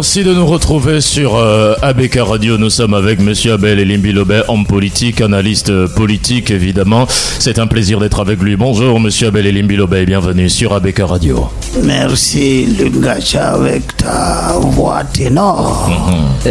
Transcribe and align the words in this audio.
Merci 0.00 0.24
de 0.24 0.32
nous 0.32 0.46
retrouver 0.46 1.02
sur 1.02 1.36
euh, 1.36 1.74
ABK 1.82 2.20
Radio. 2.22 2.56
Nous 2.56 2.70
sommes 2.70 2.94
avec 2.94 3.20
Monsieur 3.20 3.52
Abel 3.52 3.78
Elimbi 3.78 4.12
Lobet, 4.12 4.40
homme 4.48 4.64
politique, 4.64 5.20
analyste 5.20 5.68
euh, 5.68 5.88
politique 5.88 6.50
évidemment. 6.50 7.06
C'est 7.38 7.58
un 7.58 7.66
plaisir 7.66 8.00
d'être 8.00 8.18
avec 8.18 8.40
lui. 8.40 8.56
Bonjour 8.56 8.98
Monsieur 8.98 9.26
Abel 9.28 9.46
Elimbi 9.46 9.76
Lobet, 9.76 10.06
bienvenue 10.06 10.48
sur 10.48 10.72
ABK 10.72 11.00
Radio. 11.00 11.48
Merci 11.82 12.64
Lungacha 12.78 13.50
avec 13.52 13.94
ta 13.98 14.54
voix 14.58 15.04
ténor. 15.04 15.90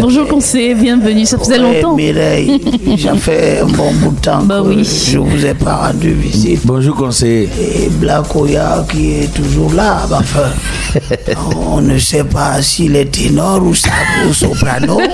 Bonjour 0.00 0.26
conseiller, 0.26 0.74
bienvenue, 0.74 1.26
ça 1.26 1.36
faisait 1.38 1.58
Ouais, 1.58 1.82
longtemps. 1.82 1.94
Mireille, 1.96 2.60
ça 2.98 3.14
fait 3.16 3.60
un 3.60 3.66
bon 3.66 3.92
bout 4.00 4.12
de 4.12 4.20
temps 4.20 4.42
Bah 4.44 4.60
que 4.62 4.68
oui. 4.68 4.84
je 4.84 5.18
vous 5.18 5.44
ai 5.44 5.52
pas 5.54 5.88
rendu 5.88 6.14
visite. 6.14 6.60
Bonjour 6.64 6.96
conseiller. 6.96 7.48
Et 7.60 7.88
Black 7.90 8.34
Oya 8.34 8.86
qui 8.90 9.12
est 9.12 9.34
toujours 9.34 9.72
là, 9.74 10.06
bah, 10.08 10.20
enfin, 10.20 10.48
on 11.74 11.80
ne 11.80 11.98
sait 11.98 12.13
pas 12.22 12.62
s'il 12.62 12.94
est 12.94 13.06
ténor 13.06 13.62
ou, 13.62 13.74
sa- 13.74 13.88
ou 14.28 14.32
soprano. 14.32 15.00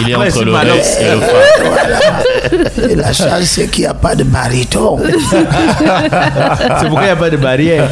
Il 0.00 0.08
est 0.10 0.14
entre 0.14 0.44
le. 0.44 0.54
Rex 0.54 0.98
et 1.00 1.10
le 1.10 1.20
Fa. 1.20 2.88
Et 2.90 2.94
la 2.94 3.12
chance, 3.12 3.42
c'est 3.44 3.68
qu'il 3.68 3.82
n'y 3.82 3.88
a 3.90 3.94
pas 3.94 4.14
de 4.14 4.24
baryton. 4.24 4.98
C'est 6.80 6.86
pourquoi 6.88 7.02
il 7.02 7.06
n'y 7.06 7.10
a 7.10 7.16
pas 7.16 7.30
de 7.30 7.36
barrière. 7.36 7.88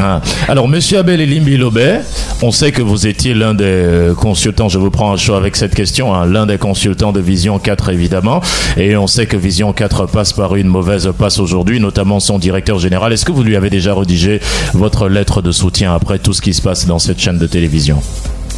Ah. 0.00 0.20
Alors, 0.48 0.68
Monsieur 0.68 0.98
Abel 0.98 1.20
Elimbi 1.20 1.56
Lobet, 1.56 2.00
on 2.42 2.52
sait 2.52 2.70
que 2.72 2.82
vous 2.82 3.06
étiez 3.06 3.34
l'un 3.34 3.54
des 3.54 3.64
euh, 3.66 4.14
consultants, 4.14 4.68
je 4.68 4.78
vous 4.78 4.90
prends 4.90 5.12
un 5.12 5.16
choix 5.16 5.36
avec 5.36 5.56
cette 5.56 5.74
question, 5.74 6.14
hein, 6.14 6.26
l'un 6.26 6.46
des 6.46 6.58
consultants 6.58 7.12
de 7.12 7.20
Vision 7.20 7.58
4 7.58 7.90
évidemment, 7.90 8.40
et 8.76 8.96
on 8.96 9.06
sait 9.06 9.26
que 9.26 9.36
Vision 9.36 9.72
4 9.72 10.06
passe 10.06 10.32
par 10.32 10.54
une 10.56 10.68
mauvaise 10.68 11.10
passe 11.18 11.38
aujourd'hui, 11.38 11.80
notamment 11.80 12.20
son 12.20 12.38
directeur 12.38 12.78
général. 12.78 13.12
Est-ce 13.12 13.24
que 13.24 13.32
vous 13.32 13.42
lui 13.42 13.56
avez 13.56 13.70
déjà 13.70 13.94
rédigé 13.94 14.40
votre 14.74 15.08
lettre 15.08 15.42
de 15.42 15.52
soutien 15.52 15.94
après 15.94 16.18
tout 16.18 16.32
ce 16.32 16.42
qui 16.42 16.54
se 16.54 16.62
passe 16.62 16.65
dans 16.88 16.98
cette 16.98 17.20
chaîne 17.20 17.38
de 17.38 17.46
télévision 17.46 18.02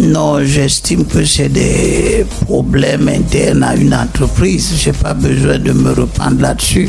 Non, 0.00 0.42
j'estime 0.42 1.04
que 1.04 1.26
c'est 1.26 1.50
des 1.50 2.24
problèmes 2.46 3.06
internes 3.08 3.62
à 3.62 3.74
une 3.76 3.92
entreprise. 3.92 4.72
Je 4.82 4.88
n'ai 4.88 4.96
pas 4.96 5.12
besoin 5.12 5.58
de 5.58 5.72
me 5.72 5.92
reprendre 5.92 6.40
là-dessus. 6.40 6.88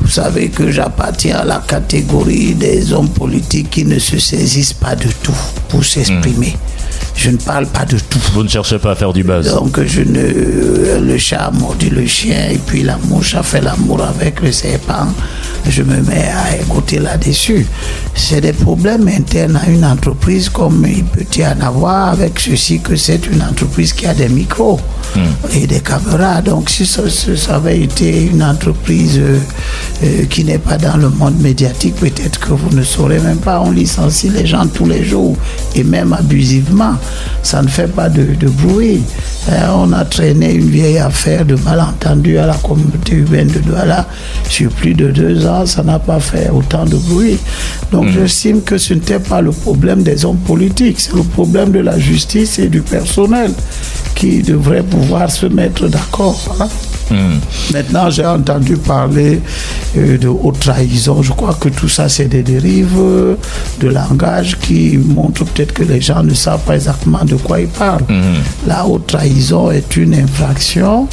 Vous 0.00 0.08
savez 0.08 0.50
que 0.50 0.70
j'appartiens 0.70 1.38
à 1.38 1.44
la 1.44 1.58
catégorie 1.66 2.54
des 2.54 2.92
hommes 2.92 3.08
politiques 3.08 3.70
qui 3.70 3.84
ne 3.84 3.98
se 3.98 4.18
saisissent 4.20 4.74
pas 4.74 4.94
de 4.94 5.08
tout 5.24 5.34
pour 5.68 5.84
s'exprimer. 5.84 6.56
Je 7.16 7.30
ne 7.30 7.36
parle 7.36 7.66
pas 7.66 7.84
de 7.84 7.98
tout. 7.98 8.20
Vous 8.32 8.44
ne 8.44 8.48
cherchez 8.48 8.78
pas 8.78 8.92
à 8.92 8.94
faire 8.94 9.12
du 9.12 9.24
buzz 9.24 9.52
Donc 9.54 9.82
je 9.84 10.02
ne 10.02 11.00
le 11.00 11.18
chat 11.18 11.46
a 11.46 11.50
mordu 11.50 11.90
le 11.90 12.06
chien 12.06 12.50
et 12.50 12.58
puis 12.58 12.84
la 12.84 12.96
mouche 13.08 13.34
a 13.34 13.42
fait 13.42 13.60
l'amour 13.60 14.02
avec 14.04 14.40
le 14.40 14.52
serpent. 14.52 15.08
Je 15.68 15.82
me 15.82 16.00
mets 16.02 16.28
à 16.28 16.56
écouter 16.60 16.98
là-dessus. 16.98 17.66
C'est 18.14 18.40
des 18.40 18.52
problèmes 18.52 19.08
internes 19.08 19.56
à 19.56 19.68
une 19.68 19.84
entreprise 19.84 20.48
comme 20.48 20.86
il 20.86 21.04
peut 21.04 21.24
y 21.36 21.44
en 21.44 21.60
avoir 21.60 22.10
avec 22.10 22.38
ceci 22.38 22.80
que 22.80 22.96
c'est 22.96 23.26
une 23.26 23.42
entreprise 23.42 23.92
qui 23.92 24.06
a 24.06 24.14
des 24.14 24.28
micros 24.28 24.78
et 25.54 25.66
des 25.66 25.80
caméras. 25.80 26.42
Donc 26.42 26.70
si 26.70 26.86
ça, 26.86 27.02
avait 27.54 27.80
été 27.80 28.26
une 28.26 28.42
entreprise 28.42 29.18
euh, 29.18 29.38
euh, 30.02 30.24
qui 30.26 30.44
n'est 30.44 30.58
pas 30.58 30.76
dans 30.76 30.96
le 30.96 31.08
monde 31.08 31.40
médiatique, 31.40 31.96
peut-être 31.96 32.38
que 32.40 32.52
vous 32.52 32.76
ne 32.76 32.82
saurez 32.82 33.20
même 33.20 33.38
pas. 33.38 33.60
On 33.60 33.70
licencie 33.70 34.28
les 34.28 34.46
gens 34.46 34.66
tous 34.66 34.86
les 34.86 35.04
jours 35.04 35.36
et 35.74 35.84
même 35.84 36.12
abusivement. 36.12 36.94
Ça 37.42 37.62
ne 37.62 37.68
fait 37.68 37.88
pas 37.88 38.08
de, 38.08 38.34
de 38.34 38.48
bruit. 38.48 39.02
Hein, 39.48 39.70
on 39.74 39.92
a 39.92 40.04
traîné 40.04 40.54
une 40.54 40.70
vieille 40.70 40.98
affaire 40.98 41.44
de 41.44 41.54
malentendu 41.56 42.38
à 42.38 42.46
la 42.46 42.54
communauté 42.54 43.16
urbaine 43.16 43.48
de 43.48 43.58
Douala 43.60 44.06
sur 44.48 44.70
plus 44.70 44.94
de 44.94 45.10
deux 45.10 45.46
ans. 45.46 45.53
Ça 45.66 45.82
n'a 45.82 45.98
pas 45.98 46.20
fait 46.20 46.50
autant 46.50 46.84
de 46.84 46.96
bruit. 46.96 47.38
Donc 47.92 48.06
j'estime 48.14 48.62
que 48.62 48.76
ce 48.78 48.94
n'était 48.94 49.18
pas 49.20 49.40
le 49.40 49.50
problème 49.52 50.02
des 50.02 50.24
hommes 50.24 50.38
politiques, 50.52 51.00
c'est 51.00 51.14
le 51.14 51.22
problème 51.22 51.70
de 51.72 51.80
la 51.80 51.98
justice 51.98 52.58
et 52.58 52.68
du 52.68 52.82
personnel 52.82 53.52
qui 54.14 54.42
devrait 54.42 54.82
pouvoir 54.82 55.30
se 55.30 55.46
mettre 55.46 55.88
d'accord. 55.88 56.56
hein. 56.60 56.68
Maintenant, 57.72 58.08
j'ai 58.10 58.24
entendu 58.24 58.76
parler 58.76 59.40
euh, 59.96 60.16
de 60.16 60.26
haute 60.28 60.58
trahison. 60.58 61.22
Je 61.22 61.32
crois 61.32 61.54
que 61.54 61.68
tout 61.68 61.88
ça, 61.88 62.08
c'est 62.08 62.26
des 62.28 62.42
dérives 62.42 62.96
euh, 62.98 63.34
de 63.80 63.88
langage 63.88 64.56
qui 64.58 64.96
montrent 64.96 65.44
peut-être 65.44 65.72
que 65.74 65.82
les 65.82 66.00
gens 66.00 66.22
ne 66.22 66.32
savent 66.34 66.64
pas 66.64 66.74
exactement 66.76 67.22
de 67.24 67.36
quoi 67.36 67.60
ils 67.60 67.68
parlent. 67.68 68.04
La 68.66 68.86
haute 68.86 69.06
trahison 69.06 69.70
est 69.70 69.96
une 69.96 70.14
infraction 70.14 71.06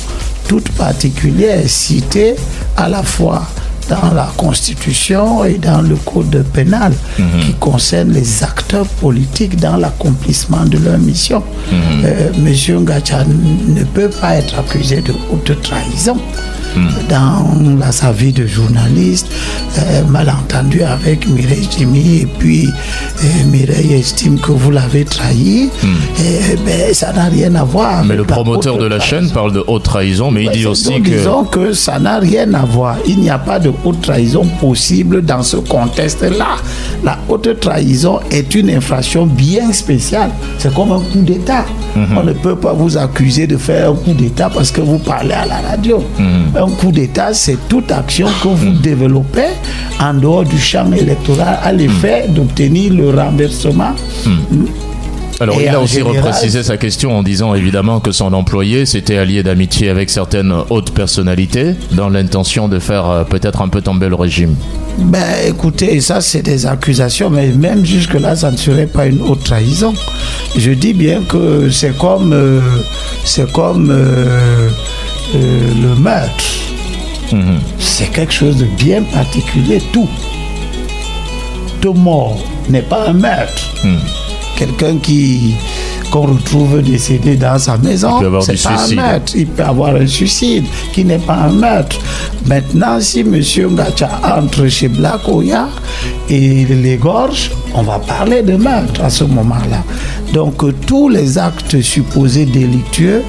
toute 0.48 0.70
particulière 0.70 1.62
citée 1.68 2.36
à 2.78 2.88
la 2.88 3.04
fois 3.04 3.44
dans 3.90 4.14
la 4.14 4.30
Constitution 4.38 5.44
et 5.46 5.58
dans 5.58 5.82
le 5.82 5.96
Code 5.96 6.44
pénal 6.54 6.94
qui 7.42 7.54
concerne 7.56 8.12
les 8.12 8.44
acteurs 8.44 8.86
politiques 8.88 9.58
dans 9.60 9.78
l'accomplissement 9.78 10.66
de 10.66 10.78
leur 10.78 10.98
mission. 10.98 11.44
Euh, 11.74 12.30
Monsieur 12.40 12.80
Ngacha 12.80 13.24
ne 13.26 13.84
peut 13.84 14.10
pas 14.10 14.36
être 14.36 14.60
accusé 14.60 15.02
de 15.02 15.14
haute 15.32 15.62
trahison. 15.62 16.18
Dans 17.10 17.46
la, 17.80 17.92
sa 17.92 18.12
vie 18.12 18.32
de 18.32 18.46
journaliste, 18.48 19.28
euh, 19.78 20.04
malentendu 20.06 20.84
avec 20.84 21.28
Mireille 21.28 21.68
Jimmy, 21.78 22.22
et 22.22 22.26
puis 22.26 22.68
euh, 22.68 23.28
Mireille 23.52 23.94
estime 23.94 24.40
que 24.40 24.52
vous 24.52 24.72
l'avez 24.72 25.04
trahi, 25.04 25.70
et, 26.20 26.56
ben, 26.66 26.94
ça 26.94 27.12
n'a 27.14 27.26
rien 27.26 27.54
à 27.56 27.64
voir. 27.64 28.04
Mais 28.06 28.16
le 28.16 28.24
promoteur 28.24 28.78
de 28.78 28.86
la 28.86 28.98
trahison. 28.98 29.28
chaîne 29.28 29.32
parle 29.32 29.54
de 29.54 29.64
haute 29.68 29.84
trahison, 29.84 30.32
mais 30.32 30.46
il 30.46 30.52
dit 30.52 30.66
aussi 30.66 30.90
donc, 30.90 31.04
que... 31.04 31.10
Disons 31.10 31.44
que 31.44 31.74
ça 31.74 32.00
n'a 32.00 32.20
rien 32.20 32.54
à 32.54 32.66
voir. 32.66 32.98
Il 33.06 33.20
n'y 33.20 33.30
a 33.30 33.38
pas 33.40 33.60
de 33.60 33.72
haute 33.84 34.02
trahison 34.02 34.46
possible 34.60 35.24
dans 35.24 35.44
ce 35.44 35.58
contexte-là. 35.58 36.58
La 37.04 37.18
haute 37.30 37.60
trahison 37.60 38.20
est 38.32 38.54
une 38.56 38.70
infraction 38.70 39.26
bien 39.26 39.72
spéciale. 39.74 40.32
C'est 40.58 40.74
comme 40.74 40.92
un 40.92 41.00
coup 41.00 41.22
d'État. 41.22 41.66
Mhm. 41.96 42.18
On 42.18 42.24
ne 42.24 42.34
peut 42.34 42.56
pas 42.56 42.74
vous 42.74 42.98
accuser 42.98 43.48
de 43.48 43.58
faire 43.58 43.92
un 43.92 43.96
coup 43.96 44.14
d'État 44.14 44.50
parce 44.50 44.72
que 44.72 44.82
vous 44.82 45.00
parlez 45.00 45.34
à 45.34 45.46
la 45.46 45.62
radio. 45.62 46.04
Mhm. 46.18 46.61
Un 46.62 46.70
coup 46.70 46.92
d'État, 46.92 47.34
c'est 47.34 47.58
toute 47.68 47.92
action 47.92 48.28
que 48.44 48.50
vous 48.50 48.74
développez 48.84 49.48
en 50.00 50.14
dehors 50.14 50.44
du 50.44 50.60
champ 50.60 50.92
électoral 50.94 51.58
à 51.64 51.72
l'effet 51.72 52.26
Mhm. 52.28 52.34
d'obtenir 52.36 52.94
le 52.94 53.10
renversement 53.10 53.94
Alors, 55.40 55.60
Et 55.60 55.64
il 55.64 55.70
a 55.70 55.80
aussi 55.82 55.96
général- 55.96 56.18
reprécisé 56.18 56.62
sa 56.62 56.78
question 56.78 57.18
en 57.18 57.24
disant 57.24 57.56
évidemment 57.56 58.00
que 58.00 58.12
son 58.12 58.32
employé 58.32 58.86
s'était 58.86 59.18
allié 59.18 59.42
d'amitié 59.42 59.90
avec 59.90 60.12
certaines 60.12 60.54
hautes 60.70 60.92
personnalités 60.92 61.74
dans 61.94 62.10
l'intention 62.10 62.68
de 62.68 62.78
faire 62.78 63.10
euh, 63.10 63.24
peut-être 63.24 63.64
un 63.64 63.68
peu 63.68 63.82
tomber 63.82 64.08
le 64.08 64.14
régime. 64.14 64.54
Ben 65.00 65.24
écoutez, 65.48 66.00
ça 66.00 66.22
c'est 66.22 66.44
des 66.44 66.68
accusations, 66.68 67.32
mais 67.32 67.48
même 67.48 67.84
jusque-là, 67.84 68.36
ça 68.36 68.52
ne 68.52 68.58
serait 68.58 68.86
pas 68.86 69.08
une 69.08 69.20
haute 69.24 69.44
trahison. 69.44 69.96
Je 70.56 70.72
dis 70.74 70.94
bien 70.94 71.22
que 71.28 71.72
c'est 71.72 71.98
comme, 71.98 72.34
euh, 72.34 72.60
c'est 73.26 73.52
comme 73.52 73.90
euh, 73.90 74.70
le 75.34 75.96
meurtre. 75.96 76.44
C'est 77.80 78.12
quelque 78.12 78.34
chose 78.34 78.58
de 78.58 78.66
bien 78.66 79.04
particulier, 79.04 79.82
tout. 79.94 80.10
Tout 81.80 81.94
mort 81.94 82.38
n'est 82.70 82.82
pas 82.82 83.08
un 83.08 83.14
meurtre. 83.14 83.74
Quelqu'un 84.58 84.98
qui 84.98 85.56
qu'on 86.12 86.24
retrouve 86.24 86.82
décédé 86.82 87.38
dans 87.38 87.58
sa 87.58 87.78
maison, 87.78 88.20
c'est 88.42 88.62
pas 88.62 88.78
suicide. 88.78 89.00
un 89.00 89.02
meurtre. 89.02 89.32
Il 89.36 89.48
peut 89.48 89.64
avoir 89.64 89.96
un 89.96 90.06
suicide 90.06 90.66
qui 90.94 91.06
n'est 91.06 91.18
pas 91.18 91.36
un 91.36 91.54
meurtre. 91.54 91.98
Maintenant, 92.46 93.00
si 93.00 93.22
M. 93.22 93.42
Ngacha 93.42 94.10
entre 94.38 94.68
chez 94.68 94.90
Black 94.90 95.28
Oya 95.30 95.70
et 96.30 96.66
l'égorge, 96.66 97.52
on 97.74 97.84
va 97.84 97.98
parler 98.00 98.44
de 98.44 98.56
meurtre 98.58 99.02
à 99.06 99.10
ce 99.10 99.24
moment-là. 99.24 99.84
Donc, 100.34 100.64
euh, 100.64 100.74
tous 100.88 101.10
les 101.10 101.38
actes 101.38 101.82
supposés 101.82 102.46
délictueux 102.46 103.22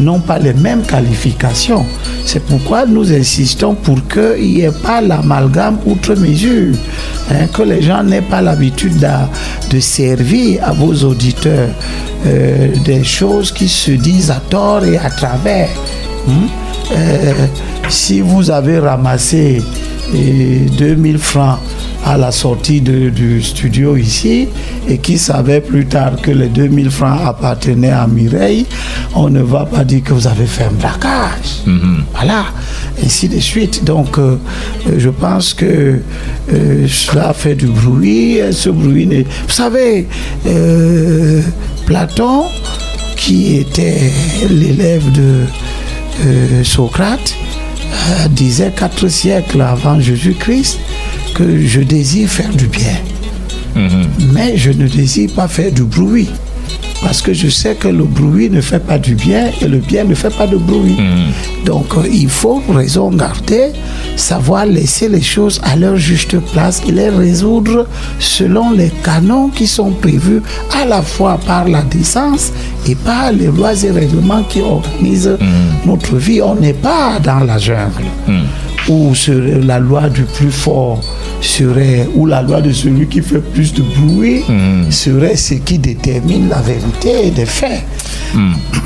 n'ont 0.00 0.20
pas 0.20 0.38
les 0.38 0.52
mêmes 0.54 0.82
qualifications. 0.82 1.84
C'est 2.26 2.44
pourquoi 2.44 2.84
nous 2.86 3.12
insistons 3.12 3.74
pour 3.74 3.96
qu'il 4.08 4.44
n'y 4.54 4.60
ait 4.62 4.70
pas 4.70 5.00
l'amalgame 5.00 5.78
outre 5.86 6.14
mesure. 6.14 6.74
hein, 7.30 7.46
que 7.52 7.62
les 7.62 7.80
gens 7.82 8.02
n'aient 8.02 8.20
pas 8.20 8.42
l'habitude 8.42 8.98
de 9.70 9.80
servir 9.80 10.62
à 10.64 10.72
vos 10.72 10.92
auditeurs 11.04 11.68
euh, 12.26 12.68
des 12.84 13.04
choses 13.04 13.52
qui 13.52 13.68
se 13.68 13.92
disent 13.92 14.30
à 14.30 14.40
tort 14.50 14.84
et 14.84 14.98
à 14.98 15.08
travers. 15.10 15.68
hein. 16.28 16.32
Euh, 16.92 17.32
si 17.88 18.20
vous 18.20 18.50
avez 18.50 18.78
ramassé 18.80 19.62
euh, 20.14 20.66
2000 20.76 21.18
francs 21.18 21.58
à 22.04 22.16
la 22.16 22.32
sortie 22.32 22.80
de- 22.80 23.10
du 23.10 23.42
studio 23.42 23.96
ici 23.96 24.48
et 24.88 24.98
qui 24.98 25.18
savait 25.18 25.60
plus 25.60 25.86
tard 25.86 26.12
que 26.22 26.30
les 26.30 26.48
2000 26.48 26.90
francs 26.90 27.20
appartenaient 27.24 27.90
à 27.90 28.06
Mireille, 28.06 28.66
on 29.14 29.28
ne 29.28 29.42
va 29.42 29.66
pas 29.66 29.84
dire 29.84 30.02
que 30.02 30.12
vous 30.14 30.26
avez 30.26 30.46
fait 30.46 30.64
un 30.64 30.72
braquage. 30.72 31.62
Voilà, 32.14 32.46
ainsi 33.04 33.28
de 33.28 33.38
suite. 33.38 33.84
Donc, 33.84 34.18
euh, 34.18 34.36
euh, 34.88 34.94
je 34.98 35.10
pense 35.10 35.52
que 35.54 36.00
euh, 36.52 36.86
cela 36.88 37.32
fait 37.34 37.54
du 37.54 37.66
bruit. 37.66 38.36
et 38.38 38.52
Ce 38.52 38.70
bruit, 38.70 39.06
vous 39.06 39.52
savez, 39.52 40.06
euh, 40.46 41.42
Platon, 41.86 42.44
qui 43.16 43.56
était 43.58 44.10
l'élève 44.48 45.04
de 45.12 45.44
Socrate, 46.64 47.34
disait 48.30 48.72
quatre 48.76 49.08
siècles 49.08 49.60
avant 49.62 50.00
Jésus-Christ 50.00 50.78
que 51.40 51.66
je 51.66 51.80
désire 51.80 52.28
faire 52.28 52.50
du 52.50 52.66
bien. 52.66 52.98
Mais 54.34 54.58
je 54.58 54.72
ne 54.72 54.86
désire 54.86 55.30
pas 55.32 55.48
faire 55.48 55.72
du 55.72 55.84
bruit. 55.84 56.28
Parce 57.02 57.22
que 57.22 57.32
je 57.32 57.48
sais 57.48 57.76
que 57.76 57.88
le 57.88 58.04
bruit 58.04 58.50
ne 58.50 58.60
fait 58.60 58.78
pas 58.78 58.98
du 58.98 59.14
bien 59.14 59.46
et 59.62 59.66
le 59.66 59.78
bien 59.78 60.04
ne 60.04 60.14
fait 60.14 60.34
pas 60.36 60.46
de 60.46 60.58
bruit. 60.58 60.98
Donc 61.64 61.96
euh, 61.96 62.02
il 62.12 62.28
faut 62.28 62.62
raison 62.68 63.08
garder, 63.10 63.68
savoir 64.16 64.66
laisser 64.66 65.08
les 65.08 65.22
choses 65.22 65.62
à 65.64 65.76
leur 65.76 65.96
juste 65.96 66.38
place 66.52 66.82
et 66.86 66.92
les 66.92 67.08
résoudre 67.08 67.86
selon 68.18 68.72
les 68.72 68.90
canons 69.02 69.48
qui 69.48 69.66
sont 69.66 69.92
prévus 69.92 70.42
à 70.78 70.84
la 70.84 71.00
fois 71.00 71.40
par 71.46 71.66
la 71.66 71.80
décence 71.80 72.52
et 72.86 72.94
par 72.94 73.32
les 73.32 73.46
lois 73.46 73.82
et 73.82 73.90
règlements 73.90 74.42
qui 74.42 74.60
organisent 74.60 75.38
notre 75.86 76.16
vie. 76.16 76.42
On 76.42 76.56
n'est 76.56 76.74
pas 76.74 77.18
dans 77.18 77.40
la 77.40 77.56
jungle 77.56 78.04
où 78.88 79.14
serait 79.14 79.60
la 79.60 79.78
loi 79.78 80.08
du 80.08 80.22
plus 80.24 80.50
fort 80.50 81.00
serait, 81.40 82.08
ou 82.14 82.26
la 82.26 82.42
loi 82.42 82.60
de 82.60 82.72
celui 82.72 83.06
qui 83.06 83.22
fait 83.22 83.38
plus 83.40 83.72
de 83.74 83.82
bruit 83.82 84.42
serait 84.90 85.36
ce 85.36 85.54
qui 85.54 85.78
détermine 85.78 86.48
la 86.48 86.60
vérité 86.60 87.30
des 87.30 87.46
faits. 87.46 87.82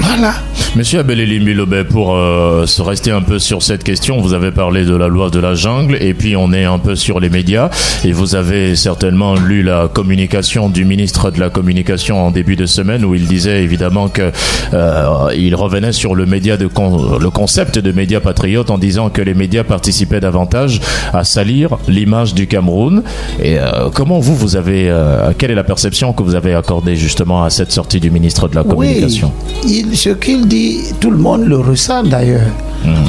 Voilà. 0.00 0.34
Monsieur 0.76 1.00
Abel 1.00 1.22
Lobet, 1.54 1.84
pour 1.84 2.16
euh, 2.16 2.66
se 2.66 2.82
rester 2.82 3.10
un 3.12 3.20
peu 3.22 3.38
sur 3.38 3.62
cette 3.62 3.84
question, 3.84 4.20
vous 4.20 4.32
avez 4.34 4.50
parlé 4.50 4.84
de 4.84 4.94
la 4.96 5.06
loi 5.06 5.30
de 5.30 5.38
la 5.38 5.54
jungle 5.54 5.96
et 6.00 6.14
puis 6.14 6.34
on 6.36 6.52
est 6.52 6.64
un 6.64 6.78
peu 6.78 6.96
sur 6.96 7.20
les 7.20 7.28
médias 7.30 7.70
et 8.04 8.10
vous 8.12 8.34
avez 8.34 8.74
certainement 8.74 9.34
lu 9.36 9.62
la 9.62 9.88
communication 9.92 10.68
du 10.68 10.84
ministre 10.84 11.30
de 11.30 11.38
la 11.38 11.48
communication 11.50 12.26
en 12.26 12.30
début 12.32 12.56
de 12.56 12.66
semaine 12.66 13.04
où 13.04 13.14
il 13.14 13.26
disait 13.26 13.62
évidemment 13.62 14.08
que 14.08 14.32
euh, 14.72 15.28
il 15.36 15.54
revenait 15.54 15.92
sur 15.92 16.14
le 16.16 16.26
média 16.26 16.56
de 16.56 16.66
con- 16.66 17.18
le 17.20 17.30
concept 17.30 17.78
de 17.78 17.92
média 17.92 18.20
patriote 18.20 18.70
en 18.70 18.78
disant 18.78 19.10
que 19.10 19.22
les 19.22 19.34
médias 19.34 19.62
participaient 19.84 20.20
davantage 20.20 20.80
à 21.12 21.24
salir 21.24 21.76
l'image 21.88 22.32
du 22.32 22.46
Cameroun 22.46 23.02
et 23.42 23.58
euh, 23.58 23.90
comment 23.92 24.18
vous 24.18 24.34
vous 24.34 24.56
avez 24.56 24.88
euh, 24.88 25.32
quelle 25.36 25.50
est 25.50 25.54
la 25.54 25.62
perception 25.62 26.14
que 26.14 26.22
vous 26.22 26.34
avez 26.34 26.54
accordée 26.54 26.96
justement 26.96 27.44
à 27.44 27.50
cette 27.50 27.70
sortie 27.70 28.00
du 28.00 28.10
ministre 28.10 28.48
de 28.48 28.54
la 28.54 28.64
communication? 28.64 29.30
Oui, 29.62 29.84
il- 29.90 29.94
ce 29.98 30.08
qu'il 30.08 30.48
dit, 30.48 30.78
tout 31.00 31.10
le 31.10 31.18
monde 31.18 31.44
le 31.44 31.58
ressent 31.58 32.02
d'ailleurs. 32.02 32.48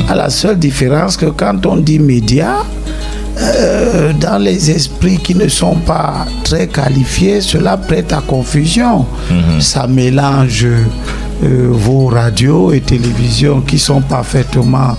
À 0.10 0.16
la 0.16 0.30
seule 0.30 0.60
différence 0.60 1.16
que 1.16 1.28
quand 1.28 1.66
on 1.66 1.78
dit 1.78 2.00
médias, 2.00 2.58
euh, 3.38 4.12
dans 4.20 4.38
les 4.42 4.70
esprits 4.72 5.18
qui 5.18 5.34
ne 5.36 5.48
sont 5.48 5.76
pas 5.76 6.26
très 6.44 6.68
qualifiés, 6.68 7.40
cela 7.40 7.78
prête 7.78 8.12
à 8.12 8.22
confusion. 8.22 9.06
Ça 9.60 9.88
mélange 9.88 10.68
euh, 11.44 11.68
vos 11.70 12.08
radios 12.08 12.72
et 12.72 12.82
télévisions 12.82 13.62
qui 13.62 13.78
sont 13.78 14.02
parfaitement 14.02 14.96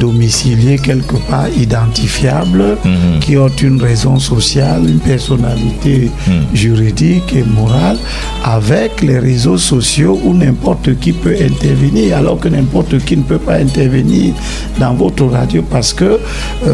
domiciliés 0.00 0.78
quelque 0.78 1.16
part, 1.28 1.48
identifiables, 1.56 2.76
qui 3.20 3.36
ont 3.36 3.48
une 3.48 3.80
raison 3.80 4.18
sociale, 4.18 4.88
une 4.88 4.98
personnalité 4.98 6.10
juridique 6.52 7.34
et 7.34 7.44
morale, 7.44 7.98
avec 8.44 9.02
les 9.02 9.18
réseaux 9.18 9.58
sociaux 9.58 10.20
où 10.24 10.34
n'importe 10.34 10.98
qui 10.98 11.12
peut 11.12 11.36
intervenir, 11.40 12.16
alors 12.16 12.38
que 12.38 12.48
n'importe 12.48 12.98
qui 13.04 13.16
ne 13.16 13.22
peut 13.22 13.38
pas 13.38 13.56
intervenir 13.56 14.34
dans 14.78 14.94
votre 14.94 15.24
radio 15.26 15.62
parce 15.62 15.92
que 15.92 16.04
euh, 16.04 16.18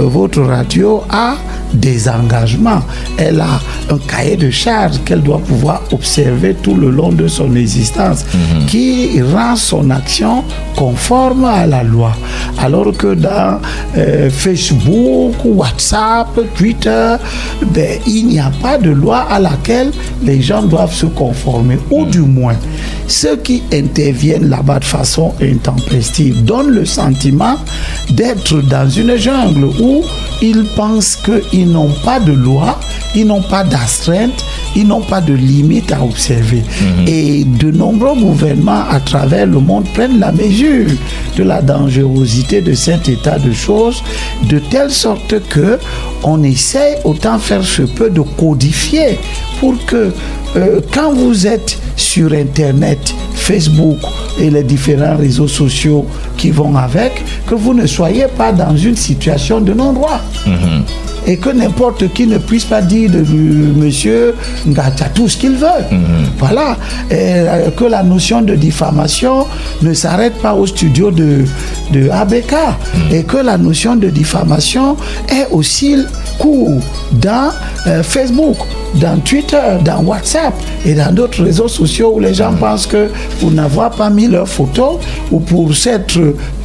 votre 0.07 0.41
radio 0.43 1.03
a 1.11 1.37
des 1.75 2.09
engagements. 2.09 2.83
Elle 3.17 3.41
a 3.41 3.61
un 3.91 3.99
cahier 3.99 4.37
de 4.37 4.51
charges 4.51 4.99
qu'elle 5.05 5.23
doit 5.23 5.39
pouvoir 5.39 5.83
observer 5.93 6.55
tout 6.55 6.75
le 6.75 6.91
long 6.91 7.11
de 7.11 7.29
son 7.29 7.55
existence, 7.57 8.25
qui 8.67 9.02
rend 9.23 9.57
son 9.57 9.91
action 9.91 10.45
conforme 10.77 11.45
à 11.45 11.67
la 11.67 11.83
loi. 11.83 12.13
Alors 12.59 12.93
que 12.97 13.15
dans 13.15 13.61
euh, 13.97 14.31
Facebook, 14.31 15.35
WhatsApp, 15.45 16.29
Twitter, 16.57 17.17
ben, 17.73 17.99
il 18.07 18.27
n'y 18.27 18.41
a 18.41 18.51
pas 18.63 18.79
de 18.79 18.91
loi 18.91 19.27
à 19.31 19.39
laquelle 19.39 19.91
les 20.23 20.41
gens 20.41 20.63
doivent 20.63 20.95
se 20.95 21.07
conformer. 21.07 21.79
Ou 21.91 22.05
du 22.05 22.21
moins, 22.21 22.57
ceux 23.07 23.37
qui 23.37 23.63
interviennent 23.73 24.49
là-bas 24.49 24.79
de 24.79 24.85
façon 24.85 25.35
intempestive 25.43 26.45
donnent 26.45 26.71
le 26.71 26.85
sentiment 26.85 27.57
d'être 28.11 28.61
dans 28.63 28.89
une 28.89 29.17
jungle 29.17 29.65
où 29.81 30.03
ils 30.41 30.65
pensent 30.77 31.17
qu'ils 31.17 31.71
n'ont 31.71 31.93
pas 32.05 32.21
de 32.21 32.33
loi, 32.33 32.79
ils 33.15 33.27
n'ont 33.27 33.43
pas 33.43 33.65
d'astreinte, 33.65 34.45
ils 34.75 34.87
n'ont 34.87 35.03
pas 35.03 35.21
de 35.21 35.35
limite 35.35 35.93
à 35.93 36.03
observer. 36.03 36.63
Et 37.07 37.45
de 37.45 37.71
nombreux 37.71 38.15
gouvernements 38.15 38.85
à 38.93 39.01
travers 39.01 39.47
le 39.47 39.59
monde 39.59 39.87
prennent 39.95 40.21
la 40.21 40.31
mesure 40.33 40.87
de 41.37 41.43
la 41.43 41.63
dangerosité 41.63 42.61
de 42.61 42.75
cet 42.75 43.09
état 43.09 43.39
de 43.39 43.51
choses, 43.51 44.03
de 44.51 44.59
telle 44.59 44.91
sorte 44.91 45.41
que 45.49 45.79
on 46.23 46.43
essaie 46.43 46.99
autant 47.05 47.39
faire 47.39 47.65
se 47.65 47.83
peut 47.83 48.11
de 48.11 48.21
codifier 48.21 49.19
pour 49.61 49.75
que 49.87 50.13
euh, 50.57 50.81
quand 50.93 51.15
vous 51.15 51.47
êtes 51.47 51.79
sur 51.97 52.33
Internet, 52.35 53.15
Facebook 53.35 53.99
et 54.39 54.51
les 54.51 54.63
différents 54.63 55.17
réseaux 55.17 55.49
sociaux 55.49 56.07
qui 56.37 56.51
vont 56.51 56.77
avec, 56.77 57.25
que 57.47 57.55
vous 57.55 57.73
ne 57.73 57.87
soyez 57.87 58.27
pas 58.37 58.53
dans 58.53 58.77
une 58.77 58.97
situation 58.97 59.61
de 59.63 59.73
non-droit. 59.73 60.21
Et 61.27 61.37
que 61.37 61.51
n'importe 61.51 62.13
qui 62.13 62.27
ne 62.27 62.39
puisse 62.39 62.65
pas 62.65 62.83
dire 62.83 63.11
de 63.11 63.21
monsieur 63.77 64.35
Ngacha 64.67 65.09
tout 65.15 65.29
ce 65.29 65.37
qu'il 65.37 65.53
veut. 65.53 65.67
Voilà. 66.39 66.77
Et, 67.11 67.15
euh, 67.15 67.71
que 67.71 67.85
la 67.85 68.03
notion 68.03 68.43
de 68.43 68.55
diffamation 68.55 69.47
ne 69.83 69.93
s'arrête 69.95 70.35
pas 70.43 70.55
au 70.55 70.67
studio 70.67 71.11
de, 71.11 71.45
de 71.93 72.09
ABK. 72.11 72.55
Et 73.13 73.23
que 73.25 73.37
la 73.39 73.59
notion 73.59 73.97
de 73.97 74.09
diffamation 74.09 74.97
est 75.29 75.47
aussi 75.51 75.97
court 76.39 76.81
dans 77.13 77.51
euh, 77.87 78.03
Facebook, 78.03 78.57
dans 78.95 79.19
Twitter, 79.21 79.79
dans 79.85 80.03
WhatsApp 80.03 80.55
et 80.85 80.95
dans 80.95 81.15
d'autres 81.15 81.43
réseaux 81.43 81.69
sociaux 81.69 82.13
où 82.17 82.21
les 82.21 82.35
gens 82.35 82.53
pensent 82.55 82.87
que 82.87 83.09
pour 83.41 83.51
n'avoir 83.51 83.91
pas 83.91 84.11
mis 84.11 84.27
leur 84.29 84.49
photo 84.49 84.99
ou 85.31 85.41
pour 85.41 85.75
s'être 85.75 86.19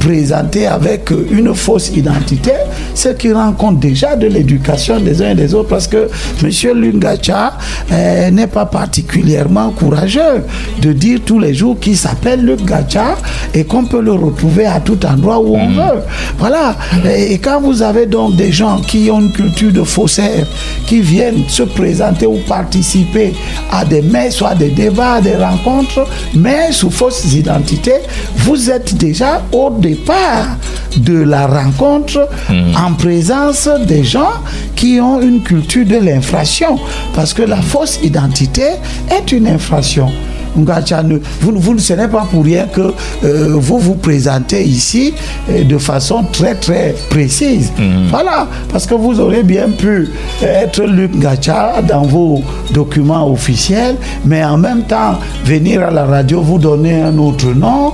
présenté 0.08 0.66
avec 0.66 1.12
euh, 1.12 1.26
une 1.30 1.54
fausse 1.54 1.90
identité, 1.94 2.52
ce 2.94 3.10
qui 3.10 3.30
rend 3.30 3.52
compte 3.52 3.78
déjà 3.78 4.16
de 4.16 4.26
l'éducation 4.26 4.98
des 5.00 5.20
uns 5.20 5.32
et 5.32 5.34
des 5.34 5.52
autres 5.54 5.68
parce 5.68 5.86
que 5.86 6.08
M. 6.42 6.80
Lungacha 6.80 7.52
euh, 7.92 8.30
n'est 8.30 8.46
pas 8.46 8.64
particulièrement 8.64 9.68
courageux 9.68 10.46
de 10.80 10.94
dire 10.94 11.20
tous 11.26 11.38
les 11.38 11.52
jours 11.52 11.78
qu'il 11.78 11.94
s'appelle 11.94 12.42
Lungacha 12.42 13.16
et 13.52 13.64
qu'on 13.64 13.84
peut 13.84 14.00
le 14.00 14.12
retrouver 14.12 14.64
à 14.64 14.80
tout 14.80 14.98
endroit 15.04 15.40
où 15.40 15.54
on 15.54 15.68
veut. 15.68 16.00
Voilà. 16.38 16.74
Et, 17.04 17.34
et 17.34 17.38
quand 17.38 17.60
vous 17.60 17.82
avez 17.82 18.06
donc 18.06 18.34
des 18.36 18.50
gens 18.50 18.80
qui 18.80 19.10
ont 19.10 19.20
une 19.20 19.32
culture 19.32 19.72
de 19.72 19.82
faussaire, 19.82 20.46
qui 20.86 21.02
viennent 21.02 21.44
se 21.48 21.64
présenter 21.64 22.24
ou 22.24 22.38
participer 22.48 23.34
à 23.70 23.84
des 23.84 24.00
messes, 24.00 24.40
à 24.40 24.54
des 24.54 24.70
débats, 24.70 25.14
à 25.16 25.20
des 25.20 25.36
rencontres, 25.36 26.06
mais 26.34 26.72
sous 26.72 26.90
fausses 26.90 27.34
identités, 27.34 28.00
vous 28.36 28.70
êtes 28.70 28.96
déjà 28.96 29.42
au 29.52 29.68
départ 29.98 30.56
de 30.96 31.18
la 31.22 31.46
rencontre 31.46 32.28
en 32.76 32.92
présence 32.94 33.68
des 33.86 34.04
gens 34.04 34.32
qui 34.74 35.00
ont 35.00 35.20
une 35.20 35.42
culture 35.42 35.86
de 35.86 35.96
l'infraction. 35.96 36.78
Parce 37.14 37.34
que 37.34 37.42
la 37.42 37.60
fausse 37.60 37.98
identité 38.02 38.70
est 39.10 39.32
une 39.32 39.48
infraction. 39.48 40.10
Ngacha, 40.58 41.02
ne- 41.02 41.18
vous, 41.40 41.52
vous, 41.58 41.78
ce 41.78 41.92
n'est 41.94 42.08
pas 42.08 42.26
pour 42.30 42.44
rien 42.44 42.66
que 42.66 42.92
euh, 43.24 43.54
vous 43.56 43.78
vous 43.78 43.94
présentez 43.94 44.62
ici 44.64 45.14
euh, 45.50 45.64
de 45.64 45.78
façon 45.78 46.24
très 46.32 46.54
très 46.54 46.94
précise. 47.10 47.72
Voilà, 48.10 48.46
parce 48.72 48.86
que 48.86 48.94
vous 48.94 49.20
aurez 49.20 49.42
bien 49.42 49.68
pu 49.68 50.08
être 50.42 50.82
Luc 50.84 51.14
Ngacha 51.14 51.82
dans 51.86 52.02
vos 52.02 52.42
documents 52.72 53.30
officiels, 53.30 53.96
mais 54.24 54.44
en 54.44 54.56
même 54.58 54.82
temps 54.82 55.18
venir 55.44 55.82
à 55.82 55.90
la 55.90 56.04
radio 56.04 56.40
vous 56.42 56.58
donner 56.58 57.00
un 57.02 57.16
autre 57.18 57.52
nom 57.54 57.92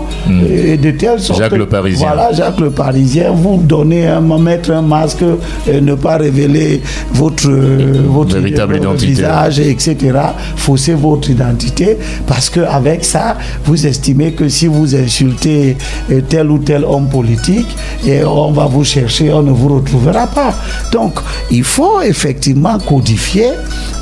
et 0.49 0.76
de 0.76 0.90
telle 0.92 1.21
sorte 1.21 1.38
Jacques 1.38 1.52
le 1.56 1.66
Parisien. 1.66 2.06
Voilà, 2.09 2.33
Jacques 2.33 2.61
le 2.61 2.71
Parisien, 2.71 3.30
vous 3.33 3.59
donner 3.59 4.06
un, 4.06 4.21
mettre 4.21 4.71
un 4.73 4.83
masque, 4.83 5.23
euh, 5.23 5.80
ne 5.80 5.94
pas 5.94 6.16
révéler 6.16 6.83
votre, 7.12 7.49
euh, 7.49 8.02
votre 8.09 8.37
Véritable 8.37 8.76
identité. 8.76 9.06
visage, 9.06 9.61
etc. 9.61 9.97
Fausser 10.56 10.94
votre 10.94 11.30
identité 11.30 11.97
parce 12.26 12.50
que 12.50 12.53
avec 12.61 13.04
ça, 13.04 13.37
vous 13.64 13.87
estimez 13.87 14.32
que 14.32 14.49
si 14.49 14.66
vous 14.66 14.94
insultez 14.94 15.76
euh, 16.11 16.20
tel 16.28 16.50
ou 16.50 16.58
tel 16.58 16.84
homme 16.84 17.08
politique, 17.08 17.66
et 18.06 18.25
on 18.25 18.52
va 18.52 18.66
vous 18.66 18.84
chercher, 18.84 19.32
on 19.32 19.42
ne 19.42 19.50
vous 19.52 19.68
retrouvera 19.76 20.26
pas. 20.26 20.54
Donc, 20.92 21.14
il 21.50 21.64
faut 21.64 22.00
effectivement 22.02 22.78
codifier 22.78 23.49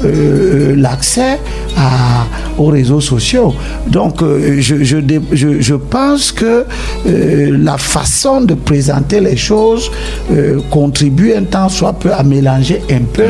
euh, 0.05 0.75
l'accès 0.77 1.39
à- 1.77 2.27
aux 2.59 2.67
réseaux 2.67 3.01
sociaux. 3.01 3.55
Donc, 3.87 4.23
euh, 4.23 4.57
je, 4.61 4.83
je, 4.85 4.97
je- 5.33 5.61
je 5.61 5.75
pense 5.75 6.33
que 6.33 6.65
euh, 7.07 7.57
la 7.59 7.79
façon 7.79 8.41
de 8.43 8.55
présenter 8.55 9.21
les 9.21 9.37
choses 9.37 9.91
euh, 10.33 10.61
contribue 10.71 11.33
un 11.35 11.45
temps 11.45 11.69
soit 11.69 11.93
peu 11.95 12.13
à 12.13 12.23
mélanger 12.23 12.83
un 12.91 13.03
peu 13.13 13.23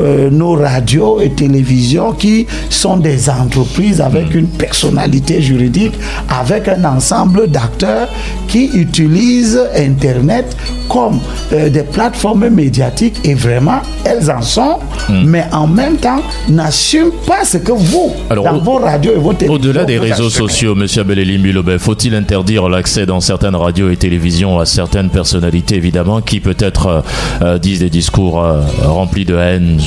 euh, 0.00 0.30
nos 0.30 0.52
radios 0.54 1.20
et 1.20 1.30
télévisions 1.30 2.12
qui 2.12 2.46
sont 2.70 2.96
des 2.96 3.28
entreprises 3.28 4.00
avec 4.00 4.34
une 4.34 4.48
personnalités 4.66 5.40
juridiques 5.42 5.94
avec 6.40 6.68
un 6.68 6.84
ensemble 6.84 7.48
d'acteurs 7.48 8.08
qui 8.48 8.64
utilisent 8.84 9.60
Internet 9.76 10.46
comme 10.88 11.18
euh, 11.52 11.68
des 11.68 11.82
plateformes 11.82 12.48
médiatiques 12.48 13.18
et 13.24 13.34
vraiment, 13.34 13.80
elles 14.04 14.30
en 14.30 14.42
sont, 14.42 14.76
Hmm. 15.08 15.24
mais 15.26 15.44
en 15.52 15.66
même 15.66 15.96
temps, 15.96 16.22
n'assument 16.48 17.10
pas 17.26 17.44
ce 17.44 17.56
que 17.58 17.72
vous, 17.72 18.12
Alors, 18.30 18.44
dans 18.44 18.56
au- 18.58 18.60
vos 18.60 18.76
radios 18.78 19.12
et 19.16 19.18
vos 19.18 19.32
télévisions, 19.32 19.54
Au-delà 19.70 19.84
des 19.84 19.98
réseaux 19.98 20.26
assumez. 20.28 20.48
sociaux, 20.48 20.74
Monsieur 20.76 21.00
Abel 21.00 21.18
Lobet, 21.52 21.78
faut-il 21.78 22.14
interdire 22.14 22.68
l'accès 22.68 23.04
dans 23.04 23.20
certaines 23.20 23.56
radios 23.56 23.90
et 23.90 23.96
télévisions 23.96 24.60
à 24.60 24.64
certaines 24.64 25.10
personnalités, 25.10 25.74
évidemment, 25.76 26.20
qui 26.20 26.38
peut-être 26.38 26.86
euh, 26.86 27.00
euh, 27.42 27.58
disent 27.58 27.80
des 27.80 27.90
discours 27.90 28.44
euh, 28.44 28.60
remplis 28.84 29.24
de 29.24 29.34
haine 29.36 29.80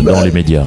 dans 0.00 0.12
Ben, 0.14 0.24
les 0.24 0.30
médias? 0.32 0.64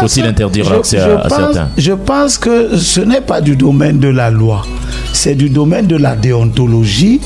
Faut-il 0.00 0.24
interdire 0.26 0.68
l'accès 0.70 0.98
à- 0.98 1.20
à 1.20 1.28
certains? 1.28 1.68
Je 1.78 1.92
pense 1.92 2.38
que 2.38 2.61
ce 2.76 3.00
n'est 3.00 3.20
pas 3.20 3.40
du 3.40 3.56
domaine 3.56 3.98
de 3.98 4.08
la 4.08 4.30
loi, 4.30 4.66
c'est 5.12 5.34
du 5.34 5.50
domaine 5.50 5.86
de 5.86 5.96
la 5.96 6.16
déontologie 6.16 7.20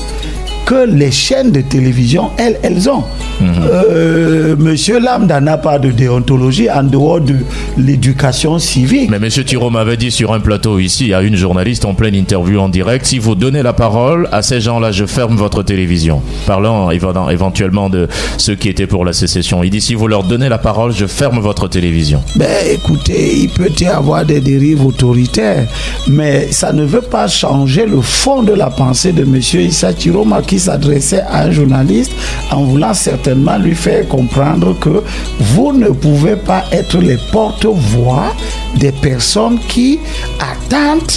que 0.67 0.85
les 0.85 1.11
chaînes 1.11 1.51
de 1.51 1.61
télévision, 1.61 2.29
elles, 2.37 2.59
elles 2.61 2.89
ont. 2.89 3.03
Mhm. 3.39 3.53
Euh, 3.71 4.55
Monsieur 4.59 4.99
Lambda 4.99 5.39
n'a 5.39 5.57
pas 5.57 5.79
de 5.79 5.91
déontologie 5.91 6.69
en 6.69 6.83
dehors 6.83 7.21
de 7.21 7.35
l'éducation 7.77 8.59
civique. 8.59 9.09
Mais 9.09 9.17
Monsieur 9.17 9.45
Thiraud 9.45 9.69
m'avait 9.69 9.95
dit 9.95 10.11
sur 10.11 10.33
un 10.33 10.41
plateau 10.41 10.77
ici, 10.79 11.13
à 11.13 11.21
une 11.21 11.37
journaliste 11.37 11.85
en 11.85 11.93
pleine 11.93 12.15
interview 12.15 12.59
en 12.59 12.67
direct, 12.67 13.05
si 13.05 13.17
vous 13.17 13.33
donnez 13.33 13.63
la 13.63 13.71
parole 13.71 14.27
à 14.33 14.41
ces 14.41 14.59
gens-là, 14.59 14.91
je 14.91 15.05
ferme 15.05 15.37
votre 15.37 15.63
télévision. 15.63 16.21
Parlant 16.45 16.91
éventuellement 16.91 17.89
de 17.89 18.09
ceux 18.37 18.55
qui 18.55 18.67
étaient 18.67 18.87
pour 18.87 19.05
la 19.05 19.13
sécession. 19.13 19.63
Il 19.63 19.69
dit, 19.69 19.79
si 19.79 19.95
vous 19.95 20.07
leur 20.07 20.25
donnez 20.25 20.49
la 20.49 20.57
parole, 20.57 20.91
je 20.91 21.05
ferme 21.05 21.39
votre 21.39 21.69
télévision. 21.69 22.21
Ben, 22.35 22.49
écoutez, 22.69 23.37
il 23.37 23.49
peut 23.49 23.71
y 23.79 23.85
avoir 23.85 24.25
des 24.25 24.41
dérives 24.41 24.85
autoritaires, 24.85 25.65
mais 26.09 26.51
ça 26.51 26.73
ne 26.73 26.83
veut 26.83 26.99
pas 26.99 27.27
changer 27.29 27.85
le 27.85 28.01
fond 28.01 28.43
de 28.43 28.51
la 28.51 28.69
pensée 28.69 29.13
de 29.13 29.21
M. 29.21 29.35
Issa 29.37 29.93
Chiroma 29.97 30.41
qui 30.57 30.63
s'adressait 30.63 31.21
à 31.21 31.43
un 31.43 31.51
journaliste 31.51 32.11
en 32.49 32.63
voulant 32.63 32.93
certainement 32.95 33.59
lui 33.59 33.75
faire 33.75 34.07
comprendre 34.07 34.75
que 34.79 35.03
vous 35.39 35.71
ne 35.71 35.89
pouvez 35.89 36.35
pas 36.35 36.63
être 36.71 36.97
les 36.97 37.17
porte-voix 37.31 38.33
des 38.75 38.91
personnes 38.91 39.59
qui 39.67 39.99
attendent 40.39 41.11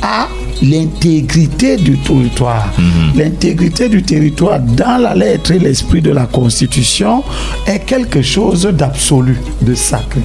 à 0.00 0.28
l'intégrité 0.62 1.76
du 1.76 1.98
territoire. 1.98 2.72
L'intégrité 3.16 3.88
du 3.88 4.00
territoire 4.04 4.60
dans 4.60 5.02
la 5.02 5.14
lettre 5.16 5.50
et 5.50 5.58
l'esprit 5.58 6.00
de 6.00 6.12
la 6.12 6.26
Constitution 6.26 7.24
est 7.66 7.80
quelque 7.80 8.22
chose 8.22 8.62
d'absolu, 8.66 9.40
de 9.62 9.74
sacré. 9.74 10.20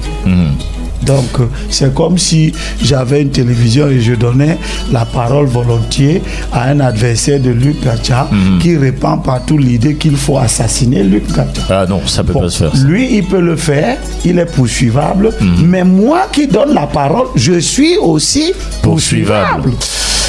Donc, 1.02 1.40
euh, 1.40 1.46
c'est 1.70 1.94
comme 1.94 2.18
si 2.18 2.52
j'avais 2.82 3.22
une 3.22 3.30
télévision 3.30 3.88
et 3.88 4.00
je 4.00 4.14
donnais 4.14 4.58
la 4.92 5.04
parole 5.04 5.46
volontiers 5.46 6.22
à 6.52 6.64
un 6.70 6.80
adversaire 6.80 7.40
de 7.40 7.50
Luc 7.50 7.82
Gacha 7.82 8.28
qui 8.60 8.76
répand 8.76 9.22
partout 9.22 9.56
l'idée 9.58 9.94
qu'il 9.96 10.16
faut 10.16 10.38
assassiner 10.38 11.02
Luc 11.02 11.26
Gacha. 11.28 11.62
Ah 11.70 11.86
non, 11.88 12.00
ça 12.06 12.22
peut 12.24 12.32
Bon, 12.32 12.40
pas 12.42 12.50
se 12.50 12.64
faire. 12.64 12.76
ça. 12.76 12.84
lui, 12.84 13.16
il 13.16 13.24
peut 13.24 13.40
le 13.40 13.56
faire, 13.56 13.96
il 14.24 14.38
est 14.38 14.44
poursuivable, 14.46 15.30
mais 15.64 15.84
moi 15.84 16.28
qui 16.32 16.46
donne 16.46 16.74
la 16.74 16.86
parole, 16.86 17.26
je 17.34 17.58
suis 17.58 17.96
aussi 17.96 18.52
poursuivable. 18.82 19.62
poursuivable. 19.62 19.72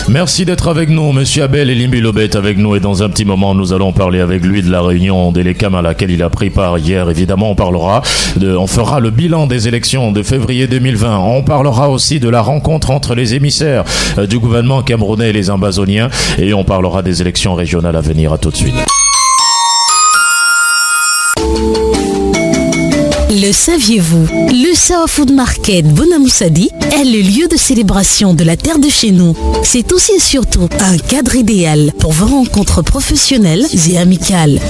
Merci 0.09 0.45
d'être 0.45 0.67
avec 0.67 0.89
nous, 0.89 1.11
Monsieur 1.11 1.43
Abel 1.43 1.69
et 1.69 1.75
Lobet 1.75 2.35
avec 2.35 2.57
nous 2.57 2.75
et 2.75 2.79
dans 2.79 3.03
un 3.03 3.09
petit 3.09 3.23
moment 3.23 3.53
nous 3.53 3.71
allons 3.71 3.93
parler 3.93 4.19
avec 4.19 4.43
lui 4.43 4.61
de 4.61 4.69
la 4.69 4.81
réunion 4.81 5.31
d'Elecam 5.31 5.75
à 5.75 5.81
laquelle 5.81 6.11
il 6.11 6.23
a 6.23 6.29
pris 6.29 6.49
part 6.49 6.77
hier. 6.77 7.09
Évidemment, 7.09 7.51
on 7.51 7.55
parlera 7.55 8.01
de, 8.35 8.55
on 8.55 8.67
fera 8.67 8.99
le 8.99 9.09
bilan 9.11 9.47
des 9.47 9.67
élections 9.67 10.11
de 10.11 10.23
février 10.23 10.67
2020. 10.67 11.17
On 11.19 11.43
parlera 11.43 11.89
aussi 11.89 12.19
de 12.19 12.29
la 12.29 12.41
rencontre 12.41 12.91
entre 12.91 13.15
les 13.15 13.35
émissaires 13.35 13.83
euh, 14.17 14.27
du 14.27 14.39
gouvernement 14.39 14.81
camerounais 14.81 15.29
et 15.29 15.33
les 15.33 15.49
ambazoniens 15.49 16.09
et 16.37 16.53
on 16.53 16.63
parlera 16.63 17.03
des 17.03 17.21
élections 17.21 17.53
régionales 17.53 17.95
à 17.95 18.01
venir. 18.01 18.33
À 18.33 18.37
tout 18.37 18.49
de 18.49 18.57
suite. 18.57 18.90
Le 23.51 23.55
saviez-vous? 23.55 24.27
Le 24.31 24.73
Sawa 24.73 25.07
Food 25.07 25.33
Market 25.33 25.85
Bonamoussadi 25.85 26.69
est 26.93 27.03
le 27.03 27.19
lieu 27.19 27.49
de 27.49 27.57
célébration 27.57 28.33
de 28.33 28.45
la 28.45 28.55
terre 28.55 28.79
de 28.79 28.87
chez 28.87 29.11
nous. 29.11 29.35
C'est 29.61 29.91
aussi 29.91 30.13
et 30.13 30.19
surtout 30.21 30.69
un 30.79 30.97
cadre 30.97 31.35
idéal 31.35 31.91
pour 31.99 32.13
vos 32.13 32.27
rencontres 32.27 32.81
professionnelles 32.81 33.65
et 33.89 33.97
amicales. 33.97 34.61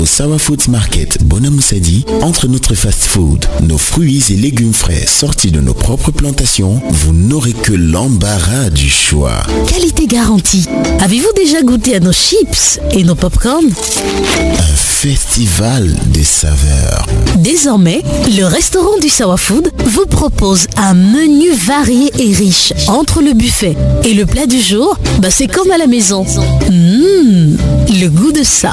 Au 0.00 0.04
Sawa 0.04 0.38
Foods 0.38 0.68
Market 0.68 1.22
Bonamoussadi, 1.22 2.04
entre 2.20 2.48
notre 2.48 2.74
fast-food, 2.74 3.46
nos 3.62 3.78
fruits 3.78 4.24
et 4.30 4.36
légumes 4.36 4.74
frais 4.74 5.06
sortis 5.06 5.52
de 5.52 5.60
nos 5.60 5.72
propres 5.72 6.10
plantations, 6.10 6.82
vous 6.90 7.12
n'aurez 7.12 7.52
que 7.52 7.72
l'embarras 7.72 8.70
du 8.70 8.88
choix. 8.88 9.40
Qualité 9.68 10.08
garantie. 10.08 10.66
Avez-vous 11.00 11.32
déjà 11.36 11.62
goûté 11.62 11.94
à 11.94 12.00
nos 12.00 12.12
chips 12.12 12.80
et 12.90 13.04
nos 13.04 13.14
popcorn 13.14 13.66
Un 13.66 14.76
festival 14.76 15.94
des 16.06 16.24
saveurs. 16.24 17.06
Désormais, 17.36 18.02
le 18.24 18.44
restaurant 18.44 18.98
du 19.00 19.08
Sawa 19.08 19.36
Food 19.36 19.70
vous 19.84 20.06
propose 20.06 20.66
un 20.76 20.94
menu 20.94 21.52
varié 21.52 22.10
et 22.18 22.32
riche. 22.32 22.72
Entre 22.88 23.22
le 23.22 23.32
buffet 23.34 23.76
et 24.04 24.14
le 24.14 24.26
plat 24.26 24.46
du 24.46 24.60
jour, 24.60 24.98
bah 25.20 25.30
c'est 25.30 25.46
comme 25.46 25.70
à 25.70 25.78
la 25.78 25.86
maison. 25.86 26.24
Mmh, 26.24 27.56
le 28.00 28.08
goût 28.08 28.32
de 28.32 28.42
ça. 28.42 28.72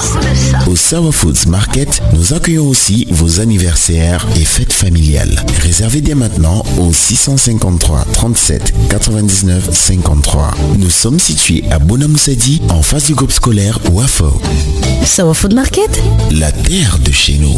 Au 0.70 0.76
Sawa 0.76 1.12
Foods 1.12 1.48
Market, 1.48 2.02
nous 2.14 2.34
accueillons 2.34 2.68
aussi 2.68 3.08
vos 3.10 3.40
anniversaires 3.40 4.26
et 4.36 4.46
fêtes 4.46 4.74
familiales. 4.74 5.44
Réservez 5.62 6.02
dès 6.02 6.16
maintenant 6.16 6.64
au 6.80 6.92
653 6.94 8.06
37 8.14 8.74
99 8.90 9.70
53. 9.72 10.52
Nous 10.78 10.90
sommes 10.90 11.20
situés 11.20 11.64
à 11.70 11.80
Bonamoussadi, 11.80 12.62
en 12.70 12.82
face 12.82 13.06
du 13.06 13.16
groupe 13.16 13.32
scolaire 13.32 13.80
Wafo, 13.92 14.42
Sawa 15.06 15.34
Food 15.34 15.54
Market? 15.54 16.02
La 16.32 16.52
terre 16.52 16.98
de 17.04 17.12
chez 17.12 17.38
nous. 17.38 17.58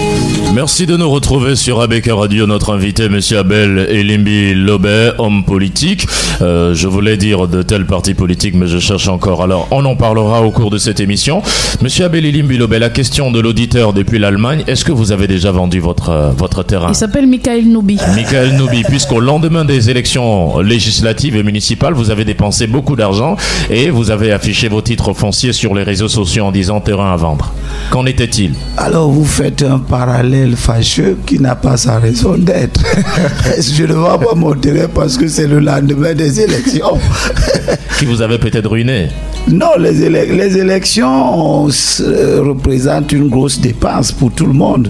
Merci 0.53 0.85
de 0.85 0.97
nous 0.97 1.09
retrouver 1.09 1.55
sur 1.55 1.79
ABK 1.79 2.09
Radio, 2.11 2.45
notre 2.45 2.73
invité, 2.73 3.07
Monsieur 3.07 3.37
Abel 3.39 3.87
Elimbi 3.89 4.53
Lobet, 4.53 5.13
homme 5.17 5.45
politique. 5.45 6.05
Euh, 6.41 6.73
je 6.73 6.89
voulais 6.89 7.15
dire 7.15 7.47
de 7.47 7.61
tel 7.61 7.85
parti 7.85 8.13
politique, 8.13 8.55
mais 8.55 8.67
je 8.67 8.77
cherche 8.77 9.07
encore. 9.07 9.43
Alors, 9.43 9.69
on 9.71 9.85
en 9.85 9.95
parlera 9.95 10.41
au 10.41 10.51
cours 10.51 10.69
de 10.69 10.77
cette 10.77 10.99
émission. 10.99 11.41
Monsieur 11.81 12.03
Abel 12.03 12.25
Elimbi 12.25 12.57
Lobet, 12.57 12.79
la 12.79 12.89
question 12.89 13.31
de 13.31 13.39
l'auditeur 13.39 13.93
depuis 13.93 14.19
l'Allemagne, 14.19 14.65
est-ce 14.67 14.83
que 14.83 14.91
vous 14.91 15.13
avez 15.13 15.25
déjà 15.25 15.53
vendu 15.53 15.79
votre, 15.79 16.09
euh, 16.09 16.31
votre 16.31 16.63
terrain? 16.63 16.89
Il 16.89 16.95
s'appelle 16.95 17.27
Michael 17.27 17.69
Noubi. 17.69 17.97
Michael 18.13 18.57
Noubi, 18.57 18.83
puisqu'au 18.83 19.21
lendemain 19.21 19.63
des 19.63 19.89
élections 19.89 20.59
législatives 20.59 21.37
et 21.37 21.43
municipales, 21.43 21.93
vous 21.93 22.11
avez 22.11 22.25
dépensé 22.25 22.67
beaucoup 22.67 22.97
d'argent 22.97 23.37
et 23.69 23.89
vous 23.89 24.11
avez 24.11 24.33
affiché 24.33 24.67
vos 24.67 24.81
titres 24.81 25.13
fonciers 25.13 25.53
sur 25.53 25.73
les 25.75 25.83
réseaux 25.83 26.09
sociaux 26.09 26.43
en 26.43 26.51
disant 26.51 26.81
terrain 26.81 27.13
à 27.13 27.15
vendre. 27.15 27.53
Qu'en 27.89 28.05
était-il? 28.05 28.51
Alors 28.75 29.09
vous 29.09 29.25
faites 29.25 29.63
un 29.63 29.79
parallèle 29.79 30.40
fâcheux 30.55 31.17
qui 31.25 31.39
n'a 31.39 31.55
pas 31.55 31.77
sa 31.77 31.99
raison 31.99 32.37
d'être. 32.37 32.81
Je 33.59 33.83
ne 33.83 33.93
vois 33.93 34.19
pas 34.19 34.35
mon 34.35 34.53
terrain 34.53 34.87
parce 34.93 35.17
que 35.17 35.27
c'est 35.27 35.47
le 35.47 35.59
lendemain 35.59 36.13
des 36.13 36.39
élections. 36.41 36.97
Qui 37.99 38.05
vous 38.05 38.21
avait 38.21 38.39
peut-être 38.39 38.69
ruiné 38.69 39.09
Non, 39.47 39.71
les, 39.77 40.01
élec- 40.09 40.35
les 40.35 40.57
élections 40.57 41.65
représentent 41.65 43.11
une 43.11 43.29
grosse 43.29 43.59
dépense 43.59 44.11
pour 44.11 44.31
tout 44.31 44.45
le 44.45 44.53
monde. 44.53 44.89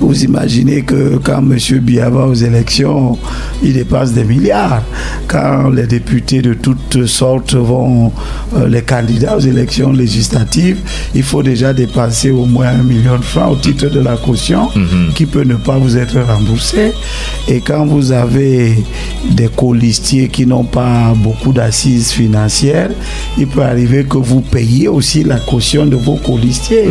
Vous 0.00 0.24
imaginez 0.24 0.82
que 0.82 1.16
quand 1.22 1.38
M. 1.38 1.56
Biya 1.80 2.08
va 2.10 2.26
aux 2.26 2.34
élections, 2.34 3.18
il 3.62 3.72
dépense 3.74 4.12
des 4.12 4.24
milliards. 4.24 4.82
Quand 5.26 5.70
les 5.70 5.86
députés 5.86 6.40
de 6.42 6.54
toutes 6.54 7.06
sortes 7.06 7.54
vont, 7.54 8.12
euh, 8.56 8.68
les 8.68 8.82
candidats 8.82 9.36
aux 9.36 9.40
élections 9.40 9.92
législatives, 9.92 10.78
il 11.14 11.22
faut 11.22 11.42
déjà 11.42 11.72
dépenser 11.72 12.30
au 12.30 12.44
moins 12.46 12.68
un 12.68 12.82
million 12.84 13.16
de 13.16 13.22
francs 13.24 13.52
au 13.52 13.56
titre 13.56 13.88
de 13.88 14.00
la 14.00 14.16
caution 14.16 14.68
qui 15.14 15.26
peut 15.26 15.44
ne 15.44 15.54
pas 15.56 15.76
vous 15.78 15.96
être 15.96 16.18
remboursé. 16.20 16.92
Et 17.48 17.60
quand 17.60 17.86
vous 17.86 18.12
avez 18.12 18.76
des 19.30 19.48
colistiers 19.48 20.28
qui 20.28 20.46
n'ont 20.46 20.64
pas 20.64 21.12
beaucoup 21.16 21.52
d'assises 21.52 22.10
financières, 22.12 22.90
il 23.38 23.46
peut 23.46 23.62
arriver 23.62 24.04
que 24.04 24.18
vous 24.18 24.40
payiez 24.40 24.88
aussi 24.88 25.24
la 25.24 25.38
caution 25.38 25.86
de 25.86 25.96
vos 25.96 26.16
colistiers. 26.16 26.90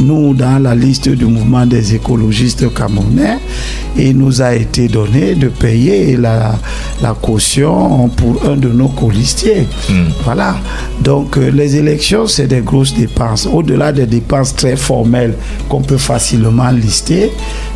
Nous, 0.00 0.34
dans 0.34 0.62
la 0.62 0.74
liste 0.74 1.08
du 1.08 1.24
mouvement 1.26 1.66
des 1.66 1.94
écologistes 1.94 2.72
camerounais, 2.74 3.38
il 3.96 4.16
nous 4.16 4.40
a 4.40 4.54
été 4.54 4.88
donné 4.88 5.34
de 5.34 5.48
payer 5.48 6.16
la, 6.16 6.54
la 7.02 7.14
caution 7.14 8.08
pour 8.08 8.42
un 8.46 8.56
de 8.56 8.68
nos 8.68 8.88
colistiers. 8.88 9.66
Voilà. 10.24 10.56
Donc 11.02 11.36
euh, 11.36 11.50
les 11.50 11.76
élections, 11.76 12.26
c'est 12.26 12.46
des 12.46 12.60
grosses 12.60 12.94
dépenses. 12.94 13.46
Au-delà 13.46 13.92
des 13.92 14.06
dépenses 14.06 14.54
très 14.54 14.76
formelles 14.76 15.34
qu'on 15.68 15.82
peut 15.82 15.98
facilement 15.98 16.70
lister, 16.70 17.30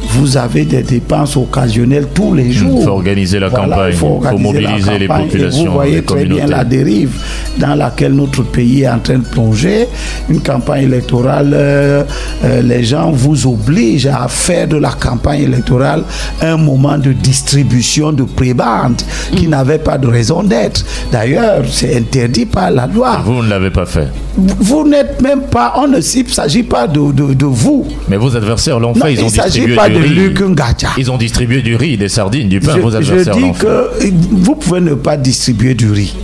vous 0.08 0.36
avez 0.36 0.64
des 0.64 0.82
dépenses 0.82 1.36
occasionnelles 1.36 2.08
tous 2.14 2.32
les 2.34 2.52
jours. 2.52 2.78
Il 2.80 2.84
faut 2.84 2.90
organiser 2.90 3.38
la 3.38 3.50
campagne, 3.50 3.90
il 3.92 3.96
faut, 3.96 4.20
mobiliser 4.38 4.98
les. 4.98 5.04
Et 5.06 5.08
populations, 5.08 5.66
vous 5.66 5.72
voyez 5.72 5.96
les 5.96 6.02
très 6.02 6.24
bien 6.24 6.46
la 6.46 6.64
dérive 6.64 7.12
dans 7.58 7.74
laquelle 7.74 8.12
notre 8.14 8.42
pays 8.42 8.82
est 8.82 8.88
en 8.88 8.98
train 8.98 9.18
de 9.18 9.24
plonger. 9.24 9.88
Une 10.28 10.40
campagne 10.40 10.84
électorale, 10.84 11.52
euh, 11.54 12.02
euh, 12.44 12.62
les 12.62 12.84
gens 12.84 13.10
vous 13.10 13.46
obligent 13.46 14.06
à 14.06 14.26
faire 14.28 14.68
de 14.68 14.76
la 14.76 14.90
campagne 14.90 15.42
électorale 15.42 16.02
un 16.40 16.56
moment 16.56 16.98
de 16.98 17.12
distribution 17.12 18.12
de 18.12 18.22
prébendes 18.24 19.02
qui 19.34 19.48
n'avait 19.48 19.78
pas 19.78 19.98
de 19.98 20.06
raison 20.06 20.42
d'être. 20.42 20.84
D'ailleurs, 21.12 21.62
c'est 21.70 21.96
interdit 21.96 22.46
par 22.46 22.70
la 22.70 22.86
loi. 22.86 23.20
Vous 23.24 23.42
ne 23.42 23.48
l'avez 23.48 23.70
pas 23.70 23.86
fait. 23.86 24.08
Vous 24.36 24.86
n'êtes 24.86 25.20
même 25.22 25.42
pas, 25.42 25.74
on 25.78 25.88
ne 25.88 26.00
s'agit 26.00 26.62
pas 26.62 26.86
de, 26.86 27.12
de, 27.12 27.32
de 27.34 27.46
vous. 27.46 27.86
Mais 28.08 28.16
vos 28.16 28.36
adversaires 28.36 28.78
l'ont 28.78 28.94
fait. 28.94 29.14
Ils 29.14 29.20
il 29.20 29.24
ont 29.24 29.28
s'agit 29.50 29.74
pas 29.74 29.88
de. 29.88 29.98
Luc 29.98 30.40
Ngacha. 30.40 30.88
Ils 30.98 31.10
ont 31.10 31.16
distribué 31.16 31.62
du 31.62 31.76
riz, 31.76 31.96
des 31.96 32.08
sardines, 32.08 32.48
du 32.48 32.60
pain. 32.60 32.74
Je, 32.76 32.80
vos 32.80 32.90
je 32.90 32.96
adversaires 32.96 33.34
dis 33.34 33.40
l'ont 33.40 33.54
fait. 33.54 33.66
que 33.66 34.12
vous 34.32 34.54
pouvez 34.54 34.80
ne 34.80 34.94
pas 34.94 35.16
distribuer 35.16 35.74
du 35.74 35.90
riz. 35.90 36.14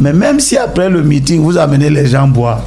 Mais 0.00 0.12
même 0.12 0.40
si 0.40 0.56
après 0.56 0.90
le 0.90 1.02
meeting, 1.02 1.40
vous 1.40 1.56
amenez 1.56 1.90
les 1.90 2.06
gens 2.06 2.28
boire, 2.28 2.62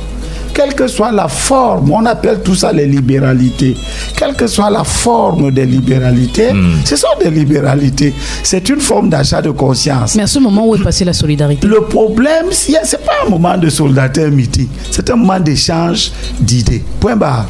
quelle 0.59 0.75
que 0.75 0.87
soit 0.89 1.13
la 1.13 1.29
forme, 1.29 1.89
on 1.93 2.05
appelle 2.05 2.41
tout 2.43 2.53
ça 2.53 2.73
les 2.73 2.85
libéralités, 2.85 3.77
quelle 4.17 4.35
que 4.35 4.45
soit 4.45 4.69
la 4.69 4.83
forme 4.83 5.51
des 5.51 5.65
libéralités, 5.65 6.51
Hmm. 6.51 6.73
ce 6.83 6.97
sont 6.97 7.07
des 7.23 7.29
libéralités. 7.31 8.13
C'est 8.43 8.67
une 8.67 8.81
forme 8.81 9.09
d'achat 9.09 9.41
de 9.41 9.51
conscience. 9.51 10.15
Mais 10.15 10.23
à 10.23 10.27
ce 10.27 10.37
moment 10.39 10.67
où 10.67 10.75
est 10.75 10.83
passée 10.83 11.05
la 11.05 11.13
solidarité? 11.13 11.65
Le 11.65 11.81
problème, 11.85 12.47
c'est 12.51 12.73
c'est 12.83 13.05
pas 13.05 13.13
un 13.25 13.29
moment 13.29 13.57
de 13.57 13.69
solidarité, 13.69 14.23
un 14.25 14.31
meeting. 14.31 14.67
C'est 14.91 15.09
un 15.09 15.15
moment 15.15 15.39
d'échange 15.39 16.11
d'idées. 16.41 16.83
Point 16.99 17.15
barre. 17.15 17.45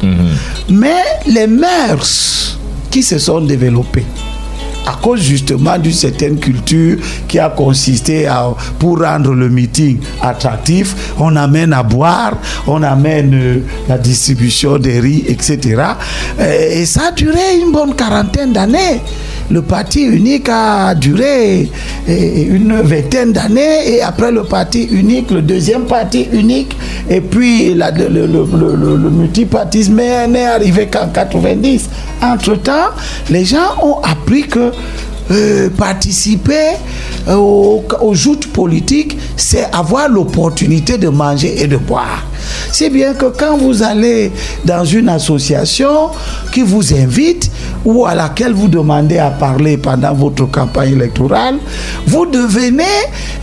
Mais 0.68 1.02
les 1.26 1.48
mœurs 1.48 2.58
qui 2.92 3.02
se 3.02 3.18
sont 3.18 3.40
développées 3.40 4.04
à 4.86 4.98
cause 5.02 5.20
justement 5.20 5.78
d'une 5.78 5.92
certaine 5.92 6.38
culture 6.38 6.98
qui 7.28 7.38
a 7.38 7.50
consisté 7.50 8.26
à, 8.26 8.50
pour 8.78 9.00
rendre 9.00 9.32
le 9.34 9.48
meeting 9.48 9.98
attractif, 10.22 11.14
on 11.18 11.36
amène 11.36 11.72
à 11.72 11.82
boire, 11.82 12.34
on 12.66 12.82
amène 12.82 13.34
euh, 13.34 13.58
la 13.88 13.98
distribution 13.98 14.78
des 14.78 15.00
riz, 15.00 15.24
etc. 15.28 15.82
Et 16.70 16.86
ça 16.86 17.08
a 17.08 17.12
duré 17.12 17.58
une 17.62 17.72
bonne 17.72 17.94
quarantaine 17.94 18.52
d'années. 18.52 19.00
Le 19.50 19.62
parti 19.62 20.02
unique 20.04 20.48
a 20.48 20.94
duré 20.94 21.68
euh, 22.08 22.44
une 22.54 22.80
vingtaine 22.82 23.32
d'années 23.32 23.94
et 23.94 24.00
après 24.00 24.30
le 24.30 24.44
parti 24.44 24.84
unique, 24.84 25.30
le 25.32 25.42
deuxième 25.42 25.86
parti 25.86 26.28
unique, 26.32 26.76
et 27.08 27.20
puis 27.20 27.74
le, 27.74 29.10
multipartisme 29.10 29.98
est- 29.98 30.28
n'est 30.28 30.46
arrivé 30.46 30.86
qu'en 30.86 31.08
90. 31.08 31.88
Entre-temps, 32.22 32.90
les 33.28 33.44
gens 33.44 33.74
ont 33.82 33.96
appris 34.02 34.42
que 34.42 34.70
euh, 35.32 35.68
participer 35.70 36.76
euh, 37.28 37.34
aux 37.34 38.14
joutes 38.14 38.48
politiques, 38.52 39.16
c'est 39.36 39.66
avoir 39.72 40.08
l'opportunité 40.08 40.96
de 40.98 41.08
manger 41.08 41.60
et 41.62 41.66
de 41.66 41.76
boire. 41.76 42.24
C'est 42.72 42.90
bien 42.90 43.14
que 43.14 43.26
quand 43.26 43.56
vous 43.56 43.82
allez 43.82 44.32
dans 44.64 44.84
une 44.84 45.08
association 45.08 46.10
qui 46.52 46.62
vous 46.62 46.94
invite 46.94 47.50
ou 47.84 48.04
à 48.06 48.14
laquelle 48.14 48.52
vous 48.52 48.68
demandez 48.68 49.18
à 49.18 49.30
parler 49.30 49.76
pendant 49.76 50.12
votre 50.14 50.44
campagne 50.50 50.92
électorale, 50.92 51.56
vous 52.06 52.26
devenez, 52.26 52.84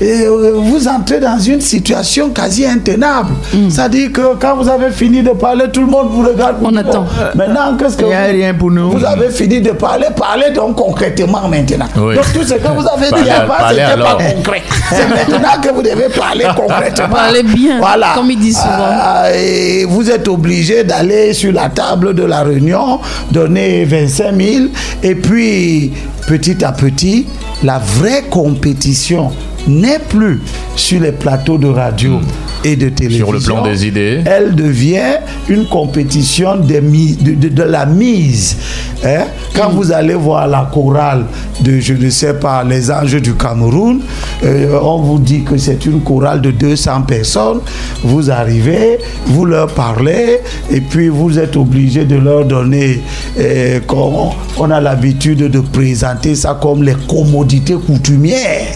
euh, 0.02 0.54
vous 0.56 0.88
entrez 0.88 1.20
dans 1.20 1.40
une 1.40 1.62
situation 1.62 2.30
quasi 2.30 2.66
intenable. 2.66 3.32
C'est-à-dire 3.70 4.12
que 4.12 4.36
quand 4.40 4.56
vous 4.58 4.70
avez 4.70 4.92
fini 4.92 5.22
de 5.24 5.32
parler, 5.32 5.66
tout 5.72 5.82
le 5.82 5.88
monde 5.88 6.08
vous 6.12 6.24
regarde. 6.24 6.58
vous 6.60 6.68
On 6.68 6.76
attend. 6.76 7.04
Bon, 7.04 7.08
Maintenant, 7.36 7.76
qu'est-ce 7.78 7.98
que 7.98 8.06
Il 8.06 8.10
y 8.10 8.14
a 8.14 8.28
vous- 8.28 8.34
rien 8.34 8.54
pour 8.54 8.72
nous. 8.72 8.92
Vous 8.92 9.06
avez 9.06 9.30
fini 9.30 9.62
de 9.62 9.72
parler, 9.72 10.08
parlez 10.16 10.52
donc 10.52 10.76
concrètement 10.76 11.48
maintenant. 11.48 11.86
Oui. 11.98 12.16
Donc 12.16 12.26
tout 12.34 12.44
ce 12.44 12.54
que 12.56 12.68
vous 12.68 12.88
avez 12.88 13.24
dit 13.24 13.30
avant, 13.30 13.54
c'était 13.70 14.02
pas 14.02 14.18
concret. 14.34 14.64
C'est 14.90 15.08
maintenant 15.08 15.62
que 15.62 15.70
vous 15.74 15.82
devez 15.82 16.10
parler 16.10 16.46
concrètement. 16.56 17.08
Parlez 17.12 17.44
bien, 17.44 17.80
comme 18.16 18.30
ils 18.32 18.40
disent 18.40 18.58
souvent. 18.58 18.87
Ah, 18.90 19.32
et 19.36 19.84
vous 19.84 20.10
êtes 20.10 20.30
obligé 20.30 20.86
d'aller 20.86 21.34
sur 21.34 21.52
la 21.52 21.70
table 21.70 22.14
de 22.14 22.24
la 22.24 22.44
réunion, 22.44 23.00
donner 23.32 23.84
25 23.84 24.36
000, 24.40 24.66
et 25.04 25.16
puis 25.16 25.92
petit 26.26 26.64
à 26.64 26.72
petit, 26.72 27.28
la 27.64 27.80
vraie 27.80 28.24
compétition 28.30 29.32
n'est 29.68 30.00
plus 30.00 30.42
sur 30.78 31.02
les 31.02 31.12
plateaux 31.12 31.58
de 31.58 31.68
radio 31.68 32.22
et 32.64 32.76
de 32.76 32.90
télévision. 32.90 33.26
Sur 33.26 33.34
le 33.34 33.40
plan 33.40 33.64
des 33.64 33.86
idées. 33.88 34.22
Elle 34.26 34.56
devient 34.56 35.18
une 35.50 35.66
compétition 35.68 36.56
des 36.58 36.82
de, 36.82 37.34
de- 37.36 37.48
de 37.50 37.64
la 37.64 37.86
mise. 37.86 38.58
hein. 39.04 39.26
Quand 39.56 39.70
vous 39.72 39.92
allez 39.92 40.14
voir 40.14 40.48
la 40.48 40.70
chorale 40.72 41.26
de, 41.62 41.80
je 41.80 41.94
ne 41.94 42.10
sais 42.10 42.34
pas, 42.36 42.64
les 42.64 42.92
anges 42.92 43.16
du 43.22 43.34
Cameroun, 43.34 44.02
euh, 44.44 44.80
on 44.82 45.02
vous 45.02 45.18
dit 45.20 45.44
que 45.44 45.58
c'est 45.58 45.86
une 45.86 46.02
chorale 46.02 46.42
de 46.42 46.52
200 46.52 47.02
personnes. 47.04 47.60
Vous 48.04 48.30
arrivez, 48.30 49.00
vous 49.26 49.46
leur 49.46 49.68
parlez, 49.74 50.40
et 50.72 50.82
puis 50.82 51.10
vous 51.10 51.40
êtes 51.40 51.56
obligé 51.56 52.06
de 52.06 52.16
leur 52.18 52.46
donner, 52.46 53.02
euh, 53.40 53.80
qu'on- 53.88 54.32
on 54.60 54.70
a 54.72 54.80
l'habitude 54.80 55.50
de 55.50 55.60
présenter 55.60 56.36
ça 56.36 56.58
comme 56.62 56.84
les 56.84 56.96
commodités 57.08 57.74
coutumières. 57.76 58.68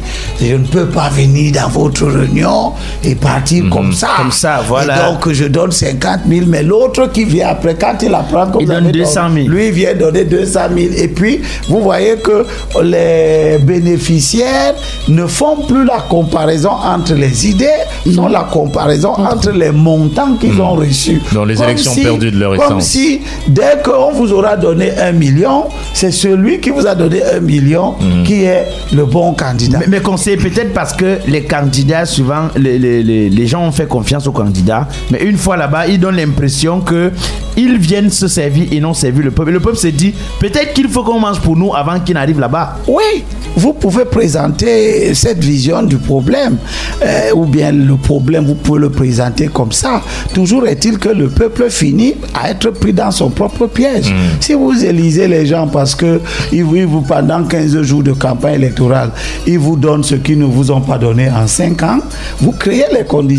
Je 0.41 0.56
ne 0.56 0.65
peux 0.65 0.88
pas 0.88 1.10
venir 1.10 1.52
dans 1.54 1.70
votre 1.70 2.06
réunion 2.08 2.72
et 3.04 3.13
partir 3.15 3.65
comme 3.71 3.93
ça. 3.93 4.10
Comme 4.17 4.31
ça, 4.31 4.62
voilà. 4.67 4.95
Et 5.10 5.12
donc 5.13 5.31
je 5.31 5.45
donne 5.45 5.71
50 5.71 6.21
000, 6.27 6.45
mais 6.47 6.63
l'autre 6.63 7.07
qui 7.12 7.23
vient 7.25 7.49
après, 7.49 7.75
quand 7.75 7.97
il 8.03 8.13
apprend 8.13 8.47
que 8.47 8.57
Il 8.62 8.67
donne 8.67 8.84
avez 8.86 8.91
200 8.91 9.21
000. 9.34 9.47
lui 9.47 9.67
il 9.67 9.73
vient 9.73 9.93
donner 9.95 10.25
200 10.25 10.60
000. 10.75 10.93
Et 10.97 11.07
puis, 11.07 11.41
vous 11.67 11.81
voyez 11.81 12.15
que 12.17 12.45
les 12.84 13.57
bénéficiaires 13.60 14.73
ne 15.07 15.25
font 15.25 15.57
plus 15.67 15.86
la 15.86 15.99
comparaison 16.10 16.69
entre 16.71 17.13
les 17.13 17.47
idées, 17.47 17.67
font 18.15 18.27
la 18.27 18.43
comparaison 18.51 19.12
entre 19.13 19.51
les 19.51 19.71
montants 19.71 20.34
qu'ils 20.39 20.60
ont 20.62 20.73
reçus. 20.73 21.21
Dans 21.34 21.45
les 21.45 21.55
Comme 21.55 21.65
élections 21.65 21.95
perdues 21.95 22.31
de 22.31 22.39
leur 22.39 22.55
Comme 22.57 22.77
essence. 22.79 22.86
si, 22.86 23.21
dès 23.47 23.81
qu'on 23.84 24.12
vous 24.12 24.31
aura 24.34 24.57
donné 24.57 24.91
un 24.97 25.12
million, 25.12 25.65
c'est 25.93 26.12
celui 26.12 26.60
qui 26.60 26.69
vous 26.69 26.86
a 26.88 26.95
donné 26.95 27.21
un 27.23 27.39
million 27.39 27.95
qui 28.25 28.43
est 28.43 28.65
le 28.93 29.05
bon 29.05 29.34
candidat. 29.34 29.79
Mais, 29.79 29.86
mais 29.88 29.99
conseiller, 30.01 30.38
peut-être 30.38 30.73
parce 30.73 30.93
que 30.93 31.19
les 31.27 31.43
candidats, 31.43 32.05
souvent, 32.05 32.47
les, 32.57 32.77
les- 32.79 33.03
les- 33.03 33.29
les 33.29 33.47
gens 33.47 33.61
ont 33.67 33.71
fait 33.71 33.88
confiance 33.88 34.28
aux 34.28 34.32
candidats, 34.32 34.88
mais 35.12 35.19
une 35.24 35.38
fois 35.38 35.58
là-bas, 35.58 35.88
ils 35.88 36.00
donnent 36.00 36.15
l'impression 36.17 36.82
que 36.82 37.12
ils 37.58 37.78
viennent 37.78 38.10
se 38.10 38.28
servir 38.28 38.67
et 38.71 38.80
non 38.80 38.93
servir 38.93 39.26
le 39.26 39.32
peuple. 39.32 39.50
Et 39.50 39.54
le 39.54 39.60
peuple 39.60 39.76
se 39.78 39.88
dit, 39.88 40.13
peut-être 40.39 40.74
qu'il 40.74 40.88
faut 40.88 41.04
qu'on 41.04 41.19
mange 41.19 41.39
pour 41.41 41.56
nous 41.58 41.74
avant 41.74 42.00
qu'ils 42.00 42.13
n'arrivent 42.15 42.39
là-bas. 42.39 42.78
Oui, 42.88 43.24
vous 43.58 43.74
pouvez 43.74 44.06
présenter 44.06 45.13
cette 45.13 45.43
vision 45.43 45.84
du 45.84 45.97
problème, 45.97 46.56
euh, 47.04 47.32
ou 47.36 47.45
bien 47.45 47.74
le 47.74 47.95
problème, 47.97 48.45
vous 48.45 48.56
pouvez 48.56 48.80
le 48.80 48.89
présenter 48.89 49.47
comme 49.47 49.74
ça. 49.74 50.02
Toujours 50.34 50.65
est-il 50.65 50.97
que 50.97 51.10
le 51.10 51.28
peuple 51.28 51.69
finit 51.69 52.15
à 52.34 52.52
être 52.52 52.69
pris 52.69 52.93
dans 52.93 53.12
son 53.12 53.30
propre 53.30 53.67
piège. 53.67 54.13
Si 54.39 54.54
vous 54.54 54.86
élisez 54.86 55.28
les 55.28 55.45
gens 55.45 55.67
parce 55.67 55.93
que 55.93 56.21
ils 56.54 56.63
vous, 56.63 56.78
ils 56.78 56.86
vous- 56.86 57.02
pendant 57.02 57.43
15 57.43 57.82
jours 57.82 58.04
de 58.04 58.13
campagne 58.13 58.56
électorale, 58.56 59.10
ils 59.45 59.60
vous 59.60 59.76
donnent 59.76 60.04
ce 60.04 60.15
qu'ils 60.15 60.39
ne 60.39 60.45
vous 60.45 60.71
ont 60.71 60.82
pas 60.82 60.97
donné 60.97 61.30
en 61.30 61.47
5 61.47 61.84
ans, 61.84 62.00
vous 62.39 62.54
créez 62.54 62.86
les 62.97 63.04
conditions 63.04 63.32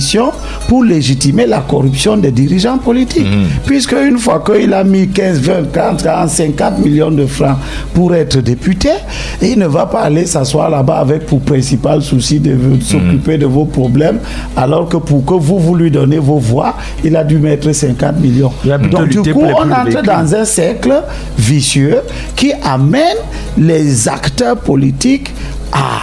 pour 0.68 0.84
légitimer 0.84 1.46
la 1.46 1.60
corruption 1.60 2.16
des 2.16 2.30
dirigeants 2.30 2.78
politiques. 2.78 3.26
Puisque 3.66 3.92
une 3.92 4.18
fois 4.18 4.42
qu'il 4.44 4.72
a 4.74 4.84
mis 4.84 5.08
15, 5.08 5.40
20, 5.40 5.72
30, 5.72 6.02
40, 6.02 6.28
50 6.28 6.78
millions 6.78 7.10
de 7.10 7.26
francs 7.26 7.56
pour 7.94 8.14
être 8.14 8.38
député, 8.40 8.90
il 9.40 9.58
ne 9.58 9.66
va 9.66 9.86
pas 9.86 10.02
aller 10.02 10.26
s'asseoir 10.26 10.70
là-bas 10.70 10.98
avec 10.98 11.26
pour 11.26 11.40
principal 11.40 12.02
souci 12.02 12.40
de, 12.40 12.52
de 12.54 12.82
s'occuper 12.82 13.38
de 13.38 13.46
vos 13.46 13.64
problèmes, 13.64 14.18
alors 14.56 14.88
que 14.88 14.96
pour 14.96 15.24
que 15.24 15.34
vous, 15.34 15.58
vous 15.58 15.74
lui 15.74 15.90
donnez 15.90 16.18
vos 16.18 16.38
voix, 16.38 16.74
il 17.04 17.16
a 17.16 17.24
dû 17.24 17.38
mettre 17.38 17.72
50 17.72 18.20
millions. 18.20 18.52
Donc 18.90 19.08
du 19.08 19.32
coup, 19.32 19.42
on 19.42 19.70
entre 19.70 20.02
dans 20.02 20.34
un 20.34 20.44
cercle 20.44 21.02
vicieux 21.38 21.98
qui 22.36 22.52
amène 22.62 23.16
les 23.58 24.08
acteurs 24.08 24.56
politiques 24.58 25.30
à 25.72 26.02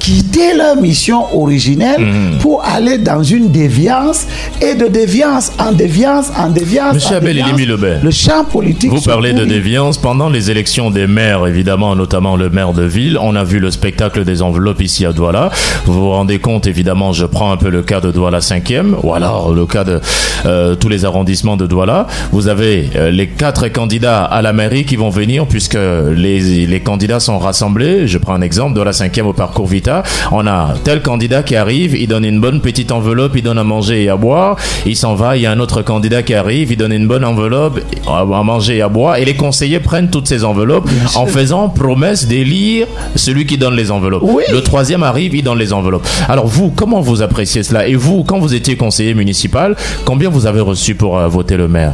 quitter 0.00 0.54
leur 0.56 0.76
mission 0.76 1.20
originelle 1.36 2.00
Mhm. 2.00 2.38
pour 2.38 2.64
aller 2.64 2.98
dans 2.98 3.22
une 3.22 3.50
déviance 3.50 4.26
et 4.60 4.74
de 4.74 4.86
déviance 4.88 5.52
en 5.58 5.72
déviance 5.72 6.30
en 6.36 6.48
déviance. 6.48 6.94
Monsieur 6.94 7.16
Abel 7.16 7.36
Lebert. 7.68 8.00
Le 8.02 8.10
champ 8.10 8.44
politique. 8.44 8.90
Vous 8.90 9.00
parlez 9.02 9.32
de 9.32 9.44
déviance. 9.44 9.98
Pendant 9.98 10.28
les 10.30 10.50
élections 10.50 10.90
des 10.90 11.06
maires, 11.06 11.46
évidemment, 11.46 11.94
notamment 11.94 12.36
le 12.36 12.48
maire 12.50 12.72
de 12.72 12.82
ville, 12.84 13.18
on 13.20 13.36
a 13.36 13.44
vu 13.44 13.58
le 13.60 13.70
spectacle 13.70 14.24
des 14.24 14.40
enveloppes 14.42 14.80
ici 14.82 15.04
à 15.04 15.12
Douala. 15.12 15.50
Vous 15.84 15.92
vous 15.92 16.10
rendez 16.10 16.38
compte, 16.38 16.66
évidemment, 16.66 17.12
je 17.12 17.26
prends 17.26 17.52
un 17.52 17.56
peu 17.58 17.68
le 17.68 17.82
cas 17.82 18.00
de 18.00 18.10
Douala 18.10 18.40
5e, 18.40 18.94
ou 19.02 19.12
alors 19.14 19.52
le 19.52 19.66
cas 19.66 19.84
de 19.84 20.00
euh, 20.46 20.74
tous 20.74 20.88
les 20.88 21.04
arrondissements 21.04 21.56
de 21.58 21.66
Douala. 21.66 22.06
Vous 22.32 22.48
avez 22.48 22.88
euh, 22.96 23.10
les 23.10 23.28
quatre 23.28 23.68
candidats 23.68 24.24
à 24.24 24.40
la 24.42 24.52
mairie 24.54 24.84
qui 24.84 24.96
vont 24.96 25.10
venir, 25.10 25.46
puisque 25.46 25.78
les, 26.24 26.40
les 26.66 26.80
candidats 26.80 27.20
sont 27.20 27.38
rassemblés. 27.38 28.06
Je 28.08 28.16
prends 28.18 28.34
un 28.34 28.42
exemple, 28.50 28.74
Douala 28.74 28.92
5e 28.92 29.22
au 29.24 29.32
parcours 29.34 29.66
Vita. 29.66 29.89
Candidats. 29.90 30.02
On 30.32 30.46
a 30.46 30.74
tel 30.84 31.02
candidat 31.02 31.42
qui 31.42 31.56
arrive, 31.56 31.94
il 31.96 32.08
donne 32.08 32.24
une 32.24 32.40
bonne 32.40 32.60
petite 32.60 32.92
enveloppe, 32.92 33.32
il 33.36 33.42
donne 33.42 33.58
à 33.58 33.64
manger 33.64 34.04
et 34.04 34.08
à 34.08 34.16
boire, 34.16 34.56
il 34.86 34.96
s'en 34.96 35.14
va. 35.14 35.36
Il 35.36 35.42
y 35.42 35.46
a 35.46 35.50
un 35.50 35.60
autre 35.60 35.82
candidat 35.82 36.22
qui 36.22 36.34
arrive, 36.34 36.72
il 36.72 36.76
donne 36.76 36.92
une 36.92 37.06
bonne 37.06 37.24
enveloppe 37.24 37.80
à 38.06 38.24
manger 38.24 38.76
et 38.76 38.82
à 38.82 38.88
boire, 38.88 39.16
et 39.16 39.24
les 39.24 39.34
conseillers 39.34 39.80
prennent 39.80 40.10
toutes 40.10 40.28
ces 40.28 40.44
enveloppes 40.44 40.88
en 41.16 41.26
faisant 41.26 41.68
promesse 41.68 42.26
d'élire 42.26 42.86
celui 43.16 43.46
qui 43.46 43.58
donne 43.58 43.74
les 43.74 43.90
enveloppes. 43.90 44.22
Oui. 44.24 44.44
Le 44.52 44.62
troisième 44.62 45.02
arrive, 45.02 45.34
il 45.34 45.42
donne 45.42 45.58
les 45.58 45.72
enveloppes. 45.72 46.06
Alors 46.28 46.46
vous, 46.46 46.70
comment 46.70 47.00
vous 47.00 47.22
appréciez 47.22 47.62
cela? 47.62 47.86
Et 47.86 47.94
vous, 47.94 48.24
quand 48.24 48.38
vous 48.38 48.54
étiez 48.54 48.76
conseiller 48.76 49.14
municipal, 49.14 49.76
combien 50.04 50.28
vous 50.28 50.46
avez 50.46 50.60
reçu 50.60 50.94
pour 50.94 51.18
euh, 51.18 51.28
voter 51.28 51.56
le 51.56 51.68
maire? 51.68 51.92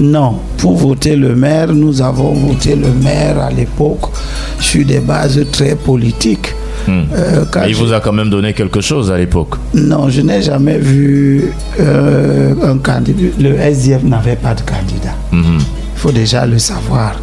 Non, 0.00 0.36
pour 0.56 0.76
voter 0.76 1.14
le 1.14 1.34
maire, 1.34 1.68
nous 1.74 2.00
avons 2.00 2.32
voté 2.32 2.74
le 2.74 2.90
maire 2.90 3.38
à 3.38 3.50
l'époque 3.50 4.10
sur 4.58 4.84
des 4.84 5.00
bases 5.00 5.44
très 5.52 5.76
politiques. 5.76 6.54
Euh, 6.88 7.44
quand 7.50 7.60
Mais 7.60 7.70
il 7.70 7.76
vous 7.76 7.92
a 7.92 8.00
quand 8.00 8.12
même 8.12 8.30
donné 8.30 8.52
quelque 8.52 8.80
chose 8.80 9.10
à 9.10 9.18
l'époque. 9.18 9.54
Non, 9.74 10.08
je 10.08 10.20
n'ai 10.22 10.42
jamais 10.42 10.78
vu 10.78 11.52
euh, 11.78 12.54
un 12.62 12.78
candidat. 12.78 13.28
Le 13.38 13.54
SDF 13.56 14.02
n'avait 14.02 14.36
pas 14.36 14.54
de 14.54 14.62
candidat. 14.62 15.14
Mhm. 15.32 15.58
Il 15.58 15.98
faut 16.00 16.12
déjà 16.12 16.46
le 16.46 16.58
savoir. 16.58 17.16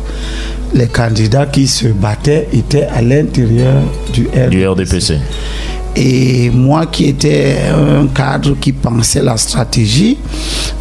Les 0.74 0.88
candidats 0.88 1.46
qui 1.46 1.66
se 1.66 1.88
battaient 1.88 2.48
étaient 2.54 2.88
à 2.94 3.02
l'intérieur 3.02 3.82
du 4.14 4.28
RDPC. 4.28 4.50
Du 4.50 4.68
RDPC. 4.68 5.14
Et 6.00 6.52
moi 6.52 6.86
qui 6.86 7.06
étais 7.06 7.56
un 7.74 8.06
cadre 8.06 8.56
qui 8.60 8.72
pensait 8.72 9.24
la 9.24 9.36
stratégie, 9.36 10.20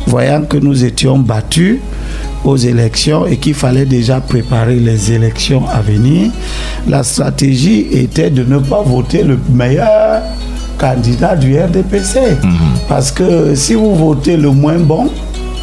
voyant 0.07 0.43
que 0.43 0.59
nous 0.59 0.85
étions 0.85 1.19
battus 1.19 1.79
aux 2.45 2.59
élections 2.59 3.27
et 3.27 3.39
qu'il 3.39 3.55
fallait 3.55 3.87
déjà 3.87 4.21
préparer 4.21 4.77
les 4.77 5.13
élections 5.13 5.67
à 5.69 5.81
venir, 5.81 6.31
la 6.87 7.03
stratégie 7.03 7.87
était 7.93 8.29
de 8.29 8.45
ne 8.45 8.59
pas 8.59 8.83
voter 8.83 9.23
le 9.23 9.39
meilleur 9.51 10.21
candidat 10.77 11.35
du 11.35 11.59
RDPC. 11.59 12.37
Parce 12.87 13.11
que 13.11 13.55
si 13.55 13.73
vous 13.73 13.95
votez 13.95 14.37
le 14.37 14.51
moins 14.51 14.79
bon, 14.79 15.09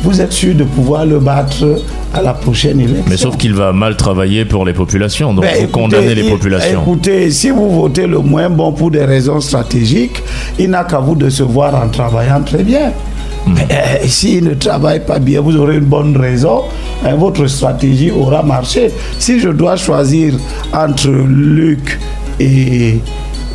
vous 0.02 0.20
êtes 0.20 0.34
sûr 0.34 0.56
de 0.56 0.64
pouvoir 0.64 1.06
le 1.06 1.20
battre 1.20 1.80
à 2.14 2.22
la 2.22 2.34
prochaine 2.34 2.80
élection. 2.80 3.04
Mais 3.10 3.18
sauf 3.18 3.38
qu'il 3.38 3.54
va 3.54 3.74
mal 3.74 3.96
travailler 3.98 4.46
pour 4.46 4.66
les 4.66 4.74
populations, 4.74 5.34
donc 5.34 5.44
Ben, 5.46 5.52
vous 5.52 5.58
écoutez, 5.64 5.72
condamnez 5.72 6.16
les 6.16 6.24
il- 6.24 6.30
populations. 6.30 6.82
Écoutez, 6.82 7.32
si 7.32 7.50
vous 7.50 7.70
votez 7.82 8.06
le 8.08 8.20
moins 8.20 8.50
bon 8.50 8.72
pour 8.72 8.92
des 8.92 9.04
raisons 9.06 9.40
stratégiques, 9.42 10.22
il 10.60 10.70
n'a 10.70 10.84
qu'à 10.84 11.00
vous 11.00 11.16
de 11.16 11.30
se 11.30 11.44
voir 11.44 11.74
en 11.76 11.88
travaillant 11.90 12.42
très 12.44 12.64
bien. 12.64 12.92
Mais, 13.48 13.68
euh, 13.72 14.08
S'il 14.08 14.46
ne 14.46 14.54
travaille 14.54 15.02
pas 15.06 15.20
bien, 15.20 15.42
vous 15.42 15.58
aurez 15.58 15.76
une 15.76 15.84
bonne 15.86 16.16
raison, 16.16 16.62
hein, 17.06 17.16
votre 17.16 17.46
stratégie 17.48 18.10
aura 18.12 18.42
marché. 18.42 18.90
Si 19.20 19.40
je 19.40 19.50
dois 19.50 19.76
choisir 19.76 20.36
entre 20.74 21.10
Luc 21.10 22.00
et, 22.40 23.00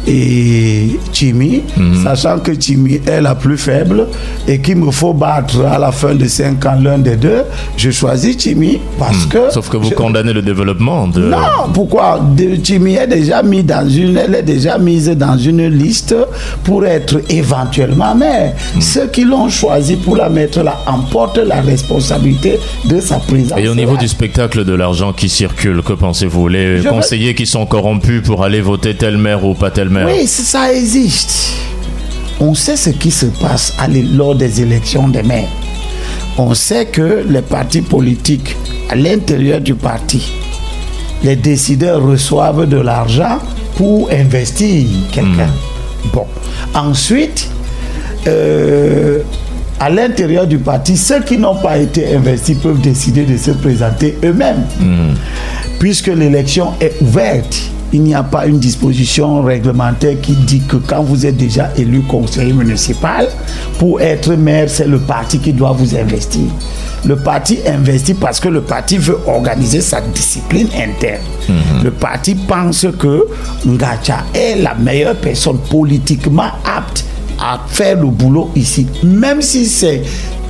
et 0.06 0.98
Chimi, 1.12 1.62
Hmm. 1.76 2.02
sachant 2.04 2.38
que 2.38 2.52
Chimi 2.58 3.00
est 3.06 3.20
la 3.20 3.34
plus 3.34 3.58
faible 3.58 4.06
et 4.46 4.61
qu'il 4.61 4.76
me 4.76 4.90
faut 4.90 5.12
battre 5.12 5.64
à 5.64 5.78
la 5.78 5.92
fin 5.92 6.14
de 6.14 6.26
5 6.26 6.64
ans 6.66 6.78
l'un 6.80 6.98
des 6.98 7.16
deux, 7.16 7.42
je 7.76 7.90
choisis 7.90 8.37
Chimi 8.38 8.78
parce 8.98 9.26
que... 9.26 9.38
Hmm. 9.48 9.50
Sauf 9.50 9.68
que 9.68 9.76
vous 9.76 9.90
je- 9.90 9.94
condamnez 9.94 10.32
le 10.32 10.42
développement 10.42 11.08
de. 11.08 11.22
non, 11.22 11.70
pourquoi? 11.72 12.20
Jimmy 12.62 12.94
est 12.94 13.06
déjà 13.06 13.42
mis 13.42 13.62
dans 13.62 13.88
une, 13.88 14.16
elle 14.16 14.34
est 14.34 14.42
déjà 14.42 14.78
mise 14.78 15.08
dans 15.11 15.37
une 15.37 15.66
liste 15.68 16.14
pour 16.64 16.84
être 16.84 17.20
éventuellement 17.30 18.14
maire. 18.14 18.54
Hmm. 18.74 18.80
Ceux 18.80 19.06
qui 19.08 19.24
l'ont 19.24 19.48
choisi 19.48 19.96
pour 19.96 20.16
la 20.16 20.28
mettre 20.28 20.62
là 20.62 20.78
emportent 20.87 21.38
la 21.38 21.61
responsabilité 21.61 22.58
de 22.84 23.00
sa 23.00 23.16
présence. 23.16 23.58
Et 23.58 23.68
au 23.68 23.74
niveau 23.74 23.94
là. 23.94 24.00
du 24.00 24.08
spectacle 24.08 24.64
de 24.64 24.72
l'argent 24.74 25.12
qui 25.12 25.28
circule, 25.28 25.82
que 25.82 25.92
pensez-vous? 25.92 26.48
Les 26.48 26.78
Je 26.78 26.82
veux- 26.82 26.90
conseillers 26.90 27.34
qui 27.34 27.46
sont 27.46 27.66
corrompus 27.66 28.22
pour 28.22 28.44
aller 28.44 28.61
voter 28.61 28.94
tel 28.94 29.16
maire 29.18 29.44
ou 29.44 29.54
pas 29.54 29.70
tel 29.70 29.88
maire 29.88 29.97
Oui, 30.06 30.26
ça 30.26 30.72
existe. 30.72 31.52
On 32.40 32.54
sait 32.54 32.76
ce 32.76 32.90
qui 32.90 33.11
se 33.11 33.26
passe 33.26 33.74
lors 34.14 34.34
des 34.34 34.62
élections 34.62 35.08
des 35.08 35.22
maires. 35.22 35.48
On 36.37 36.54
sait 36.54 36.87
que 36.87 37.24
les 37.28 37.42
partis 37.42 37.82
politiques, 37.82 38.56
à 38.90 38.94
l'intérieur 38.94 39.61
du 39.61 39.74
parti, 39.74 40.30
les 41.24 41.34
décideurs 41.34 42.02
reçoivent 42.02 42.66
de 42.68 42.76
l'argent 42.76 43.38
pour 43.76 44.08
investir 44.11 44.87
quelqu'un. 45.11 45.50
Bon. 46.12 46.26
Ensuite, 46.74 47.48
euh, 48.26 49.20
à 49.80 49.90
l'intérieur 49.90 50.46
du 50.46 50.58
parti, 50.58 50.96
ceux 50.96 51.20
qui 51.22 51.38
n'ont 51.38 51.56
pas 51.56 51.78
été 51.78 52.14
investis 52.14 52.56
peuvent 52.56 52.80
décider 52.80 53.24
de 53.24 53.37
se 53.37 53.50
présenter 53.52 54.16
eux-mêmes. 54.24 54.64
Puisque 55.78 56.08
l'élection 56.08 56.72
est 56.80 57.00
ouverte, 57.00 57.56
il 57.92 58.03
n'y 58.03 58.14
a 58.14 58.22
pas 58.22 58.46
une 58.46 58.59
disposition 58.59 59.42
réglementaire 59.42 60.20
qui 60.20 60.33
dit 60.33 60.61
que 60.61 60.77
quand 60.77 61.03
vous 61.03 61.24
êtes 61.27 61.37
déjà 61.37 61.70
élu 61.77 62.03
conseiller 62.03 62.53
municipal, 62.53 63.29
pour 63.79 64.01
être 64.01 64.35
maire, 64.35 64.68
c'est 64.68 64.87
le 64.87 64.98
parti 64.98 65.38
qui 65.38 65.53
doit 65.53 65.72
vous 65.72 65.96
investir. 65.96 66.42
Le 67.05 67.16
parti 67.16 67.59
investit 67.66 68.14
parce 68.14 68.40
que 68.40 68.48
le 68.48 68.61
parti 68.61 68.98
veut 68.98 69.18
organiser 69.27 69.81
sa 69.81 70.01
discipline 70.01 70.68
interne. 70.77 71.22
Le 71.83 71.90
parti 71.90 72.35
pense 72.35 72.87
que 72.98 73.27
Ngacha 73.66 74.24
est 74.35 74.57
la 74.57 74.74
meilleure 74.74 75.14
personne 75.16 75.59
politiquement 75.70 76.51
apte 76.64 77.05
à 77.40 77.61
faire 77.68 77.96
le 78.01 78.09
boulot 78.09 78.51
ici. 78.57 78.87
Même 79.05 79.40
si 79.40 79.66
c'est 79.66 80.03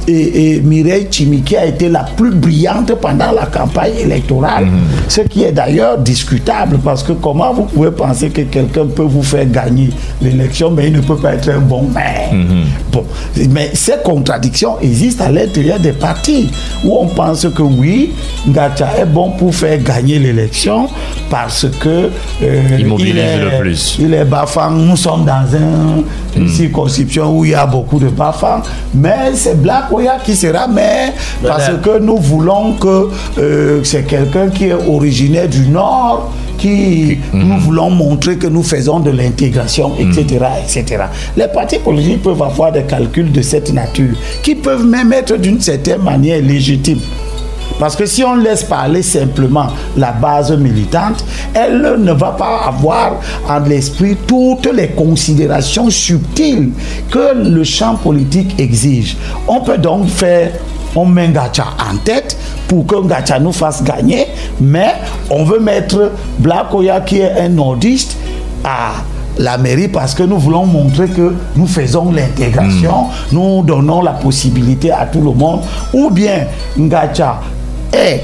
et, 0.08 0.54
et 0.56 0.60
Mireille 0.60 1.06
Chimi 1.10 1.42
qui 1.42 1.56
a 1.56 1.66
été 1.66 1.88
la 1.88 2.04
plus 2.16 2.30
brillante 2.30 2.92
pendant 3.00 3.30
la 3.32 3.46
campagne 3.46 3.92
électorale, 4.02 4.66
ce 5.08 5.20
qui 5.22 5.44
est 5.44 5.52
d'ailleurs 5.52 5.98
discutable 5.98 6.78
parce 6.82 7.02
que 7.02 7.12
comment 7.12 7.52
vous 7.52 7.64
pouvez 7.64 7.90
penser 7.90 8.30
que 8.30 8.42
quelqu'un 8.42 8.86
peut 8.86 9.02
vous 9.02 9.22
faire 9.22 9.46
gagner 9.46 9.90
l'élection 10.22 10.70
mais 10.70 10.86
il 10.88 10.94
ne 10.94 11.00
peut 11.00 11.16
pas 11.16 11.34
être 11.34 11.50
un 11.50 11.60
bon 11.60 11.82
maire? 11.94 12.30
Bon, 12.92 13.04
mais 13.50 13.70
ces 13.74 13.94
contradictions 14.04 14.80
existent 14.80 15.24
à 15.26 15.30
l'intérieur 15.30 15.78
des 15.78 15.92
partis 15.92 16.50
où 16.84 16.96
on 16.98 17.06
pense 17.08 17.46
que 17.54 17.62
oui, 17.62 18.12
Ngacha 18.48 18.88
est 19.00 19.06
bon 19.06 19.30
pour 19.32 19.54
faire 19.54 19.78
gagner 19.82 20.18
l'élection 20.18 20.88
parce 21.30 21.66
que 21.80 21.88
euh, 22.42 22.62
Il 22.78 22.86
mobilise 22.86 23.16
est- 23.16 23.38
le 23.38 23.60
plus. 23.60 23.98
il 24.00 24.14
est 24.14 24.24
Bafang, 24.24 24.70
nous 24.70 24.96
sommes 24.96 25.24
dans 25.24 25.32
un- 25.54 26.02
une 26.36 26.48
circonscription 26.48 27.36
où 27.36 27.44
il 27.44 27.50
y 27.50 27.54
a 27.54 27.66
beaucoup 27.66 27.98
de 27.98 28.08
Bafang, 28.08 28.62
mais 28.94 29.32
c'est 29.34 29.60
Black 29.60 29.90
Oya 29.98 30.18
qui 30.24 30.36
sera 30.36 30.68
maire 30.68 31.12
parce 31.42 31.70
que 31.82 31.98
nous 31.98 32.16
voulons 32.18 32.74
que 32.74 33.08
euh, 33.38 33.80
c'est 33.82 34.04
quelqu'un 34.06 34.48
qui 34.48 34.66
est 34.66 34.74
originaire 34.74 35.48
du 35.48 35.66
Nord, 35.68 36.32
qui 36.56 37.18
nous 37.32 37.58
voulons 37.58 37.90
montrer 37.90 38.36
que 38.36 38.46
nous 38.46 38.62
faisons 38.62 39.00
de 39.00 39.10
l'intégration, 39.10 39.92
etc., 39.98 40.44
etc. 40.62 41.04
Les 41.36 41.48
partis 41.48 41.78
politiques 41.78 42.22
peuvent 42.22 42.42
avoir 42.42 42.72
des 42.72 42.82
calculs 42.82 43.32
de 43.32 43.42
cette 43.42 43.72
nature 43.72 44.14
qui 44.42 44.54
peuvent 44.54 44.84
même 44.86 45.12
être 45.12 45.36
d'une 45.36 45.60
certaine 45.60 46.02
manière 46.02 46.40
légitimes. 46.42 47.00
Parce 47.78 47.94
que 47.94 48.06
si 48.06 48.24
on 48.24 48.34
laisse 48.34 48.64
parler 48.64 49.02
simplement 49.02 49.68
la 49.96 50.12
base 50.12 50.52
militante, 50.56 51.24
elle 51.54 51.96
ne 51.98 52.12
va 52.12 52.32
pas 52.32 52.62
avoir 52.66 53.20
en 53.48 53.60
l'esprit 53.60 54.16
toutes 54.26 54.72
les 54.72 54.88
considérations 54.88 55.88
subtiles 55.90 56.70
que 57.10 57.34
le 57.34 57.64
champ 57.64 57.94
politique 57.94 58.58
exige. 58.58 59.16
On 59.46 59.60
peut 59.60 59.78
donc 59.78 60.08
faire, 60.08 60.50
on 60.96 61.06
met 61.06 61.28
Ngacha 61.28 61.66
en 61.90 61.96
tête 61.98 62.36
pour 62.66 62.86
que 62.86 62.96
Ngacha 62.96 63.38
nous 63.38 63.52
fasse 63.52 63.82
gagner, 63.84 64.26
mais 64.60 64.94
on 65.30 65.44
veut 65.44 65.60
mettre 65.60 66.12
Black 66.38 66.74
Oya 66.74 67.00
qui 67.00 67.18
est 67.20 67.38
un 67.40 67.48
nordiste 67.48 68.16
à 68.64 68.94
la 69.38 69.56
mairie 69.56 69.86
parce 69.86 70.14
que 70.14 70.24
nous 70.24 70.38
voulons 70.38 70.66
montrer 70.66 71.08
que 71.08 71.32
nous 71.54 71.66
faisons 71.68 72.10
l'intégration, 72.10 73.06
nous 73.30 73.62
donnons 73.62 74.02
la 74.02 74.12
possibilité 74.12 74.90
à 74.90 75.06
tout 75.06 75.20
le 75.20 75.30
monde, 75.30 75.60
ou 75.92 76.10
bien 76.10 76.46
Ngacha 76.76 77.40
est 77.92 78.22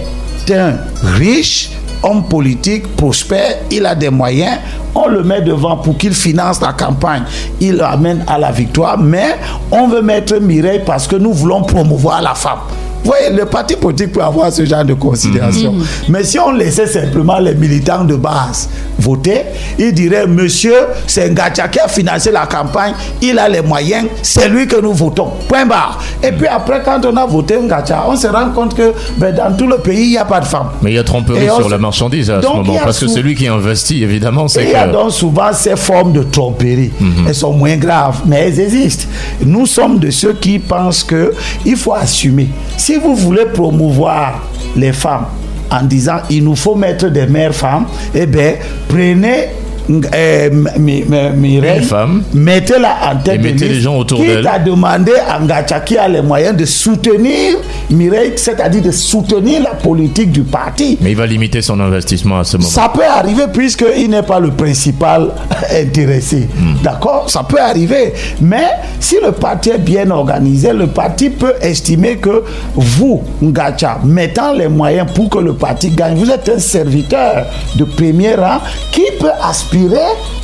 un 0.51 0.75
riche 1.17 1.71
homme 2.03 2.25
politique 2.29 2.97
prospère, 2.97 3.59
il 3.71 3.87
a 3.87 3.95
des 3.95 4.11
moyens, 4.11 4.59
on 4.95 5.09
le 5.09 5.23
met 5.23 5.41
devant 5.41 5.79
pour 5.79 5.97
qu'il 5.97 6.13
finance 6.15 6.61
la 6.61 6.73
campagne, 6.73 7.23
il 7.61 7.77
l'amène 7.77 8.25
à 8.27 8.39
la 8.39 8.53
victoire, 8.53 8.99
mais 8.99 9.37
on 9.71 9.89
veut 9.89 10.03
mettre 10.03 10.39
Mireille 10.39 10.83
parce 10.85 11.07
que 11.07 11.17
nous 11.17 11.33
voulons 11.33 11.63
promouvoir 11.63 12.21
la 12.21 12.35
femme. 12.35 12.59
Vous 13.05 13.11
voyez, 13.11 13.31
le 13.37 13.45
parti 13.45 13.77
politique 13.77 14.13
peut 14.13 14.23
avoir 14.23 14.51
ce 14.51 14.65
genre 14.65 14.85
de 14.85 14.95
considération. 14.95 15.75
Mais 16.09 16.25
si 16.25 16.39
on 16.39 16.53
laissait 16.53 16.87
simplement 16.87 17.39
les 17.39 17.55
militants 17.55 18.05
de 18.05 18.17
base 18.17 18.69
voter, 18.99 19.43
ils 19.79 19.93
diraient, 19.93 20.27
monsieur, 20.27 20.75
c'est 21.07 21.29
Ngacha 21.31 21.69
qui 21.69 21.79
a 21.81 21.89
financé 21.89 22.31
la 22.33 22.47
campagne, 22.47 22.95
il 23.21 23.39
a 23.39 23.49
les 23.49 23.61
moyens, 23.61 24.07
c'est 24.23 24.49
lui 24.49 24.67
que 24.67 24.81
nous 24.81 24.93
votons. 24.95 25.33
Point 25.49 25.67
barre. 25.67 26.03
Et 26.23 26.33
puis 26.33 26.47
après, 26.47 26.81
quand 26.85 27.05
on 27.05 27.17
a 27.17 27.27
voté 27.27 27.59
Ngacha, 27.61 28.05
on 28.09 28.17
se 28.17 28.27
rend 28.27 28.51
compte 28.51 28.75
que 28.75 28.93
ben, 29.19 29.35
dans 29.35 29.55
tout 29.55 29.67
le 29.67 29.79
pays, 29.79 30.05
il 30.07 30.11
n'y 30.11 30.17
a 30.19 30.25
pas 30.25 30.41
de 30.41 30.47
femmes. 30.47 30.69
Mais 30.81 30.93
il 30.93 30.95
y 30.95 30.99
a 30.99 31.05
tromperie 31.05 31.45
sur 31.47 31.67
se- 31.67 31.71
la 31.71 31.79
marchandise 31.79 32.31
à 32.31 32.41
ce 32.41 32.47
Donc, 32.47 32.67
moment. 32.67 32.79
Parce 32.85 32.99
que 33.01 33.07
sous- 33.07 33.15
celui 33.15 33.35
qui 33.35 33.47
investit, 33.49 34.03
évidemment, 34.03 34.49
c'est 34.49 34.65
il 34.65 34.71
y 34.71 34.75
a 34.75 34.87
que. 34.87 34.93
donc 34.93 35.11
souvent 35.13 35.53
ces 35.53 35.77
formes 35.77 36.13
de 36.13 36.23
tromperie. 36.23 36.91
Elles 37.27 37.35
sont 37.35 37.53
moins 37.53 37.77
graves, 37.77 38.23
mais 38.27 38.47
elles 38.49 38.61
existent. 38.61 39.05
Nous 39.45 39.67
sommes 39.67 39.99
de 39.99 40.11
ceux 40.11 40.33
qui 40.33 40.59
pensent 40.59 41.05
que 41.05 41.35
il 41.67 41.77
faut 41.77 41.93
assumer. 41.95 42.49
Si 42.77 42.94
vous 42.99 43.15
voulez 43.15 43.47
promouvoir 43.47 44.43
les 44.77 44.93
femmes 44.93 45.27
en 45.71 45.83
disant 45.83 46.19
il 46.31 46.45
nous 46.45 46.57
faut 46.57 46.75
mettre 46.75 47.09
des 47.09 47.27
mères 47.27 47.55
femmes, 47.55 47.87
eh 48.15 48.27
bien, 48.27 48.55
prenez 48.89 49.49
euh, 49.91 50.51
Mi- 50.79 51.05
Mi- 51.07 51.31
Mireille, 51.37 51.83
femme. 51.83 52.23
mettez-la 52.33 52.97
en 53.13 53.17
tête 53.23 53.35
Et 53.35 53.39
de 53.39 53.43
mettez 53.43 53.65
liste. 53.65 53.75
les 53.77 53.81
gens 53.81 53.99
autour 53.99 54.19
Qui 54.19 54.43
t'a 54.43 54.59
demandé 54.59 55.13
à 55.29 55.39
Ngacha 55.41 55.81
qui 55.81 55.99
a 55.99 56.09
les 56.09 56.23
moyens 56.23 56.57
de 56.57 56.65
soutenir 56.65 57.57
Mireille, 57.91 58.33
c'est-à-dire 58.37 58.83
de 58.83 58.91
soutenir 58.91 59.63
la 59.63 59.75
politique 59.75 60.33
du 60.33 60.43
parti. 60.43 60.97
Mais 61.03 61.11
il 61.11 61.17
va 61.17 61.27
limiter 61.27 61.61
son 61.61 61.79
investissement 61.81 62.39
à 62.39 62.45
ce 62.45 62.57
moment. 62.57 62.69
Ça 62.69 62.91
peut 62.93 63.05
arriver 63.05 63.45
puisqu'il 63.53 64.09
n'est 64.09 64.23
pas 64.23 64.41
le 64.41 64.51
principal 64.53 65.29
intéressé. 65.71 66.49
D'accord? 66.83 67.29
Ça 67.29 67.43
peut 67.47 67.61
arriver. 67.61 68.15
Mais 68.41 68.67
si 69.01 69.17
le 69.23 69.33
parti 69.33 69.71
est 69.71 69.79
bien 69.79 70.11
organisé, 70.11 70.73
le 70.73 70.87
parti 70.87 71.29
peut 71.29 71.55
estimer 71.61 72.17
que 72.17 72.43
vous, 72.75 73.23
Ngacha, 73.43 73.99
mettant 74.05 74.53
les 74.55 74.69
moyens 74.69 75.07
pour 75.15 75.29
que 75.29 75.39
le 75.39 75.53
parti 75.53 75.91
gagne, 75.91 76.17
vous 76.17 76.31
êtes 76.31 76.49
un 76.49 76.59
serviteur 76.59 77.47
de 77.77 77.85
premier 77.85 78.35
rang 78.35 78.61
qui 78.91 79.03
peut 79.21 79.29
aspirer 79.43 79.74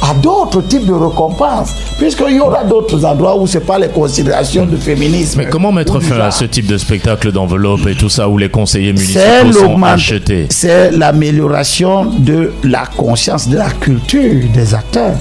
à 0.03 0.15
d'autres 0.15 0.63
types 0.63 0.87
de 0.87 0.93
récompenses. 0.93 1.75
Puisqu'il 1.99 2.37
y 2.37 2.41
aura 2.41 2.65
d'autres 2.65 3.05
endroits 3.05 3.37
où 3.39 3.47
ce 3.47 3.59
n'est 3.59 3.65
pas 3.65 3.79
les 3.79 3.89
considérations 3.89 4.67
de 4.67 4.77
féminisme. 4.77 5.39
Mais 5.39 5.47
comment 5.49 5.73
mettre 5.73 6.01
fin 6.01 6.19
à 6.21 6.31
ce 6.31 6.45
type 6.45 6.67
de 6.67 6.79
spectacle 6.79 7.31
d'enveloppe 7.33 7.87
et 7.87 7.95
tout 7.95 8.09
ça 8.09 8.29
où 8.29 8.39
les 8.39 8.49
conseillers 8.49 8.93
municipaux 8.93 9.53
sont 9.53 9.83
achetés 9.83 10.47
c'est 10.51 10.91
l'amélioration 10.91 12.07
de 12.07 12.53
la 12.65 12.85
conscience, 12.97 13.49
de 13.49 13.57
la 13.57 13.71
culture 13.71 14.43
des 14.53 14.75
acteurs. 14.75 15.15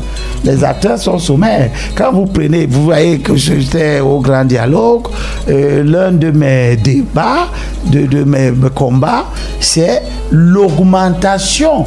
Les 0.44 0.64
acteurs 0.64 0.98
sont 0.98 1.20
sommaires. 1.20 1.70
Quand 1.96 2.12
vous 2.12 2.26
prenez, 2.26 2.66
vous 2.66 2.84
voyez 2.86 3.20
que 3.20 3.36
j'étais 3.36 4.00
au 4.00 4.20
grand 4.20 4.46
dialogue, 4.46 5.08
euh, 5.50 5.84
l'un 5.84 6.12
de 6.12 6.32
mes 6.32 6.78
débats, 6.78 7.48
de, 7.86 8.06
de 8.06 8.24
mes, 8.24 8.52
mes 8.52 8.70
combats, 8.70 9.26
c'est 9.60 10.02
l'augmentation 10.32 11.86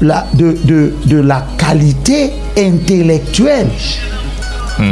la- 0.00 0.26
de, 0.34 0.56
de, 0.64 0.92
de 1.06 1.20
la 1.20 1.46
qualité 1.58 2.30
intellectuelle 2.58 3.68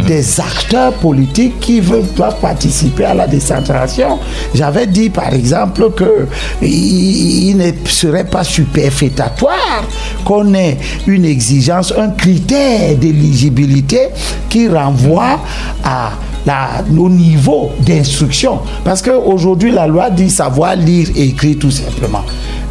des 0.06 0.38
acteurs 0.38 0.92
politiques 0.94 1.60
qui 1.60 1.80
veulent, 1.80 2.04
doivent 2.14 2.38
participer 2.40 3.06
à 3.06 3.14
la 3.14 3.26
décentralisation. 3.26 4.18
J'avais 4.54 4.86
dit 4.86 5.08
par 5.08 5.32
exemple 5.32 5.90
que 5.92 6.26
il, 6.60 7.48
il 7.48 7.56
ne 7.56 7.70
serait 7.86 8.26
pas 8.26 8.44
superfétatoire 8.44 9.82
qu'on 10.26 10.52
ait 10.52 10.76
une 11.06 11.24
exigence, 11.24 11.94
un 11.96 12.10
critère 12.10 12.96
d'éligibilité 12.96 14.08
qui 14.50 14.68
renvoie 14.68 15.40
à 15.82 16.10
la, 16.44 16.84
au 16.98 17.08
niveau 17.08 17.70
d'instruction. 17.80 18.60
Parce 18.84 19.00
qu'aujourd'hui, 19.00 19.70
la 19.70 19.86
loi 19.86 20.10
dit 20.10 20.28
savoir 20.28 20.76
lire 20.76 21.08
et 21.16 21.28
écrire 21.28 21.56
tout 21.58 21.70
simplement. 21.70 22.24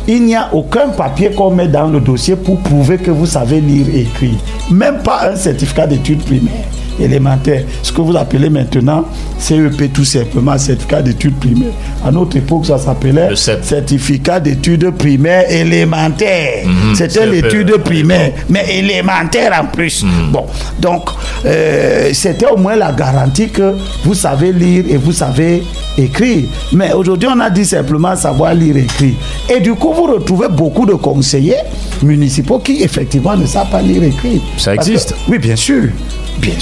Il 0.09 0.23
n'y 0.23 0.35
a 0.35 0.53
aucun 0.53 0.87
papier 0.87 1.31
qu'on 1.31 1.51
met 1.51 1.67
dans 1.67 1.87
le 1.87 1.99
dossier 1.99 2.37
pour 2.37 2.57
prouver 2.61 2.97
que 2.97 3.11
vous 3.11 3.25
savez 3.25 3.59
lire 3.59 3.87
et 3.93 4.01
écrire. 4.01 4.37
Même 4.71 4.99
pas 5.03 5.29
un 5.31 5.35
certificat 5.35 5.85
d'études 5.85 6.23
primaires 6.23 6.65
élémentaires. 6.99 7.63
Ce 7.83 7.91
que 7.91 8.01
vous 8.01 8.15
appelez 8.15 8.49
maintenant 8.49 9.05
CEP 9.37 9.91
tout 9.93 10.05
simplement, 10.05 10.57
certificat 10.57 11.01
d'études 11.01 11.35
primaires. 11.35 11.71
À 12.05 12.11
notre 12.11 12.37
époque, 12.37 12.65
ça 12.65 12.77
s'appelait 12.77 13.35
CEP. 13.35 13.63
certificat 13.63 14.39
d'études 14.39 14.89
primaires 14.91 15.49
élémentaires. 15.51 16.65
C'était 16.95 17.09
CEP, 17.21 17.31
l'étude 17.31 17.77
primaire, 17.77 18.31
mais 18.49 18.65
élémentaire 18.77 19.51
en 19.61 19.65
plus. 19.67 20.03
Bon, 20.31 20.45
donc 20.79 21.09
euh, 21.45 22.09
c'était 22.13 22.47
au 22.47 22.57
moins 22.57 22.75
la 22.75 22.91
garantie 22.91 23.49
que 23.49 23.73
vous 24.03 24.13
savez 24.13 24.51
lire 24.51 24.85
et 24.89 24.97
vous 24.97 25.11
savez 25.11 25.63
écrire. 25.97 26.43
Mais 26.73 26.93
aujourd'hui, 26.93 27.29
on 27.33 27.39
a 27.39 27.49
dit 27.49 27.65
simplement 27.65 28.15
savoir 28.15 28.53
lire 28.53 28.77
et 28.77 28.81
écrire. 28.81 29.13
Et 29.49 29.59
du 29.59 29.73
coup, 29.73 29.93
vous 29.93 30.03
retrouvez 30.13 30.47
beaucoup 30.49 30.85
de 30.85 30.93
conseillers 30.93 31.55
municipaux 32.03 32.59
qui 32.59 32.83
effectivement 32.83 33.35
ne 33.35 33.45
savent 33.45 33.69
pas 33.69 33.81
lire 33.81 34.03
et 34.03 34.07
écrire. 34.07 34.41
Ça 34.57 34.75
que- 34.75 34.81
existe 34.81 35.15
Oui, 35.27 35.39
bien 35.39 35.55
sûr. 35.55 35.83
Bien 36.39 36.59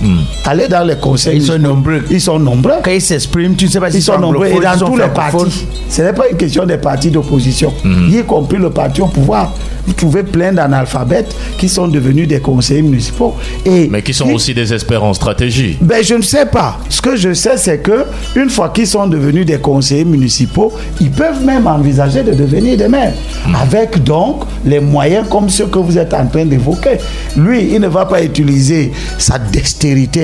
sûr. 0.00 0.08
Allez 0.44 0.68
dans 0.68 0.84
les 0.84 0.96
conseils. 0.96 1.36
Ils 1.36 1.42
sont 1.46 1.58
nombreux. 1.58 2.02
Ils 2.10 2.20
sont 2.20 2.38
nombreux. 2.38 2.74
Quand 2.82 2.90
ils 2.90 3.00
s'expriment, 3.00 3.54
tu 3.54 3.66
ne 3.66 3.70
sais 3.70 3.80
pas 3.80 3.88
Ils 3.88 3.94
s'ils 3.94 4.02
sont 4.02 4.18
nombreux 4.18 4.46
et 4.46 4.60
dans 4.60 4.72
ils 4.74 4.78
sont 4.78 4.86
tous 4.86 4.96
les 4.96 5.08
partis. 5.08 5.66
Ce 5.88 6.02
n'est 6.02 6.12
pas 6.12 6.28
une 6.30 6.36
question 6.36 6.66
des 6.66 6.78
partis 6.78 7.10
d'opposition, 7.10 7.72
y 8.10 8.22
compris 8.24 8.58
le 8.58 8.70
parti 8.70 9.00
au 9.00 9.06
pouvoir. 9.06 9.52
Vous 9.86 9.94
trouvez 9.94 10.22
plein 10.22 10.52
d'analphabètes 10.52 11.34
qui 11.56 11.66
sont 11.66 11.88
devenus 11.88 12.28
des 12.28 12.40
conseillers 12.40 12.82
municipaux. 12.82 13.34
Et 13.64 13.88
Mais 13.90 14.02
qui 14.02 14.12
sont 14.12 14.30
aussi 14.30 14.52
des 14.52 14.74
experts 14.74 15.02
en 15.02 15.14
stratégie. 15.14 15.78
ben, 15.80 16.04
je 16.04 16.12
ne 16.14 16.20
sais 16.20 16.44
pas. 16.44 16.78
Ce 16.90 17.00
que 17.00 17.16
je 17.16 17.32
sais, 17.32 17.56
c'est 17.56 17.78
que 17.78 18.04
une 18.36 18.50
fois 18.50 18.68
qu'ils 18.68 18.86
sont 18.86 19.06
devenus 19.06 19.46
des 19.46 19.56
conseillers 19.56 20.04
municipaux, 20.04 20.74
ils 21.00 21.10
peuvent 21.10 21.42
même 21.42 21.66
envisager 21.66 22.22
de 22.22 22.32
devenir 22.34 22.76
des 22.76 22.86
maires. 22.88 23.14
Avec 23.58 24.02
donc 24.04 24.42
les 24.66 24.78
moyens 24.80 25.26
comme 25.30 25.48
ceux 25.48 25.66
que 25.66 25.78
vous 25.78 25.96
êtes 25.96 26.12
en 26.12 26.26
train 26.26 26.44
d'évoquer. 26.44 26.98
Lui, 27.34 27.70
il 27.72 27.80
ne 27.80 27.88
va 27.88 28.04
pas 28.04 28.22
utiliser 28.22 28.92
sa 29.16 29.38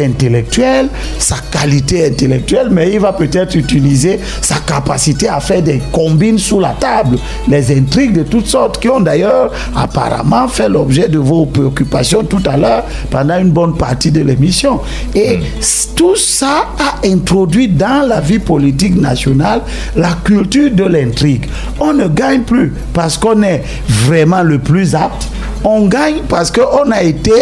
intellectuelle, 0.04 0.88
sa 1.18 1.36
qualité 1.50 2.06
intellectuelle, 2.06 2.68
mais 2.70 2.92
il 2.92 3.00
va 3.00 3.12
peut-être 3.12 3.54
utiliser 3.56 4.20
sa 4.40 4.56
capacité 4.56 5.28
à 5.28 5.40
faire 5.40 5.62
des 5.62 5.80
combines 5.92 6.38
sous 6.38 6.60
la 6.60 6.74
table, 6.78 7.18
les 7.48 7.76
intrigues 7.76 8.12
de 8.14 8.22
toutes 8.24 8.46
sortes 8.46 8.80
qui 8.80 8.88
ont 8.88 9.00
d'ailleurs 9.00 9.50
apparemment 9.76 10.48
fait 10.48 10.68
l'objet 10.68 11.08
de 11.08 11.18
vos 11.18 11.46
préoccupations 11.46 12.24
tout 12.24 12.42
à 12.46 12.56
l'heure 12.56 12.84
pendant 13.10 13.38
une 13.38 13.50
bonne 13.50 13.76
partie 13.76 14.10
de 14.10 14.20
l'émission. 14.20 14.80
Et 15.14 15.38
c- 15.60 15.88
tout 15.94 16.16
ça 16.16 16.66
a 16.78 17.06
introduit 17.06 17.68
dans 17.68 18.06
la 18.06 18.20
vie 18.20 18.38
politique 18.38 19.00
nationale 19.00 19.62
la 19.96 20.10
culture 20.24 20.70
de 20.70 20.84
l'intrigue. 20.84 21.46
On 21.80 21.92
ne 21.92 22.08
gagne 22.08 22.42
plus 22.42 22.72
parce 22.92 23.16
qu'on 23.16 23.42
est 23.42 23.62
vraiment 23.88 24.42
le 24.42 24.58
plus 24.58 24.94
apte. 24.94 25.28
On 25.66 25.86
gagne 25.86 26.16
parce 26.28 26.50
qu'on 26.50 26.90
a 26.90 27.02
été 27.02 27.32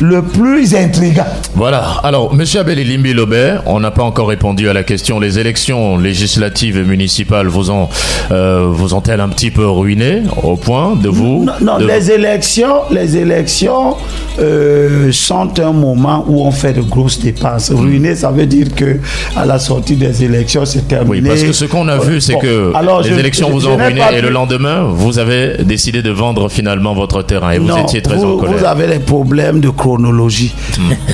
le 0.00 0.22
plus 0.22 0.74
intrigant. 0.74 1.24
Voilà. 1.54 1.82
Alors, 2.02 2.34
Monsieur 2.34 2.60
Abel 2.60 2.78
Limbi 2.86 3.14
Lobert, 3.14 3.62
on 3.66 3.80
n'a 3.80 3.90
pas 3.90 4.02
encore 4.02 4.28
répondu 4.28 4.68
à 4.68 4.72
la 4.74 4.82
question. 4.82 5.18
Les 5.18 5.38
élections 5.38 5.96
législatives 5.96 6.76
et 6.76 6.82
municipales 6.84 7.46
vous 7.46 7.70
ont, 7.70 7.88
euh, 8.32 8.66
vous 8.70 8.92
ont-elles 8.94 9.20
un 9.20 9.28
petit 9.30 9.50
peu 9.50 9.66
ruiné 9.66 10.22
au 10.42 10.56
point 10.56 10.94
de 10.94 11.08
vous 11.08 11.44
Non, 11.44 11.52
non, 11.62 11.78
de- 11.78 11.86
les 11.86 12.10
élections, 12.10 12.82
les 12.90 13.16
élections 13.16 13.96
euh, 14.38 15.10
sont 15.12 15.58
un 15.60 15.72
moment 15.72 16.24
où 16.28 16.44
on 16.46 16.50
fait 16.50 16.74
de 16.74 16.82
grosses 16.82 17.18
dépenses. 17.20 17.70
Ruiné, 17.70 18.14
ça 18.14 18.30
veut 18.30 18.46
dire 18.46 18.74
que 18.74 18.98
à 19.36 19.46
la 19.46 19.58
sortie 19.58 19.96
des 19.96 20.22
élections, 20.24 20.64
c'est 20.66 20.86
terminé. 20.86 21.20
Oui, 21.22 21.28
parce 21.28 21.42
que 21.42 21.52
ce 21.52 21.64
qu'on 21.64 21.88
a 21.88 21.98
vu, 21.98 22.20
c'est 22.20 22.34
Bon, 22.34 22.40
que 22.40 22.72
alors, 22.74 23.00
les 23.02 23.10
je- 23.10 23.18
élections 23.18 23.48
je- 23.48 23.52
vous 23.52 23.66
ont 23.68 23.76
ruiné 23.76 24.02
et 24.16 24.20
le 24.20 24.28
lendemain, 24.30 24.84
vous 24.86 25.18
avez 25.18 25.64
décidé 25.64 26.02
de 26.02 26.10
vendre 26.10 26.48
finalement 26.50 26.94
votre 26.94 27.22
terrain 27.22 27.52
et 27.52 27.58
vous 27.58 27.69
Non, 27.70 27.84
étiez 27.84 28.02
très 28.02 28.16
vous, 28.16 28.24
en 28.24 28.36
colère. 28.38 28.56
vous 28.58 28.64
avez 28.64 28.86
des 28.86 28.98
problèmes 28.98 29.60
de 29.60 29.70
chronologie. 29.70 30.54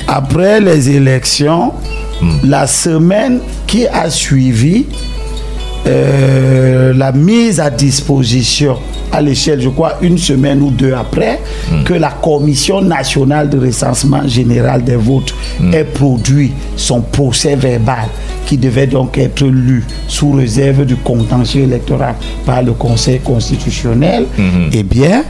Après 0.07 0.59
les 0.59 0.89
élections, 0.89 1.73
la 2.43 2.67
semaine 2.67 3.39
qui 3.65 3.87
a 3.87 4.09
suivi, 4.09 4.85
euh, 5.85 6.93
la 6.93 7.11
mise 7.11 7.59
à 7.59 7.69
disposition 7.69 8.77
à 9.11 9.21
l'échelle, 9.21 9.61
je 9.61 9.69
crois, 9.69 9.97
une 10.01 10.17
semaine 10.17 10.61
ou 10.61 10.69
deux 10.69 10.93
après, 10.93 11.39
que 11.85 11.93
la 11.93 12.11
Commission 12.11 12.81
nationale 12.81 13.49
de 13.49 13.57
recensement 13.57 14.27
général 14.27 14.83
des 14.83 14.95
votes 14.95 15.33
ait 15.73 15.85
produit 15.85 16.51
son 16.75 17.01
procès 17.01 17.55
verbal 17.55 18.09
qui 18.45 18.57
devait 18.57 18.87
donc 18.87 19.17
être 19.17 19.45
lu 19.45 19.83
sous 20.07 20.31
réserve 20.31 20.85
du 20.85 20.95
contentieux 20.95 21.63
électoral 21.63 22.15
par 22.45 22.63
le 22.63 22.73
Conseil 22.73 23.19
constitutionnel, 23.19 24.25
eh 24.71 24.83
bien, 24.83 25.23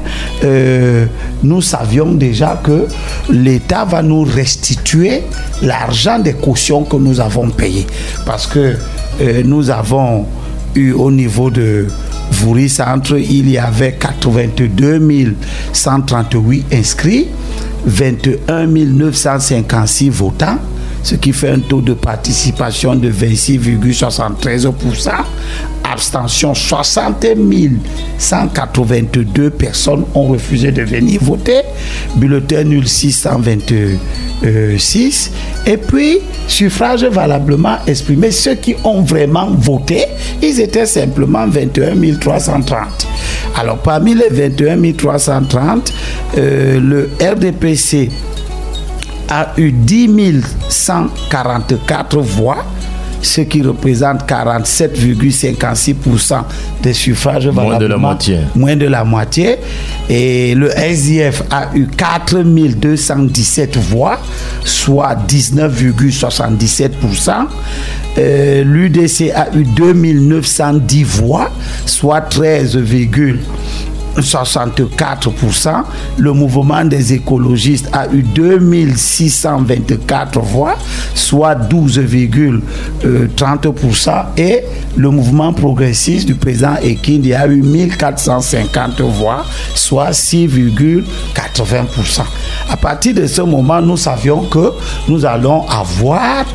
euh, 0.44 1.06
nous 1.44 1.62
savions 1.62 2.14
déjà 2.14 2.60
que 2.64 2.88
l'État 3.30 3.86
va 3.86 4.02
nous 4.04 4.24
restituer 4.24 5.24
l'argent 5.62 6.20
des 6.20 6.34
cautions 6.34 6.84
que 6.84 6.96
nous 6.98 7.20
avons 7.20 7.50
payées. 7.50 7.88
Parce 8.26 8.46
que 8.46 8.76
euh, 9.22 9.42
nous 9.44 9.70
avons 9.70 10.26
eu 10.76 10.92
au 10.92 11.12
niveau 11.12 11.50
de 11.50 11.88
Voury 12.32 12.70
Centre, 12.70 13.18
il 13.18 13.50
y 13.50 13.58
avait 13.58 13.94
82 13.94 15.02
138 15.74 16.66
inscrits, 16.74 17.28
21 17.86 18.68
956 18.68 20.10
votants, 20.10 20.58
ce 21.04 21.16
qui 21.16 21.34
fait 21.34 21.50
un 21.50 21.60
taux 21.60 21.82
de 21.82 21.94
participation 21.94 22.96
de 22.96 23.12
26,73%. 23.12 25.12
Abstention, 25.90 26.54
60 26.54 27.26
182 28.18 29.52
personnes 29.52 30.04
ont 30.14 30.28
refusé 30.28 30.72
de 30.72 30.84
venir 30.84 31.24
voter. 31.24 31.62
Bulletin 32.16 32.66
nul 32.66 32.86
626. 32.88 35.32
Et 35.66 35.78
puis, 35.78 36.20
suffrage 36.48 37.06
valablement 37.06 37.78
exprimé, 37.88 38.30
ceux 38.32 38.56
qui 38.56 38.76
ont 38.84 39.02
vraiment 39.02 39.50
voté, 39.52 40.04
ils 40.42 40.60
étaient 40.60 40.86
simplement 40.86 41.48
21 41.48 41.96
330. 42.20 43.08
Alors, 43.56 43.78
parmi 43.78 44.14
les 44.14 44.28
21 44.30 44.92
330, 44.92 45.94
euh, 46.38 46.80
le 46.80 47.10
RDPC 47.22 48.10
a 49.30 49.54
eu 49.58 49.72
10 49.72 50.10
144 50.70 52.20
voix, 52.20 52.66
ce 53.22 53.42
qui 53.42 53.62
représente 53.62 54.28
47,56% 54.30 56.44
des 56.82 56.94
suffrages 56.94 57.48
Moins 57.48 57.78
de 57.78 57.86
la 57.88 57.98
moitié. 57.98 58.40
Moins 58.56 58.76
de 58.76 58.88
la 58.88 59.04
moitié. 59.04 59.58
Et 60.10 60.56
le 60.56 60.70
SDF 60.70 61.44
a 61.50 61.70
eu 61.76 61.88
4217 61.88 63.78
voix, 63.78 64.20
soit 64.64 65.16
19,77%. 65.28 67.48
Euh, 68.20 68.64
L'UDC 68.64 69.32
a 69.36 69.48
eu 69.56 69.64
2910 69.64 71.04
voix, 71.04 71.52
soit 71.86 72.22
13,64%. 74.18 75.84
Le 76.18 76.34
mouvement 76.34 76.84
des 76.84 77.14
écologistes 77.14 77.88
a 77.94 78.08
eu 78.12 78.24
2624 78.24 80.40
voix, 80.40 80.76
soit 81.14 81.54
12,30%. 81.56 84.26
Et 84.38 84.64
le 84.96 85.10
mouvement 85.10 85.52
progressiste 85.54 86.26
du 86.28 86.36
président 86.36 86.76
Ekindi 86.82 87.34
a 87.34 87.48
eu 87.48 87.62
1450 87.62 89.02
voix, 89.02 89.44
soit 89.76 90.12
6,80%. 90.12 92.22
À 92.70 92.78
partir 92.78 93.14
de 93.14 93.28
ce 93.28 93.42
moment, 93.42 93.82
nous 93.82 93.98
savions 93.98 94.44
que 94.44 94.72
nous 95.08 95.26
allons 95.26 95.68
avoir 95.68 96.46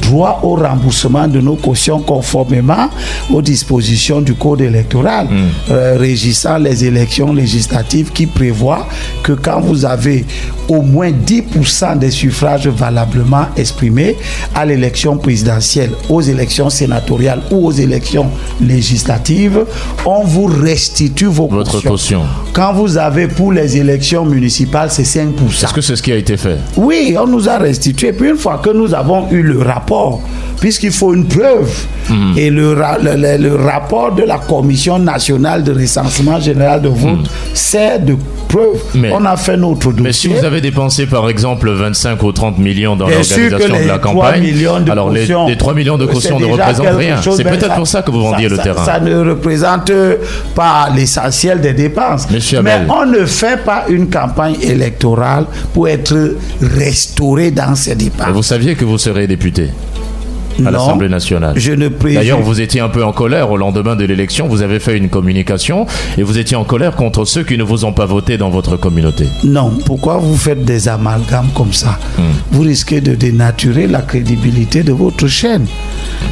droit 0.00 0.40
au 0.42 0.54
remboursement 0.56 1.26
de 1.28 1.40
nos 1.40 1.56
cautions 1.56 2.00
conformément 2.00 2.88
aux 3.32 3.42
dispositions 3.42 4.20
du 4.20 4.34
code 4.34 4.60
électoral 4.60 5.26
euh, 5.70 5.96
régissant 5.98 6.58
les 6.58 6.84
élections 6.84 7.32
législatives 7.32 8.10
qui 8.12 8.26
prévoit 8.26 8.86
que 9.22 9.32
quand 9.32 9.60
vous 9.60 9.84
avez 9.84 10.24
au 10.68 10.82
moins 10.82 11.10
10% 11.10 11.98
des 11.98 12.10
suffrages 12.10 12.66
valablement 12.68 13.46
exprimés 13.56 14.16
à 14.54 14.64
l'élection 14.66 15.16
présidentielle, 15.16 15.90
aux 16.08 16.20
élections 16.20 16.70
sénatoriales 16.70 17.40
ou 17.50 17.66
aux 17.66 17.72
élections 17.72 18.26
législatives, 18.60 19.64
on 20.04 20.24
vous 20.24 20.46
restitue 20.46 21.26
vos 21.26 21.48
Votre 21.48 21.72
cautions. 21.72 21.90
caution. 21.90 22.22
Quand 22.52 22.72
vous 22.72 22.96
avez 22.98 23.28
pour 23.28 23.52
les 23.52 23.76
élections 23.76 24.24
municipales, 24.24 24.90
c'est 24.90 25.02
5%. 25.02 25.64
Est-ce 25.64 25.72
que 25.74 25.80
c'est 25.80 25.96
ce 25.96 26.02
qui 26.02 26.12
a 26.12 26.16
été 26.16 26.36
fait? 26.36 26.58
Oui, 26.76 27.16
on 27.20 27.26
nous 27.26 27.48
a 27.48 27.58
restitué. 27.58 28.12
Puis 28.12 28.28
une 28.30 28.36
fois 28.36 28.58
que 28.62 28.70
nous 28.70 28.94
avons 28.94 29.30
eu 29.30 29.42
le 29.42 29.60
rapport, 29.62 29.85
puisqu'il 30.60 30.92
faut 30.92 31.14
une 31.14 31.26
preuve, 31.26 31.70
Mhm. 32.08 32.34
et 32.38 32.50
le, 32.50 32.74
le- 32.74 33.56
rapport 33.56 34.12
de 34.14 34.22
la 34.22 34.38
Commission 34.38 34.98
nationale 34.98 35.64
de 35.64 35.72
recensement 35.72 36.38
général 36.40 36.80
de 36.82 36.88
vote 36.88 37.28
sert 37.52 37.98
de 38.00 38.14
preuve. 38.48 38.80
Mais- 38.94 39.10
on 39.12 39.24
a 39.24 39.36
fait 39.36 39.56
notre 39.56 39.88
dossier. 39.90 40.02
Mais 40.04 40.12
si 40.12 40.28
vous 40.28 40.44
avez 40.44 40.60
dépensé 40.60 41.06
par 41.06 41.28
exemple 41.28 41.68
25 41.70 42.22
ou 42.22 42.30
30 42.32 42.58
millions 42.58 42.94
dans 42.94 43.08
l'organisation 43.08 43.58
de 43.58 43.86
la 43.88 43.98
3 43.98 44.12
campagne, 44.12 44.42
de 44.84 44.90
alors 44.90 45.10
les, 45.10 45.26
les 45.48 45.56
3 45.56 45.74
millions 45.74 45.98
de 45.98 46.06
c'est 46.06 46.12
cautions 46.12 46.38
ne 46.38 46.44
représentent 46.46 46.96
rien. 46.96 47.16
C'est 47.20 47.42
peut-être 47.44 47.74
pour 47.74 47.86
ça 47.88 48.02
que 48.02 48.10
vous 48.12 48.20
vendiez 48.22 48.44
ça- 48.48 48.50
le 48.50 48.56
ça- 48.56 48.62
terrain. 48.62 48.84
Ça 48.84 49.00
ne 49.00 49.28
représente 49.30 49.90
pas 50.54 50.88
l'essentiel 50.94 51.60
des 51.60 51.72
dépenses. 51.72 52.30
Monsieur 52.30 52.62
Mais 52.62 52.70
Abel. 52.72 52.88
on 52.88 53.04
ne 53.06 53.26
fait 53.26 53.64
pas 53.64 53.84
une 53.88 54.08
campagne 54.08 54.56
électorale 54.62 55.46
pour 55.74 55.88
être 55.88 56.36
restauré 56.62 57.50
dans 57.50 57.74
ces 57.74 57.94
dépenses. 57.96 58.28
Vous 58.32 58.42
saviez 58.42 58.74
que 58.74 58.84
vous 58.84 58.98
serez 58.98 59.26
député 59.26 59.70
à 60.64 60.70
l'Assemblée 60.70 61.10
nationale. 61.10 61.52
Je 61.56 61.72
ne 61.72 61.88
préjuge- 61.88 62.14
D'ailleurs, 62.14 62.40
vous 62.40 62.62
étiez 62.62 62.80
un 62.80 62.88
peu 62.88 63.04
en 63.04 63.12
colère 63.12 63.50
au 63.50 63.58
lendemain 63.58 63.94
de 63.94 64.06
l'élection. 64.06 64.48
Vous 64.48 64.62
avez 64.62 64.80
fait 64.80 64.96
une 64.96 65.10
communication 65.10 65.84
et 66.16 66.22
vous 66.22 66.38
étiez 66.38 66.56
en 66.56 66.64
colère 66.64 66.96
contre 66.96 67.26
ceux 67.26 67.42
qui 67.44 67.58
ne 67.58 67.62
vous 67.62 67.84
ont 67.84 67.92
pas 67.92 68.06
voté 68.06 68.38
dans 68.38 68.48
votre 68.48 68.78
communauté. 68.78 69.26
Non, 69.44 69.70
pourquoi 69.84 70.16
vous 70.16 70.34
faites 70.34 70.64
des 70.64 70.88
amalgames 70.88 71.48
comme 71.54 71.74
ça 71.74 71.98
Hmm. 72.16 72.22
Vous 72.52 72.62
risquez 72.62 73.02
de 73.02 73.14
dénaturer 73.14 73.86
la 73.86 74.00
crédibilité 74.00 74.82
de 74.82 74.92
votre 74.92 75.26
chaîne. 75.26 75.66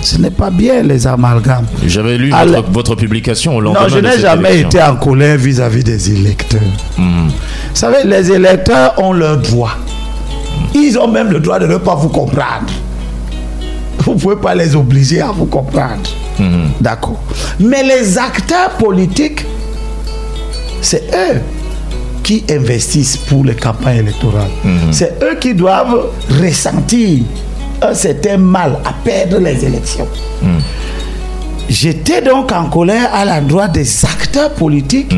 Ce 0.01 0.17
n'est 0.17 0.31
pas 0.31 0.49
bien 0.51 0.83
les 0.83 1.07
amalgames. 1.07 1.67
J'avais 1.87 2.17
lu 2.17 2.31
votre, 2.31 2.71
votre 2.71 2.95
publication 2.95 3.57
au 3.57 3.61
lendemain 3.61 3.83
Non, 3.83 3.89
je 3.95 3.99
n'ai 3.99 4.19
jamais 4.19 4.53
élection. 4.61 4.69
été 4.71 4.83
en 4.83 4.97
colère 4.97 5.37
vis-à-vis 5.37 5.85
des 5.85 6.11
électeurs. 6.13 6.63
Hmm. 6.97 7.27
Vous 7.29 7.31
savez, 7.75 7.99
les 8.07 8.33
électeurs 8.33 8.95
ont 8.97 9.13
leurs 9.13 9.37
droits. 9.37 9.77
Ils 10.75 10.99
ont 10.99 11.09
même 11.09 11.31
le 11.31 11.41
droit 11.41 11.59
de 11.59 11.67
ne 11.67 11.77
pas 11.77 11.95
vous 11.95 12.09
comprendre. 12.09 12.73
Vous 14.05 14.15
ne 14.15 14.19
pouvez 14.19 14.37
pas 14.37 14.55
les 14.55 14.77
obliger 14.77 15.21
à 15.21 15.33
vous 15.33 15.47
comprendre. 15.47 16.03
Hmm. 16.39 16.69
D'accord. 16.81 17.21
Mais 17.61 17.83
les 17.83 18.19
acteurs 18.19 18.71
politiques, 18.79 19.45
c'est 20.81 21.05
eux 21.15 21.41
qui 22.23 22.45
investissent 22.51 23.17
pour 23.17 23.45
les 23.45 23.55
campagnes 23.55 23.99
électorales. 23.99 24.51
C'est 24.91 25.23
eux 25.23 25.37
qui 25.39 25.55
doivent 25.55 26.07
ressentir 26.43 27.23
un 27.83 27.95
certain 27.95 28.39
mal 28.39 28.79
à 28.85 28.93
perdre 29.05 29.39
les 29.39 29.65
élections. 29.65 30.09
J'étais 31.69 32.21
donc 32.23 32.53
en 32.53 32.65
colère 32.67 33.15
à 33.15 33.25
l'endroit 33.25 33.69
des 33.69 34.05
acteurs 34.05 34.51
politiques 34.53 35.15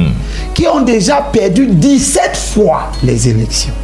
qui 0.55 0.67
ont 0.67 0.83
déjà 0.83 1.23
perdu 1.33 1.67
17 1.67 2.37
fois 2.37 2.91
les 3.03 3.29
élections. 3.29 3.75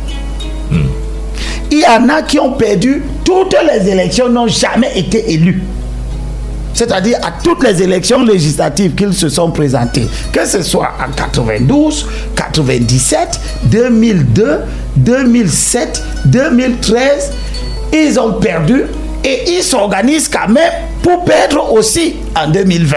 Il 1.73 1.79
y 1.79 1.87
en 1.87 2.07
a 2.11 2.21
qui 2.21 2.39
ont 2.39 2.53
perdu 2.53 3.03
toutes 3.25 3.57
les 3.73 3.89
élections, 3.89 4.29
n'ont 4.29 4.47
jamais 4.47 4.93
été 4.95 5.33
élus. 5.33 5.63
C'est-à-dire 6.75 7.17
à 7.23 7.33
toutes 7.43 7.65
les 7.65 7.83
élections 7.83 8.23
législatives 8.23 8.95
qu'ils 8.95 9.15
se 9.15 9.31
sont 9.31 9.51
présentés, 9.51 10.07
que 10.33 10.45
ce 10.45 10.63
soit 10.63 10.91
en 11.03 11.11
92, 11.11 12.07
97, 12.37 13.41
2002, 13.65 14.59
2007, 14.97 16.03
2013, 16.27 17.33
ils 17.95 18.21
ont 18.21 18.35
perdu 18.35 18.83
et 19.25 19.57
ils 19.57 19.63
s'organisent 19.63 20.29
quand 20.29 20.49
même 20.53 20.73
pour 21.03 21.25
perdre 21.25 21.73
aussi 21.73 22.17
en 22.37 22.51
2020. 22.51 22.97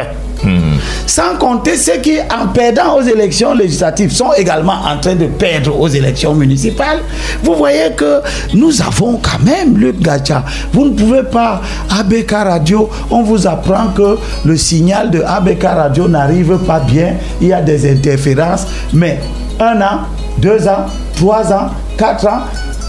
Sans 1.07 1.35
compter 1.37 1.77
ceux 1.77 1.97
qui, 1.97 2.17
en 2.19 2.47
perdant 2.47 2.97
aux 2.97 3.01
élections 3.01 3.53
législatives, 3.53 4.11
sont 4.11 4.33
également 4.33 4.73
en 4.73 4.97
train 4.99 5.15
de 5.15 5.27
perdre 5.27 5.79
aux 5.79 5.87
élections 5.87 6.33
municipales. 6.33 6.99
Vous 7.43 7.55
voyez 7.55 7.91
que 7.95 8.21
nous 8.53 8.81
avons 8.81 9.17
quand 9.17 9.43
même, 9.43 9.77
Luc 9.77 9.99
Gacha, 9.99 10.43
vous 10.73 10.85
ne 10.85 10.91
pouvez 10.91 11.23
pas, 11.23 11.61
ABK 11.99 12.31
Radio, 12.31 12.89
on 13.09 13.21
vous 13.23 13.47
apprend 13.47 13.87
que 13.95 14.17
le 14.45 14.57
signal 14.57 15.11
de 15.11 15.21
ABK 15.21 15.63
Radio 15.63 16.07
n'arrive 16.07 16.57
pas 16.65 16.79
bien, 16.79 17.15
il 17.41 17.49
y 17.49 17.53
a 17.53 17.61
des 17.61 17.91
interférences, 17.91 18.65
mais 18.93 19.19
un 19.59 19.81
an, 19.81 19.99
deux 20.39 20.67
ans, 20.67 20.85
trois 21.15 21.51
ans, 21.51 21.69
quatre 21.97 22.27
ans, 22.27 22.41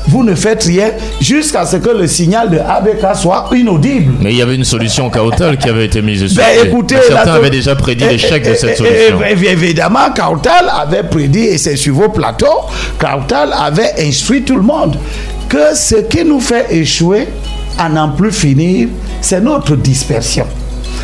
vous 0.09 0.23
ne 0.23 0.35
faites 0.35 0.63
rien 0.65 0.91
jusqu'à 1.21 1.67
ce 1.67 1.77
que 1.77 1.91
le 1.91 2.07
signal 2.07 2.51
de 2.51 2.59
ABK 2.59 3.17
soit 3.17 3.49
inaudible. 3.55 4.15
Mais 4.21 4.33
il 4.33 4.39
y 4.39 4.43
avait 4.43 4.55
une 4.55 4.65
solution 4.65 5.11
Kautal 5.11 5.57
qui 5.59 5.69
avait 5.69 5.87
été 5.87 6.01
mise 6.03 6.27
sur 6.27 6.37
Ben, 6.43 6.67
écoutez, 6.67 6.97
Certains 7.07 7.25
la- 7.33 7.35
avaient 7.35 7.51
déjà 7.51 7.75
prédit 7.75 8.05
Eh, 8.09 8.13
l'échec 8.13 8.43
de 8.49 8.55
cette 8.55 8.71
eh, 8.71 8.77
solution. 8.77 9.19
eh, 9.29 9.35
eh, 9.43 9.51
évidemment, 9.51 10.11
Kautal 10.15 10.71
avait 10.73 11.03
prédit, 11.03 11.45
et 11.45 11.59
c'est 11.59 11.77
sur 11.77 11.95
vos 11.95 12.09
plateaux, 12.09 12.47
Kautal 12.99 13.53
avait 13.59 13.93
instruit 14.01 14.43
tout 14.43 14.57
le 14.57 14.63
monde 14.63 14.97
que 15.49 15.75
ce 15.75 15.97
qui 15.97 16.25
nous 16.25 16.41
fait 16.41 16.67
échouer 16.71 17.29
à 17.79 17.89
n'en 17.89 18.11
plus 18.11 18.33
finir, 18.33 18.89
c'est 19.21 19.41
notre 19.41 19.77
dispersion. 19.77 20.47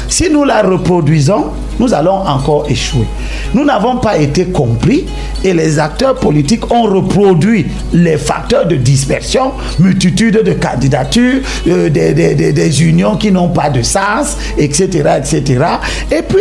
Si 0.08 0.28
nous 0.30 0.44
la 0.44 0.62
reproduisons, 0.62 1.46
nous 1.78 1.92
allons 1.94 2.14
encore 2.26 2.66
échouer. 2.68 3.06
Nous 3.54 3.64
n'avons 3.64 3.96
pas 3.96 4.16
été 4.18 4.46
compris 4.46 5.04
et 5.44 5.52
les 5.54 5.78
acteurs 5.78 6.14
politiques 6.14 6.72
ont 6.72 6.84
reproduit 6.84 7.66
les 7.92 8.16
facteurs 8.16 8.66
de 8.66 8.76
dispersion, 8.76 9.52
multitude 9.78 10.42
de 10.44 10.52
candidatures, 10.52 11.40
euh, 11.68 11.88
des, 11.88 12.12
des- 12.14 12.34
des- 12.34 12.52
des 12.52 12.82
unions 12.84 13.16
qui 13.16 13.30
n'ont 13.32 13.48
pas 13.48 13.70
de 13.70 13.82
sens, 13.82 14.36
etc. 14.58 14.88
etc. 15.18 15.64
Et 16.10 16.22
puis, 16.22 16.38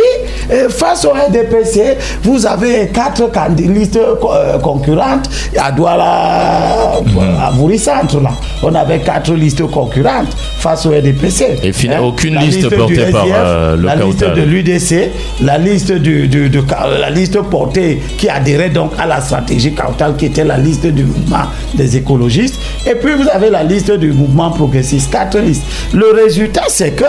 euh, 0.52 0.68
face 0.68 1.04
au 1.04 1.10
RDPC, 1.10 1.96
vous 2.22 2.46
avez 2.46 2.88
quatre 2.92 3.30
candi- 3.32 3.68
listes 3.72 3.96
euh, 3.98 4.58
concurrentes 4.58 5.28
à 5.58 5.72
Douala, 5.72 7.00
à 7.40 7.50
Vouri 7.54 7.78
Centre. 7.78 8.20
Là. 8.20 8.30
On 8.62 8.74
avait 8.74 9.00
quatre 9.00 9.32
listes 9.34 9.66
concurrentes 9.66 10.34
face 10.58 10.86
au 10.86 10.90
RDPC. 10.90 11.58
Et 11.62 11.72
fina- 11.72 12.02
aucune 12.02 12.34
La 12.34 12.42
liste 12.42 12.68
portée 12.76 13.10
par, 13.10 13.22
SDF, 13.24 13.36
euh, 13.36 13.76
le 13.76 13.82
La 13.86 13.96
liste 13.96 14.20
de 14.24 14.42
l'UDC, 14.42 15.10
la 15.40 15.58
liste 15.58 15.92
du, 15.92 16.28
la 16.28 17.10
liste 17.10 17.40
portée 17.42 18.00
qui 18.18 18.28
adhérait 18.28 18.70
donc 18.70 18.92
à 18.98 19.06
la 19.06 19.20
stratégie 19.20 19.72
Kautal, 19.74 20.16
qui 20.16 20.26
était 20.26 20.44
la 20.44 20.58
liste 20.58 20.86
du 20.86 21.04
mouvement 21.04 21.44
des 21.74 21.96
écologistes. 21.96 22.58
Et 22.86 22.94
puis 22.94 23.14
vous 23.14 23.28
avez 23.32 23.50
la 23.50 23.62
liste 23.62 23.90
du 23.92 24.12
mouvement 24.12 24.50
progressiste, 24.50 25.10
quatre 25.10 25.38
listes. 25.38 25.64
Le 25.92 26.12
résultat, 26.12 26.64
c'est 26.68 26.92
que, 26.92 27.04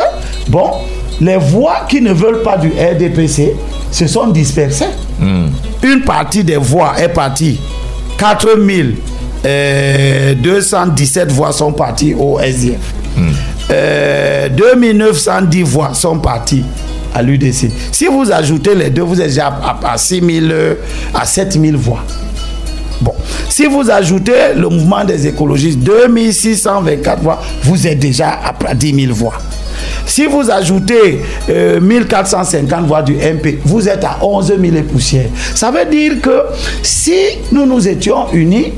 bon, 0.48 0.72
les 1.22 1.38
voix 1.38 1.86
qui 1.88 2.02
ne 2.02 2.14
veulent 2.14 2.42
pas 2.42 2.58
du 2.58 2.70
RDPC 2.70 3.54
se 3.92 4.08
sont 4.08 4.28
dispersées. 4.28 4.86
Une 5.22 6.02
partie 6.02 6.44
des 6.44 6.58
voix 6.58 6.94
est 7.00 7.10
partie. 7.10 7.60
4000 8.18 8.96
euh, 9.46 10.34
217 10.36 11.32
voix 11.32 11.52
sont 11.52 11.74
parties 11.74 12.14
au 12.18 12.40
SDF. 12.40 12.80
Euh, 13.72 14.50
2910 14.50 15.64
voix 15.64 15.94
sont 15.94 16.18
parties 16.20 16.64
à 17.14 17.22
l'UDC. 17.22 17.70
Si 17.92 18.06
vous 18.08 18.32
ajoutez 18.32 18.76
les 18.76 18.90
deux, 18.90 19.02
vous 19.04 19.20
êtes 19.22 19.28
déjà 19.28 19.48
à, 19.48 19.94
à 19.94 19.98
6000 19.98 20.50
euh, 20.52 20.76
à 21.14 21.26
7000 21.26 21.76
voix. 21.76 22.04
Bon, 23.02 23.14
si 23.50 23.66
vous 23.66 23.90
ajoutez 23.90 24.54
le 24.56 24.70
mouvement 24.70 25.04
des 25.04 25.28
écologistes, 25.28 25.80
2624 25.80 27.22
voix, 27.22 27.42
vous 27.64 27.86
êtes 27.86 28.00
déjà 28.00 28.40
à 28.46 28.54
près 28.54 28.74
de 28.74 28.80
10 28.80 29.06
000 29.08 29.14
voix. 29.14 29.34
Si 30.06 30.26
vous 30.26 30.50
ajoutez 30.50 31.22
euh, 31.50 31.80
1450 31.80 32.86
voix 32.86 33.02
du 33.02 33.14
MP, 33.16 33.60
vous 33.66 33.88
êtes 33.90 34.04
à 34.04 34.20
11 34.22 34.54
000 34.60 34.76
et 34.76 34.84
poussières. 34.84 35.30
Ça 35.56 35.72
veut 35.72 35.90
dire 35.90 36.22
que 36.22 36.44
si 36.82 37.14
nous 37.52 37.66
nous 37.66 37.88
étions 37.88 38.32
unis, 38.34 38.74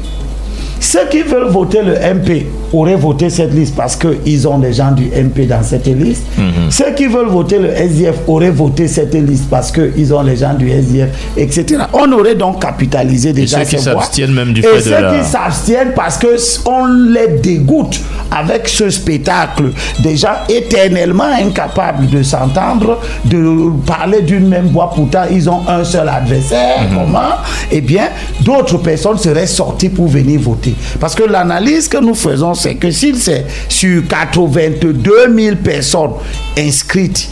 ceux 0.80 1.08
qui 1.10 1.22
veulent 1.22 1.50
voter 1.50 1.82
le 1.82 1.94
MP 1.94 2.46
auraient 2.76 2.96
voté 2.96 3.30
cette 3.30 3.54
liste 3.54 3.76
parce 3.76 3.96
qu'ils 3.96 4.48
ont 4.48 4.58
des 4.60 4.74
gens 4.74 4.92
du 4.92 5.06
MP 5.06 5.48
dans 5.48 5.64
cette 5.64 5.88
liste. 5.88 6.24
Ceux 6.70 6.92
qui 6.96 7.06
veulent 7.08 7.28
voter 7.30 7.60
le 7.60 7.70
SDF 7.70 8.16
auraient 8.28 8.50
voté 8.52 8.88
cette 8.88 9.14
liste 9.14 9.50
parce 9.50 9.72
qu'ils 9.72 10.14
ont 10.14 10.22
les 10.22 10.36
gens 10.38 10.54
du 10.54 10.70
SDF, 10.70 11.10
etc. 11.38 11.84
On 11.94 12.12
aurait 12.12 12.36
donc 12.36 12.62
capitalisé 12.62 13.30
Et 13.30 13.34
déjà 13.34 13.64
ceux 13.66 13.78
qui 13.78 13.84
s'abstiennent 13.84 14.34
même 14.34 14.54
du 14.54 14.62
Et 14.62 14.64
fait 14.64 14.76
de 14.78 14.82
ceux 14.82 14.90
la... 15.02 15.18
qui 15.18 15.24
s'abstiennent 15.26 15.94
parce 15.96 16.18
que 16.18 16.36
s- 16.36 16.62
on 16.66 16.86
les 16.88 17.40
dégoûte 17.42 18.00
avec 18.32 18.68
ce 18.68 18.90
spectacle. 18.90 19.72
Des 20.00 20.18
gens 20.18 20.36
éternellement 20.50 21.24
incapables 21.40 22.08
de 22.10 22.24
s'entendre, 22.24 23.00
de 23.26 23.70
parler 23.86 24.22
d'une 24.22 24.48
même 24.48 24.68
voix. 24.68 24.92
Pourtant, 24.94 25.24
ils 25.32 25.50
ont 25.50 25.62
un 25.68 25.84
seul 25.84 26.10
adversaire. 26.10 26.80
Comment? 26.94 27.36
Eh 27.72 27.82
bien, 27.82 28.10
d'autres 28.42 28.78
personnes 28.80 29.18
seraient 29.18 29.48
sorties 29.48 29.90
pour 29.90 30.08
venir 30.08 30.40
voter. 30.42 30.74
Parce 31.00 31.16
que 31.16 31.24
l'analyse 31.24 31.88
que 31.88 31.98
nous 31.98 32.16
faisons, 32.16 32.54
c'est 32.66 32.76
que 32.78 32.90
s'il 32.90 33.16
c'est 33.16 33.46
sur 33.70 34.08
82 34.08 35.36
000 35.38 35.56
personnes 35.58 36.14
inscrites 36.58 37.30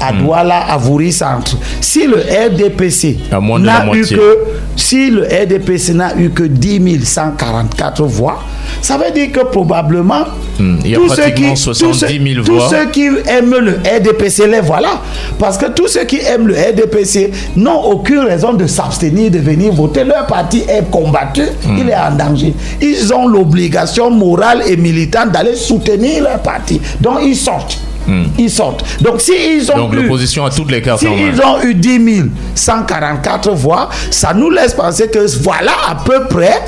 à 0.00 0.12
Douala, 0.12 0.60
à 0.70 0.76
Vouri 0.76 1.12
Centre, 1.12 1.56
si 1.80 2.06
le 2.06 2.16
RDPC 2.16 3.18
n'a 3.60 3.86
eu 3.94 4.04
que 4.06 4.38
si 4.76 5.10
le 5.10 5.22
RDPC 5.22 5.94
n'a 5.94 6.14
eu 6.16 6.30
que 6.30 6.42
10 6.44 7.04
144 7.04 8.02
voix, 8.04 8.42
ça 8.82 8.96
veut 8.98 9.10
dire 9.12 9.30
que 9.32 9.40
probablement 9.44 10.24
Hmm, 10.56 10.76
il 10.84 10.92
y 10.92 10.94
a 10.94 10.98
tous 10.98 11.08
ceux 11.08 11.30
qui- 11.30 11.56
70 11.56 12.32
000 12.34 12.44
tous 12.44 12.46
ceux- 12.46 12.52
voix. 12.52 12.68
Tous 12.68 12.74
ceux 12.76 12.86
qui 12.92 13.08
aiment 13.28 13.56
le 13.58 13.72
RDPC, 13.84 14.46
les 14.46 14.60
voilà. 14.60 15.00
Parce 15.36 15.58
que 15.58 15.66
tous 15.66 15.88
ceux 15.88 16.04
qui 16.04 16.20
aiment 16.20 16.46
le 16.46 16.54
RDPC 16.54 17.32
n'ont 17.56 17.80
aucune 17.82 18.20
raison 18.20 18.52
de 18.52 18.64
s'abstenir 18.68 19.32
de 19.32 19.38
venir 19.40 19.72
voter. 19.72 20.04
Leur 20.04 20.26
parti 20.26 20.62
est 20.68 20.88
combattu, 20.92 21.42
Hmm. 21.42 21.76
il 21.78 21.88
est 21.90 21.96
en 21.96 22.12
danger. 22.14 22.54
Ils 22.80 23.12
ont 23.12 23.26
l'obligation 23.26 24.10
morale 24.12 24.62
et 24.68 24.76
militante 24.76 25.32
d'aller 25.32 25.56
soutenir 25.56 26.22
leur 26.22 26.38
parti. 26.40 26.80
Donc 27.00 27.18
ils 27.24 27.34
sortent. 27.36 27.76
Ils 28.38 28.50
sortent. 28.50 28.84
Donc 29.00 29.20
si 29.20 29.32
ils 29.56 29.70
ont 29.70 29.74
Hmm. 29.74 29.78
Donc 29.78 29.92
eu- 29.94 29.96
l'opposition 30.02 30.44
a 30.44 30.50
toutes 30.50 30.70
les 30.70 30.82
cartes 30.82 31.00
si 31.00 31.08
en 31.08 31.16
main. 31.16 31.30
ils 31.32 31.40
ont 31.40 31.62
eu 31.62 31.74
10 31.74 32.22
144 32.54 33.50
voix, 33.52 33.88
ça 34.10 34.32
nous 34.34 34.50
laisse 34.50 34.74
penser 34.74 35.08
que 35.08 35.26
voilà 35.42 35.72
à 35.88 35.94
peu 35.96 36.24
près 36.28 36.60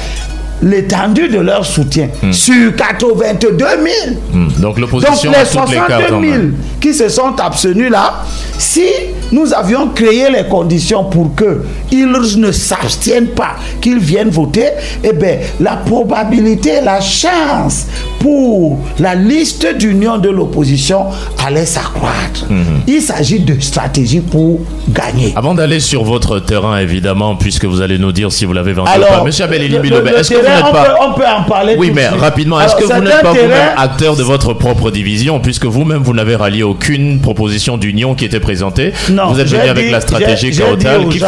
l'étendue 0.62 1.28
de 1.28 1.39
leur 1.39 1.66
soutien 1.66 2.09
sur 2.32 2.74
82 2.74 3.59
000. 3.59 4.16
Hmm, 4.32 4.47
Donc 4.49 4.61
Donc 4.61 4.78
l'opposition 4.78 5.12
toutes 5.14 5.24
les 5.70 5.76
cartes 5.76 6.09
62 6.09 6.14
en 6.14 6.20
000 6.22 6.32
main. 6.32 6.51
qui 6.80 6.95
se 6.95 7.09
sont 7.11 7.39
abstenus 7.39 7.91
là, 7.91 8.22
si 8.57 8.87
nous 9.33 9.53
avions 9.53 9.89
créé 9.89 10.31
les 10.31 10.45
conditions 10.49 11.05
pour 11.05 11.35
que 11.35 11.62
ils 11.93 12.07
ne 12.39 12.53
s'abstiennent 12.53 13.29
pas, 13.29 13.57
qu'ils 13.81 13.99
viennent 13.99 14.31
voter, 14.31 14.68
eh 15.05 15.12
bien 15.12 15.39
la 15.61 15.77
probabilité, 15.77 16.81
la 16.85 17.01
chance 17.01 17.87
pour 18.18 18.79
la 18.99 19.14
liste 19.14 19.66
d'union 19.79 20.18
de 20.18 20.29
l'opposition 20.31 21.07
allait 21.47 21.66
s'accroître. 21.66 22.47
Mhm. 22.51 22.83
Il 22.87 23.01
s'agit 23.03 23.41
de 23.41 23.59
stratégie 23.61 24.20
pour 24.20 24.61
gagner. 24.91 25.33
Avant 25.37 25.55
d'aller 25.55 25.81
sur 25.81 26.03
votre 26.05 26.39
terrain, 26.41 26.79
évidemment, 26.79 27.37
puisque 27.37 27.64
vous 27.64 27.81
allez 27.81 27.99
nous 27.99 28.12
dire 28.12 28.33
si 28.33 28.45
vous 28.45 28.53
l'avez 28.53 28.72
vendu 28.72 28.91
ou 28.91 28.95
Alors, 28.95 29.09
pas. 29.20 29.24
Monsieur 29.24 29.45
Abel 29.45 29.61
le- 29.61 29.66
Elimbi 29.66 29.91
le- 29.91 29.97
Lobé, 29.99 30.11
le 30.11 30.18
est-ce 30.18 30.31
que 30.31 30.37
vous 30.37 30.43
n'êtes 30.43 30.64
on 30.68 30.72
pas... 30.72 30.85
peut- 30.85 30.93
on 31.09 31.12
peut 31.14 31.24
en 31.27 31.43
parler 31.45 31.74
Oui, 31.79 31.89
tout 31.89 31.95
mais 31.95 32.07
suite. 32.09 32.20
rapidement, 32.20 32.61
est-ce 32.61 32.77
que 32.77 32.85
vous 32.85 33.01
n'êtes 33.03 33.22
pas 33.22 33.31
vous-même 33.33 33.70
acteur 33.77 34.16
de 34.16 34.22
votre 34.22 34.55
propre 34.55 34.91
division, 34.91 35.41
puisque 35.41 35.64
vous-même, 35.66 36.03
vous 36.03 36.14
n'avez 36.14 36.37
rallié 36.37 36.62
aucune 36.62 37.20
proposition 37.20 37.77
d'union 37.77 38.14
qui 38.14 38.24
était 38.24 38.41
présentée 38.41 38.93
Non, 39.16 39.32
Vous 39.32 39.40
êtes 39.40 39.48
venu 39.48 39.62
avec 39.68 39.86
dit- 39.86 39.90
la 39.90 40.00
stratégie 40.00 40.50
qui 40.50 40.56
gens- 40.58 40.76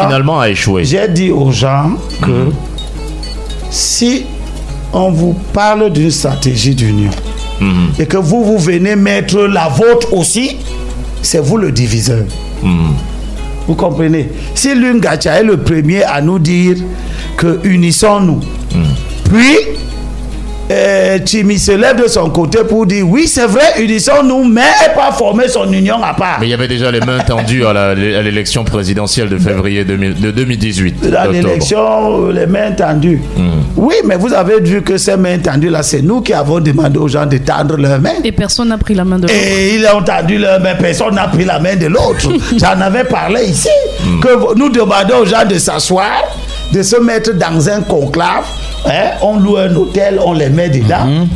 finalement 0.04 0.40
a 0.40 0.50
échoué. 0.50 0.84
J'ai 0.84 1.08
dit 1.08 1.30
aux 1.30 1.50
gens 1.50 1.92
que 2.20 2.30
Mhm. 2.30 2.52
si 3.70 4.24
on 4.92 5.10
vous 5.10 5.34
parle 5.52 5.90
d'une 5.90 6.10
stratégie 6.10 6.74
d'union 6.74 7.10
Mhm. 7.60 7.90
et 7.98 8.06
que 8.06 8.16
vous, 8.18 8.44
vous 8.44 8.58
venez 8.58 8.94
mettre 8.96 9.38
la 9.40 9.68
vôtre 9.68 10.12
aussi, 10.12 10.56
c'est 11.22 11.38
vous 11.40 11.56
le 11.56 11.72
diviseur. 11.72 12.24
Mhm. 12.62 12.92
Vous 13.66 13.74
comprenez? 13.74 14.30
Si 14.54 14.74
Lungacha 14.74 15.40
est 15.40 15.44
le 15.44 15.56
premier 15.58 16.02
à 16.02 16.20
nous 16.20 16.38
dire 16.38 16.76
que 17.36 17.60
unissons-nous, 17.64 18.40
puis 19.30 19.56
euh, 20.70 21.18
Chimi 21.24 21.58
se 21.58 21.72
lève 21.72 22.02
de 22.02 22.08
son 22.08 22.28
côté 22.30 22.58
pour 22.68 22.86
dire 22.86 23.08
oui, 23.08 23.26
c'est 23.26 23.46
vrai, 23.46 23.80
unissons-nous, 23.80 24.44
mais 24.44 24.62
pas 24.94 25.12
former 25.12 25.48
son 25.48 25.72
union 25.72 26.02
à 26.02 26.14
part. 26.14 26.38
Mais 26.40 26.46
il 26.46 26.50
y 26.50 26.54
avait 26.54 26.68
déjà 26.68 26.90
les 26.90 27.00
mains 27.00 27.20
tendues 27.20 27.64
à 27.66 27.94
l'élection 27.94 28.64
présidentielle 28.64 29.28
de 29.28 29.38
février 29.38 29.84
2000 29.84 30.20
de 30.20 30.30
2018. 30.30 31.14
à 31.16 31.26
l'élection, 31.26 32.28
euh, 32.28 32.32
les 32.32 32.46
mains 32.46 32.72
tendues. 32.72 33.20
Oui, 33.76 33.94
mais 34.04 34.16
vous 34.16 34.32
avez 34.32 34.60
vu 34.60 34.82
que 34.82 34.98
ces 34.98 35.16
mains 35.16 35.38
tendues 35.38 35.70
là, 35.70 35.82
c'est 35.82 36.02
nous 36.02 36.20
qui 36.20 36.32
avons 36.32 36.60
demandé 36.60 36.98
aux 36.98 37.08
gens 37.08 37.26
de 37.26 37.38
tendre 37.38 37.76
leurs 37.76 38.00
mains. 38.00 38.10
Et 38.24 38.32
personne 38.32 38.68
n'a 38.68 38.78
pris 38.78 38.94
la 38.94 39.04
main 39.04 39.16
de 39.16 39.22
l'autre. 39.22 39.34
Et 39.34 39.74
ils 39.76 39.86
ont 39.86 40.02
tendu 40.02 40.38
leurs 40.38 40.60
mains, 40.60 40.74
personne 40.74 41.14
n'a 41.14 41.28
pris 41.28 41.44
la 41.44 41.58
main 41.60 41.76
de 41.76 41.86
l'autre. 41.86 42.28
J'en 42.58 42.80
avais 42.80 43.04
parlé 43.04 43.44
ici. 43.44 43.68
Que 44.20 44.34
vous- 44.34 44.54
nous 44.56 44.68
demandons 44.68 45.18
aux 45.22 45.26
gens 45.26 45.44
de 45.48 45.58
s'asseoir, 45.58 46.22
de 46.72 46.82
se 46.82 46.96
mettre 46.96 47.32
dans 47.34 47.68
un 47.68 47.80
conclave. 47.82 48.44
hein, 48.86 49.12
On 49.22 49.38
loue 49.38 49.56
un 49.56 49.74
hôtel, 49.74 50.20
on 50.24 50.32
les 50.32 50.48
met 50.50 50.68
dedans. 50.68 51.26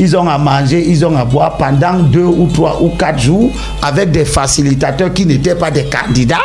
Ils 0.00 0.16
ont 0.16 0.28
à 0.28 0.38
manger, 0.38 0.84
ils 0.88 1.04
ont 1.04 1.16
à 1.16 1.24
boire 1.24 1.56
pendant 1.56 1.94
deux 1.94 2.22
ou 2.24 2.48
trois 2.54 2.78
ou 2.80 2.90
quatre 2.90 3.18
jours 3.18 3.50
avec 3.82 4.12
des 4.12 4.24
facilitateurs 4.24 5.12
qui 5.12 5.26
n'étaient 5.26 5.56
pas 5.56 5.72
des 5.72 5.86
candidats, 5.86 6.36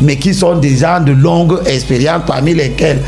mais 0.00 0.16
qui 0.16 0.34
sont 0.34 0.56
des 0.56 0.76
gens 0.76 1.00
de 1.00 1.12
longue 1.12 1.58
expérience, 1.66 2.22
parmi 2.26 2.54
lesquels 2.54 2.98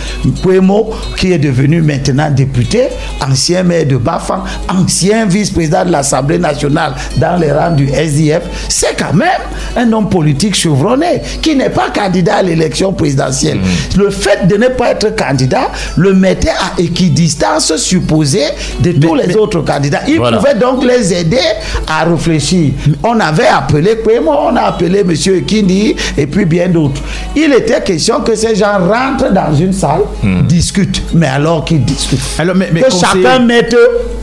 Puemo, 0.43 0.91
qui 1.17 1.33
est 1.33 1.39
devenu 1.39 1.83
maintenant 1.83 2.31
député, 2.31 2.85
ancien 3.21 3.63
maire 3.63 3.87
de 3.87 3.97
Bafan, 3.97 4.45
ancien 4.69 5.27
vice-président 5.27 5.85
de 5.85 5.91
l'Assemblée 5.93 6.39
nationale 6.39 6.95
dans 7.17 7.37
les 7.41 7.53
rangs 7.53 7.75
du 7.75 7.89
SDF, 7.89 8.43
c'est 8.69 8.97
quand 8.99 9.15
même 9.15 9.29
un 9.77 9.93
homme 9.93 10.09
politique 10.09 10.55
chevronné 10.55 11.21
qui 11.43 11.55
n'est 11.57 11.71
pas 11.71 11.91
candidat 11.91 12.37
à 12.37 12.43
l'élection 12.43 12.93
présidentielle. 12.93 13.59
Le 13.97 14.11
fait 14.11 14.47
de 14.47 14.57
ne 14.57 14.69
pas 14.69 14.91
être 14.91 15.15
candidat 15.17 15.71
le 15.97 16.13
mettait 16.15 16.49
à 16.51 16.81
équidistance 16.81 17.77
supposée 17.77 18.45
de 18.81 18.93
tous 18.93 19.15
les 19.15 19.37
autres 19.37 19.61
candidats. 19.63 20.01
Il 20.09 20.19
Voilà. 20.19 20.39
pouvait 20.39 20.55
donc 20.55 20.85
les 20.85 21.13
aider 21.15 21.39
à 21.87 22.05
réfléchir. 22.05 22.73
On 23.03 23.19
avait 23.21 23.47
appelé 23.47 23.97
Kwemo, 24.03 24.31
on 24.31 24.57
a 24.57 24.63
appelé 24.63 25.01
M. 25.01 25.13
Kindi 25.47 25.95
et 26.17 26.27
puis 26.27 26.45
bien 26.45 26.68
d'autres. 26.69 27.01
Il 27.37 27.53
était 27.53 27.81
question 27.83 28.21
que 28.21 28.35
ces 28.35 28.55
gens 28.55 28.79
rentrent 28.79 29.33
dans 29.33 29.55
une 29.55 29.73
salle, 29.73 30.03
discutent, 30.49 31.03
mais 31.15 31.27
alors 31.27 31.65
qu'ils 31.65 31.85
discutent. 31.85 32.21
Alors, 32.39 32.55
mais- 32.57 32.71
mais 32.73 32.81
que 32.81 32.91
conseiller- 32.91 33.23
chacun 33.25 33.39
mette 33.41 33.77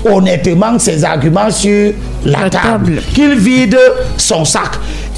honnêtement 0.10 0.78
ses 0.80 1.04
arguments 1.04 1.50
sur 1.50 1.92
la, 2.24 2.42
La 2.44 2.50
table, 2.50 2.96
table. 2.96 3.02
qu'il 3.14 3.36
vide 3.36 3.78
son 4.18 4.46
sac 4.46 4.72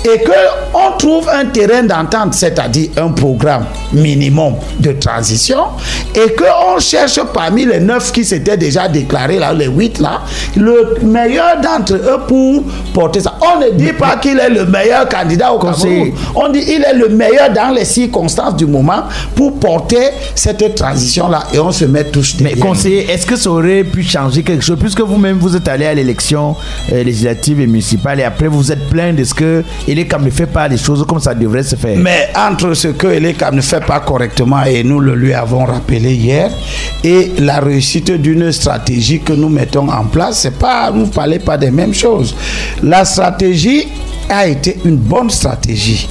et 0.05 0.19
que 0.19 0.31
on 0.73 0.97
trouve 0.97 1.27
un 1.29 1.45
terrain 1.45 1.83
d'entente, 1.83 2.33
c'est-à-dire 2.33 2.89
un 2.97 3.09
programme 3.09 3.65
minimum 3.93 4.53
de 4.79 4.91
transition, 4.93 5.57
et 6.13 6.31
que 6.33 6.43
on 6.75 6.79
cherche 6.79 7.19
parmi 7.33 7.65
les 7.65 7.79
neuf 7.79 8.11
qui 8.11 8.23
s'étaient 8.23 8.57
déjà 8.57 8.87
déclarés 8.87 9.39
là, 9.39 9.53
les 9.53 9.67
huit 9.67 9.99
là, 9.99 10.21
le 10.55 10.97
meilleur 11.03 11.59
d'entre 11.61 11.93
eux 11.95 12.19
pour 12.27 12.63
porter 12.93 13.21
ça. 13.21 13.37
On 13.41 13.59
ne 13.59 13.71
dit 13.71 13.93
pas 13.93 14.17
qu'il 14.17 14.39
est 14.39 14.49
le 14.49 14.65
meilleur 14.65 15.07
candidat 15.09 15.51
au. 15.53 15.59
Cameroun. 15.59 16.11
On 16.35 16.49
dit 16.49 16.63
il 16.67 16.83
est 16.83 16.93
le 16.93 17.09
meilleur 17.09 17.51
dans 17.53 17.73
les 17.73 17.85
circonstances 17.85 18.55
du 18.55 18.65
moment 18.65 19.03
pour 19.35 19.59
porter 19.59 20.09
cette 20.35 20.75
transition 20.75 21.27
là, 21.27 21.43
et 21.53 21.59
on 21.59 21.71
se 21.71 21.85
met 21.85 22.05
tous 22.05 22.35
Mais 22.39 22.49
derrière. 22.49 22.65
conseiller, 22.65 23.11
est-ce 23.11 23.25
que 23.25 23.35
ça 23.35 23.49
aurait 23.49 23.83
pu 23.83 24.03
changer 24.03 24.43
quelque 24.43 24.63
chose? 24.63 24.77
Puisque 24.79 25.01
vous-même 25.01 25.37
vous 25.37 25.55
êtes 25.55 25.67
allé 25.67 25.85
à 25.85 25.93
l'élection 25.93 26.55
euh, 26.91 27.03
législative 27.03 27.59
et 27.61 27.67
municipale 27.67 28.19
et 28.19 28.23
après 28.23 28.47
vous 28.47 28.71
êtes 28.71 28.89
plein 28.89 29.13
de 29.13 29.23
ce 29.23 29.33
que 29.33 29.63
Elecam 29.87 30.25
ne 30.25 30.29
fait 30.29 30.45
pas 30.47 30.67
les 30.67 30.77
choses 30.77 31.05
comme 31.07 31.19
ça 31.19 31.33
devrait 31.33 31.63
se 31.63 31.75
faire. 31.75 31.97
Mais 31.97 32.29
entre 32.35 32.73
ce 32.73 32.89
que 32.89 33.07
Elecam 33.07 33.55
ne 33.55 33.61
fait 33.61 33.85
pas 33.85 33.99
correctement 34.01 34.63
et 34.63 34.83
nous 34.83 34.99
le 34.99 35.15
lui 35.15 35.33
avons 35.33 35.65
rappelé 35.65 36.13
hier 36.13 36.49
et 37.03 37.31
la 37.39 37.59
réussite 37.59 38.11
d'une 38.11 38.51
stratégie 38.51 39.21
que 39.21 39.33
nous 39.33 39.49
mettons 39.49 39.89
en 39.89 40.05
place, 40.05 40.39
c'est 40.41 40.57
pas, 40.57 40.91
vous 40.91 41.01
ne 41.01 41.05
parlez 41.07 41.39
pas 41.39 41.57
des 41.57 41.71
mêmes 41.71 41.93
choses. 41.93 42.35
La 42.83 43.05
stratégie 43.05 43.87
a 44.29 44.47
été 44.47 44.77
une 44.83 44.97
bonne 44.97 45.29
stratégie 45.29 46.09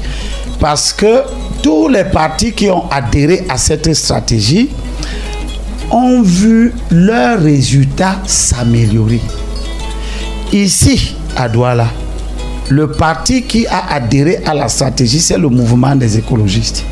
parce 0.59 0.93
que 0.93 1.23
tous 1.63 1.89
les 1.89 2.05
partis 2.05 2.53
qui 2.53 2.71
ont 2.71 2.89
adhéré 2.91 3.45
à 3.49 3.59
cette 3.59 3.93
stratégie 3.95 4.71
ont 5.91 6.23
vu 6.23 6.73
leurs 6.91 7.41
résultats 7.41 8.17
s'améliorer. 8.27 9.21
Ici, 10.53 11.17
à 11.37 11.49
Douala, 11.49 11.89
le 12.69 12.89
parti 12.89 13.43
qui 13.43 13.67
a 13.67 13.93
adhéré 13.95 14.41
à 14.45 14.55
la 14.55 14.69
stratégie, 14.69 15.21
c'est 15.21 15.39
le 15.39 15.49
mouvement 15.49 15.95
des 15.95 16.19
écologistes, 16.19 16.85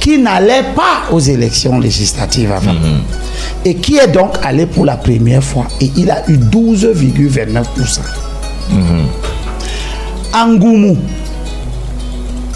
qui 0.00 0.18
n'allait 0.18 0.64
pas 0.74 1.12
aux 1.12 1.20
élections 1.20 1.78
législatives 1.78 2.50
avant, 2.52 2.74
et 3.64 3.74
qui 3.76 3.98
est 3.98 4.08
donc 4.08 4.36
allé 4.42 4.66
pour 4.66 4.84
la 4.84 4.96
première 4.96 5.42
fois, 5.42 5.66
et 5.80 5.90
il 5.96 6.10
a 6.10 6.28
eu 6.28 6.36
12,29%. 6.36 8.00
Ngoumou, 10.34 10.96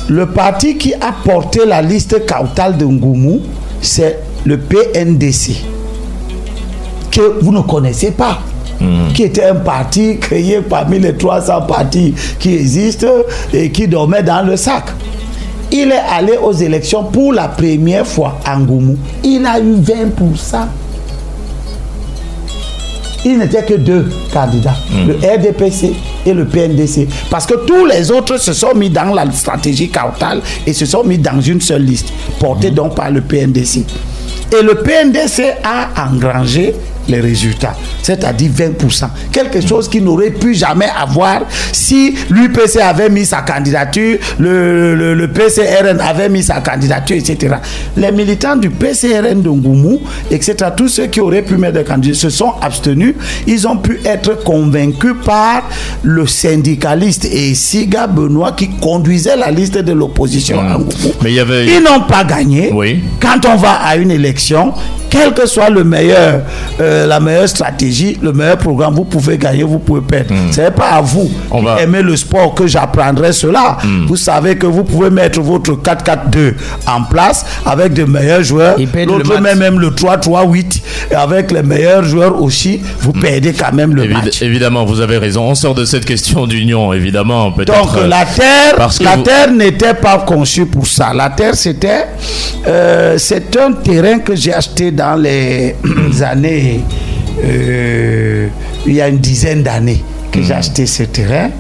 le 0.09 0.27
parti 0.27 0.77
qui 0.79 0.95
a 0.95 1.13
porté 1.25 1.67
la 1.67 1.83
liste 1.83 2.25
cautale 2.27 2.79
de 2.79 2.87
Ngoumou, 2.87 3.41
c'est 3.83 4.21
le 4.45 4.59
PNDC, 4.59 5.63
que 7.11 7.39
vous 7.43 7.53
ne 7.53 7.61
connaissez 7.61 8.13
pas. 8.13 8.41
Qui 9.15 9.23
était 9.25 9.45
un 9.45 9.55
parti 9.57 10.19
créé 10.19 10.61
parmi 10.61 10.99
les 10.99 11.15
300 11.15 11.63
partis 11.63 12.15
qui 12.39 12.55
existent 12.55 13.07
et 13.53 13.71
qui 13.71 13.89
dormait 13.89 14.23
dans 14.23 14.43
le 14.47 14.57
sac. 14.57 14.85
Il 15.73 15.91
est 15.91 16.03
allé 16.11 16.35
aux 16.37 16.53
élections 16.53 17.05
pour 17.05 17.33
la 17.33 17.49
première 17.49 18.07
fois 18.07 18.39
en 18.47 18.61
Ngoumou. 18.61 18.97
Il 19.25 19.45
a 19.47 19.59
eu 19.59 19.75
20%. 19.75 20.67
Il 23.25 23.39
n'était 23.39 23.65
que 23.65 23.75
deux 23.75 24.09
candidats, 24.33 24.77
le 25.05 25.15
RDPC 25.15 25.93
et 26.25 26.33
le 26.33 26.45
PNDC. 26.45 27.09
Parce 27.29 27.45
que 27.45 27.55
tous 27.67 27.85
les 27.85 28.13
autres 28.13 28.37
se 28.39 28.53
sont 28.53 28.73
mis 28.77 28.89
dans 28.89 29.13
la 29.13 29.29
stratégie 29.33 29.89
cautale 29.89 30.41
et 30.65 30.73
se 30.73 30.87
sont 30.87 31.03
mis 31.03 31.19
dans 31.19 31.41
une 31.41 31.61
seule 31.61 31.83
liste, 31.83 32.13
portée 32.39 32.71
donc 32.71 32.95
par 32.95 33.11
le 33.11 33.21
PNDC. 33.21 33.79
Et 34.57 34.63
le 34.63 34.77
PNDC 34.77 35.43
a 35.65 36.07
engrangé 36.09 36.73
les 37.09 37.21
résultats, 37.21 37.75
c'est-à-dire 38.03 38.51
20%. 38.51 39.09
Quelque 39.33 39.61
chose 39.67 39.89
qui 39.89 40.01
n'aurait 40.01 40.31
pu 40.31 40.55
jamais 40.55 40.89
avoir 40.97 41.43
si 41.73 42.15
l'UPC 42.31 42.79
avait 42.81 43.09
mis 43.09 43.25
sa 43.25 43.43
candidature, 43.43 44.19
le, 44.39 44.95
le- 44.95 45.15
le 45.15 45.29
PCRN 45.29 46.01
avait 46.01 46.29
mis 46.29 46.43
sa 46.43 46.61
candidature, 46.61 47.17
etc. 47.17 47.57
Les 47.97 48.11
militants 48.13 48.57
du 48.57 48.71
PCRN 48.71 49.43
de 49.43 49.49
Ngoumou, 49.49 50.01
etc., 50.31 50.57
tous 50.77 50.89
ceux 50.89 51.07
qui 51.07 51.21
auraient 51.21 51.43
pu 51.43 51.57
mettre 51.57 51.75
des 51.79 51.85
candidats 51.85 52.15
se 52.17 52.31
sont 52.31 52.53
abstenus. 52.61 53.15
Ils 53.47 53.67
ont 53.69 53.77
pu 53.77 54.01
être 54.05 54.43
convaincus 54.45 55.15
par 55.25 55.63
le 56.03 56.27
syndicaliste 56.27 57.25
et 57.27 57.55
Siga 57.55 58.07
Benoît 58.07 58.53
qui 58.53 58.69
conduisait 58.69 59.37
la 59.37 59.51
liste 59.51 59.79
de 59.79 59.93
l'opposition 59.93 60.61
à 60.61 60.75
Ngoumou. 60.79 61.13
Mais 61.23 61.31
il 61.31 61.35
y 61.37 61.41
avait. 61.41 61.67
Ils 61.67 61.83
n'ont 61.83 62.03
pas 62.07 62.25
gagné. 62.25 62.71
Oui. 62.73 63.03
Quand 63.21 63.45
on 63.47 63.57
va 63.57 63.73
à 63.73 63.97
une 63.97 64.11
élection, 64.11 64.73
quel 65.11 65.33
que 65.35 65.47
soit 65.47 65.71
le 65.71 65.85
meilleur, 65.85 66.41
euh, 66.81 67.07
la 67.07 67.21
meilleure 67.21 67.49
stratégie, 67.49 68.19
le 68.23 68.33
meilleur 68.33 68.59
programme, 68.59 68.95
vous 68.95 69.05
pouvez 69.05 69.39
gagner, 69.39 69.63
vous 69.63 69.79
pouvez 69.79 70.01
perdre. 70.01 70.35
Ce 70.51 70.61
n'est 70.61 70.71
pas 70.71 70.91
à 70.93 71.01
vous 71.01 71.31
On 71.51 71.59
qui 71.61 71.65
va- 71.65 71.81
aimez 71.81 72.03
le 72.03 72.17
sport 72.17 72.55
que 72.55 72.67
j'apprendrai 72.67 73.33
cela. 73.33 73.79
Vous 74.07 74.17
savez 74.17 74.57
que 74.57 74.67
vous 74.67 74.85
pouvez 74.85 75.11
mettre 75.11 75.41
votre 75.41 75.73
4-4-2 75.81 76.55
en 76.87 77.03
place 77.05 77.45
avec 77.65 77.93
de 77.95 78.05
meilleurs 78.05 78.43
joueurs. 78.43 78.77
L'autre 79.07 79.41
met 79.41 79.55
même 79.55 79.79
le 79.81 79.91
3-3-8 79.91 80.83
et 81.11 81.15
avec 81.15 81.51
les 81.51 81.63
meilleurs 81.63 82.05
joueurs 82.05 82.41
aussi, 82.43 82.81
vous 83.01 83.13
perdez 83.13 83.53
quand 83.53 83.73
même 83.73 83.95
le 83.95 84.09
match. 84.09 84.43
évidemment, 84.43 84.85
vous 84.85 85.01
avez 85.01 85.19
raison. 85.19 85.43
On 85.45 85.55
sort 85.55 85.75
de 85.75 85.85
cette 85.85 86.05
question 86.05 86.47
d'union, 86.47 86.93
évidemment. 86.93 87.51
Donc 87.51 87.69
euh, 87.97 88.07
la 88.07 88.25
terre, 88.25 88.75
parce 88.77 88.99
que 88.99 89.05
la 89.05 89.17
vous- 89.17 89.23
terre 89.23 89.51
n'était 89.51 89.95
pas 89.95 90.19
conçue 90.19 90.67
pour 90.67 90.87
ça. 90.87 91.13
La 91.15 91.31
terre 91.31 91.55
c'était, 91.55 92.07
euh, 92.67 93.17
c'est 93.19 93.57
un 93.57 93.73
terrain 93.73 94.19
que 94.19 94.35
j'ai 94.35 94.53
acheté 94.53 94.91
dans 94.97 95.21
les 95.21 95.77
années, 96.23 96.81
euh, 97.45 98.49
il 98.87 98.95
y 98.95 99.01
a 99.01 99.09
une 99.09 99.19
dizaine 99.19 99.63
d'années 99.63 100.03
que 100.33 100.43
j'ai 100.43 100.55
acheté 100.55 100.87
ce 100.87 101.05
terrain 101.05 101.51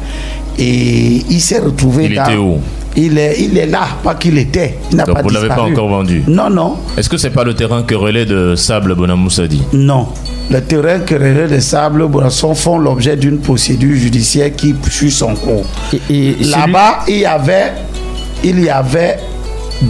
et 0.59 1.22
il 1.28 1.41
s'est 1.41 1.59
retrouvé 1.59 2.07
Il 2.07 2.14
dans. 2.16 2.24
était 2.24 2.37
où? 2.37 2.59
Il 2.99 3.18
est, 3.18 3.37
il 3.43 3.59
est 3.59 3.66
là, 3.66 3.89
pas 4.03 4.14
qu'il 4.14 4.39
était. 4.39 4.78
Il 4.91 4.97
n'a 4.97 5.05
Donc 5.05 5.16
pas 5.16 5.22
vous 5.22 5.28
l'avez 5.28 5.49
pas 5.49 5.61
encore 5.61 5.87
vendu? 5.89 6.22
Non, 6.26 6.49
non. 6.49 6.76
Est-ce 6.97 7.11
que 7.11 7.18
c'est 7.18 7.28
pas 7.28 7.45
le 7.45 7.53
terrain 7.53 7.82
que 7.82 7.95
relais 7.95 8.24
de 8.24 8.55
Sable 8.57 8.95
Bonamoussadi 8.95 9.61
Non. 9.74 10.09
Les 10.51 10.62
terrains 10.62 11.01
querellés 11.01 11.47
de 11.55 11.61
sable 11.61 12.07
Bourasson 12.07 12.55
font 12.55 12.78
l'objet 12.78 13.16
d'une 13.16 13.39
procédure 13.39 13.97
judiciaire 13.97 14.55
qui 14.57 14.74
suit 14.89 15.11
son 15.11 15.34
cours. 15.34 15.66
Et, 16.09 16.28
et 16.28 16.37
celui- 16.39 16.51
Là-bas, 16.53 17.01
il 17.07 17.18
y 17.18 17.26
avait, 17.26 17.72
il 18.43 18.61
y 18.64 18.70
avait 18.70 19.18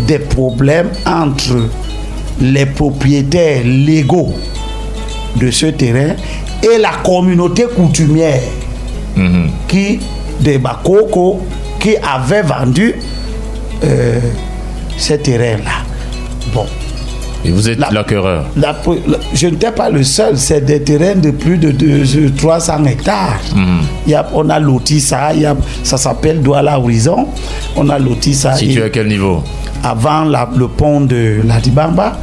des 0.09 0.19
problèmes 0.19 0.89
entre 1.07 1.69
les 2.41 2.67
propriétaires 2.67 3.63
légaux 3.65 4.35
de 5.37 5.51
ce 5.51 5.67
terrain 5.67 6.15
et 6.63 6.79
la 6.79 6.91
communauté 7.05 7.65
coutumière 7.75 8.41
Mhm. 9.17 9.51
qui 9.69 9.99
de 10.41 10.59
Bakoko 10.59 11.41
qui 11.81 11.97
avait 11.97 12.43
vendu 12.43 12.95
euh, 13.85 14.21
ce 14.99 15.15
terrain-là. 15.15 15.85
Bon. 16.53 16.67
Et 17.47 17.51
vous 17.53 17.69
êtes 17.69 17.79
La- 17.79 17.91
l'acquéreur. 17.91 18.45
La- 18.57 18.75
la- 19.07 19.19
je 19.33 19.47
n'étais 19.47 19.71
pas 19.71 19.89
le 19.89 20.03
seul, 20.03 20.37
c'est 20.37 20.63
des 20.65 20.83
terrains 20.83 21.15
de 21.15 21.31
plus 21.31 21.59
de 21.59 21.71
deux- 21.71 22.31
300 22.37 22.85
hectares. 22.87 23.39
Il 24.07 24.13
y 24.13 24.15
a, 24.15 24.27
on 24.35 24.49
a 24.51 24.59
loti 24.59 25.01
ça, 25.01 25.33
il 25.33 25.43
y 25.43 25.47
a, 25.47 25.57
ça 25.85 25.97
s'appelle 25.97 26.41
Douala 26.43 26.79
Horizon. 26.79 27.29
On 27.77 27.89
a 27.89 27.99
loti 27.99 28.35
ça 28.35 28.55
Situé 28.55 28.83
à 28.83 28.91
quel 28.91 29.07
niveau? 29.09 29.43
avant 29.85 30.25
la- 30.25 30.49
le 30.57 30.67
pont 30.69 31.03
de 31.03 31.41
la 31.47 31.61
Dibamba, 31.61 32.19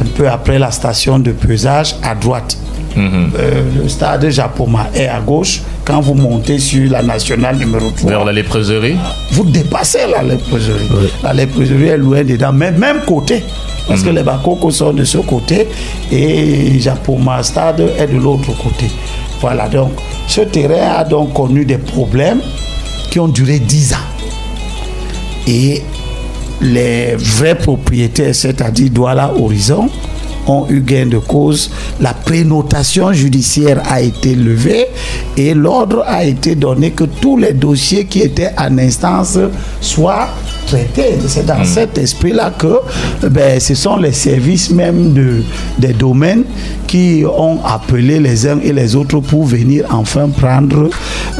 un 0.00 0.04
peu 0.16 0.28
après 0.28 0.58
la 0.58 0.70
station 0.70 1.18
de 1.18 1.32
pesage 1.32 1.96
à 2.02 2.14
droite. 2.14 2.56
Mhm. 2.94 3.30
Euh, 3.38 3.62
le 3.82 3.88
stade 3.88 4.28
Japoma 4.28 4.88
est 4.94 5.08
à 5.08 5.18
gauche. 5.20 5.62
Quand 5.84 6.00
vous 6.00 6.12
montez 6.14 6.58
sur 6.58 6.90
la 6.90 7.02
nationale 7.02 7.56
numéro 7.56 7.90
3, 7.90 8.10
Vers 8.10 8.24
la 8.26 8.32
léproserie? 8.32 8.96
vous 9.32 9.44
dépassez 9.44 10.00
la 10.14 10.22
léproserie. 10.22 10.88
La 11.24 11.32
léproserie 11.32 11.86
est 11.88 11.96
loin 11.96 12.22
dedans, 12.22 12.52
même, 12.52 12.76
même 12.76 12.98
côté. 13.06 13.42
Parce 13.88 14.02
que 14.02 14.10
les 14.10 14.22
Bakoko 14.22 14.70
sont 14.70 14.92
de 14.92 15.04
ce 15.04 15.18
côté 15.18 15.66
et 16.10 16.78
Japoma 16.78 17.42
Stade 17.42 17.80
est 17.98 18.06
de 18.06 18.16
l'autre 18.16 18.52
côté. 18.56 18.86
Voilà, 19.40 19.68
donc 19.68 19.90
ce 20.28 20.42
terrain 20.42 20.94
a 20.98 21.04
donc 21.04 21.32
connu 21.32 21.64
des 21.64 21.78
problèmes 21.78 22.40
qui 23.10 23.18
ont 23.18 23.28
duré 23.28 23.58
10 23.58 23.94
ans. 23.94 23.96
Et 25.48 25.82
les 26.60 27.16
vrais 27.16 27.56
propriétaires, 27.56 28.34
c'est-à-dire 28.34 28.90
Douala 28.90 29.32
Horizon, 29.36 29.88
ont 30.46 30.66
eu 30.68 30.80
gain 30.80 31.06
de 31.06 31.18
cause. 31.18 31.70
La 32.00 32.14
prénotation 32.14 33.12
judiciaire 33.12 33.82
a 33.88 34.00
été 34.00 34.34
levée 34.34 34.86
et 35.36 35.54
l'ordre 35.54 36.02
a 36.06 36.24
été 36.24 36.54
donné 36.54 36.90
que 36.90 37.04
tous 37.04 37.36
les 37.36 37.52
dossiers 37.52 38.04
qui 38.06 38.20
étaient 38.20 38.52
en 38.58 38.78
instance 38.78 39.38
soient 39.80 40.28
traités. 40.66 41.16
C'est 41.26 41.46
dans 41.46 41.64
cet 41.64 41.98
esprit-là 41.98 42.52
que 42.56 42.80
ben, 43.28 43.60
ce 43.60 43.74
sont 43.74 43.96
les 43.96 44.12
services 44.12 44.70
même 44.70 45.12
de, 45.12 45.42
des 45.78 45.92
domaines 45.92 46.44
qui 46.86 47.24
ont 47.26 47.58
appelé 47.64 48.20
les 48.20 48.46
uns 48.46 48.58
et 48.62 48.72
les 48.72 48.94
autres 48.96 49.20
pour 49.20 49.44
venir 49.44 49.84
enfin 49.90 50.28
prendre 50.28 50.90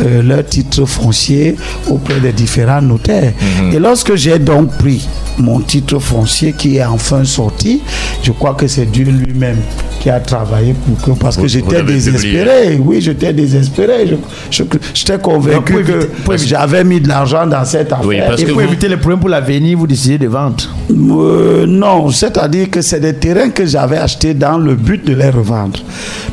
euh, 0.00 0.22
leur 0.22 0.44
titre 0.46 0.84
foncier 0.86 1.56
auprès 1.88 2.20
des 2.20 2.32
différents 2.32 2.82
notaires. 2.82 3.32
Et 3.72 3.78
lorsque 3.78 4.14
j'ai 4.14 4.38
donc 4.38 4.70
pris 4.78 5.06
mon 5.38 5.60
titre 5.60 5.98
foncier 5.98 6.52
qui 6.52 6.76
est 6.76 6.84
enfin 6.84 7.24
sorti, 7.24 7.80
je 8.22 8.32
crois 8.32 8.54
que 8.54 8.66
c'est 8.66 8.86
Dieu 8.86 9.04
lui-même 9.06 9.56
qui 10.00 10.10
a 10.10 10.18
travaillé 10.20 10.74
pour 10.74 11.00
que 11.14 11.18
parce 11.18 11.36
Vous- 11.36 11.42
que 11.42 11.48
j'étais 11.48 11.82
désespéré. 11.82 12.76
Oui, 12.82 13.00
j'étais 13.00 13.32
désespéré. 13.32 14.06
Je- 14.08 14.16
je- 14.50 14.62
J'étais 14.94 15.18
convaincu 15.18 15.72
pour 15.74 15.82
que 15.82 15.92
éviter- 16.34 16.46
j'avais 16.48 16.82
mis 16.84 17.00
de 17.00 17.08
l'argent 17.08 17.46
dans 17.46 17.64
cette 17.64 17.92
affaire. 17.92 18.06
Oui, 18.06 18.18
parce 18.26 18.40
Et 18.42 18.44
que 18.44 18.50
pour 18.52 18.60
vous- 18.60 18.66
éviter 18.66 18.88
les 18.88 18.96
problèmes 18.96 19.20
pour 19.20 19.28
l'avenir, 19.28 19.78
vous 19.78 19.86
décidez 19.86 20.18
de 20.18 20.26
vendre. 20.28 20.56
Euh, 20.90 21.66
non, 21.66 22.10
c'est-à-dire 22.10 22.68
que 22.70 22.80
c'est 22.82 23.00
des 23.00 23.14
terrains 23.14 23.50
que 23.50 23.64
j'avais 23.64 23.96
achetés 23.96 24.34
dans 24.34 24.58
le 24.58 24.74
but 24.74 25.04
de 25.06 25.14
les 25.14 25.30
revendre. 25.30 25.78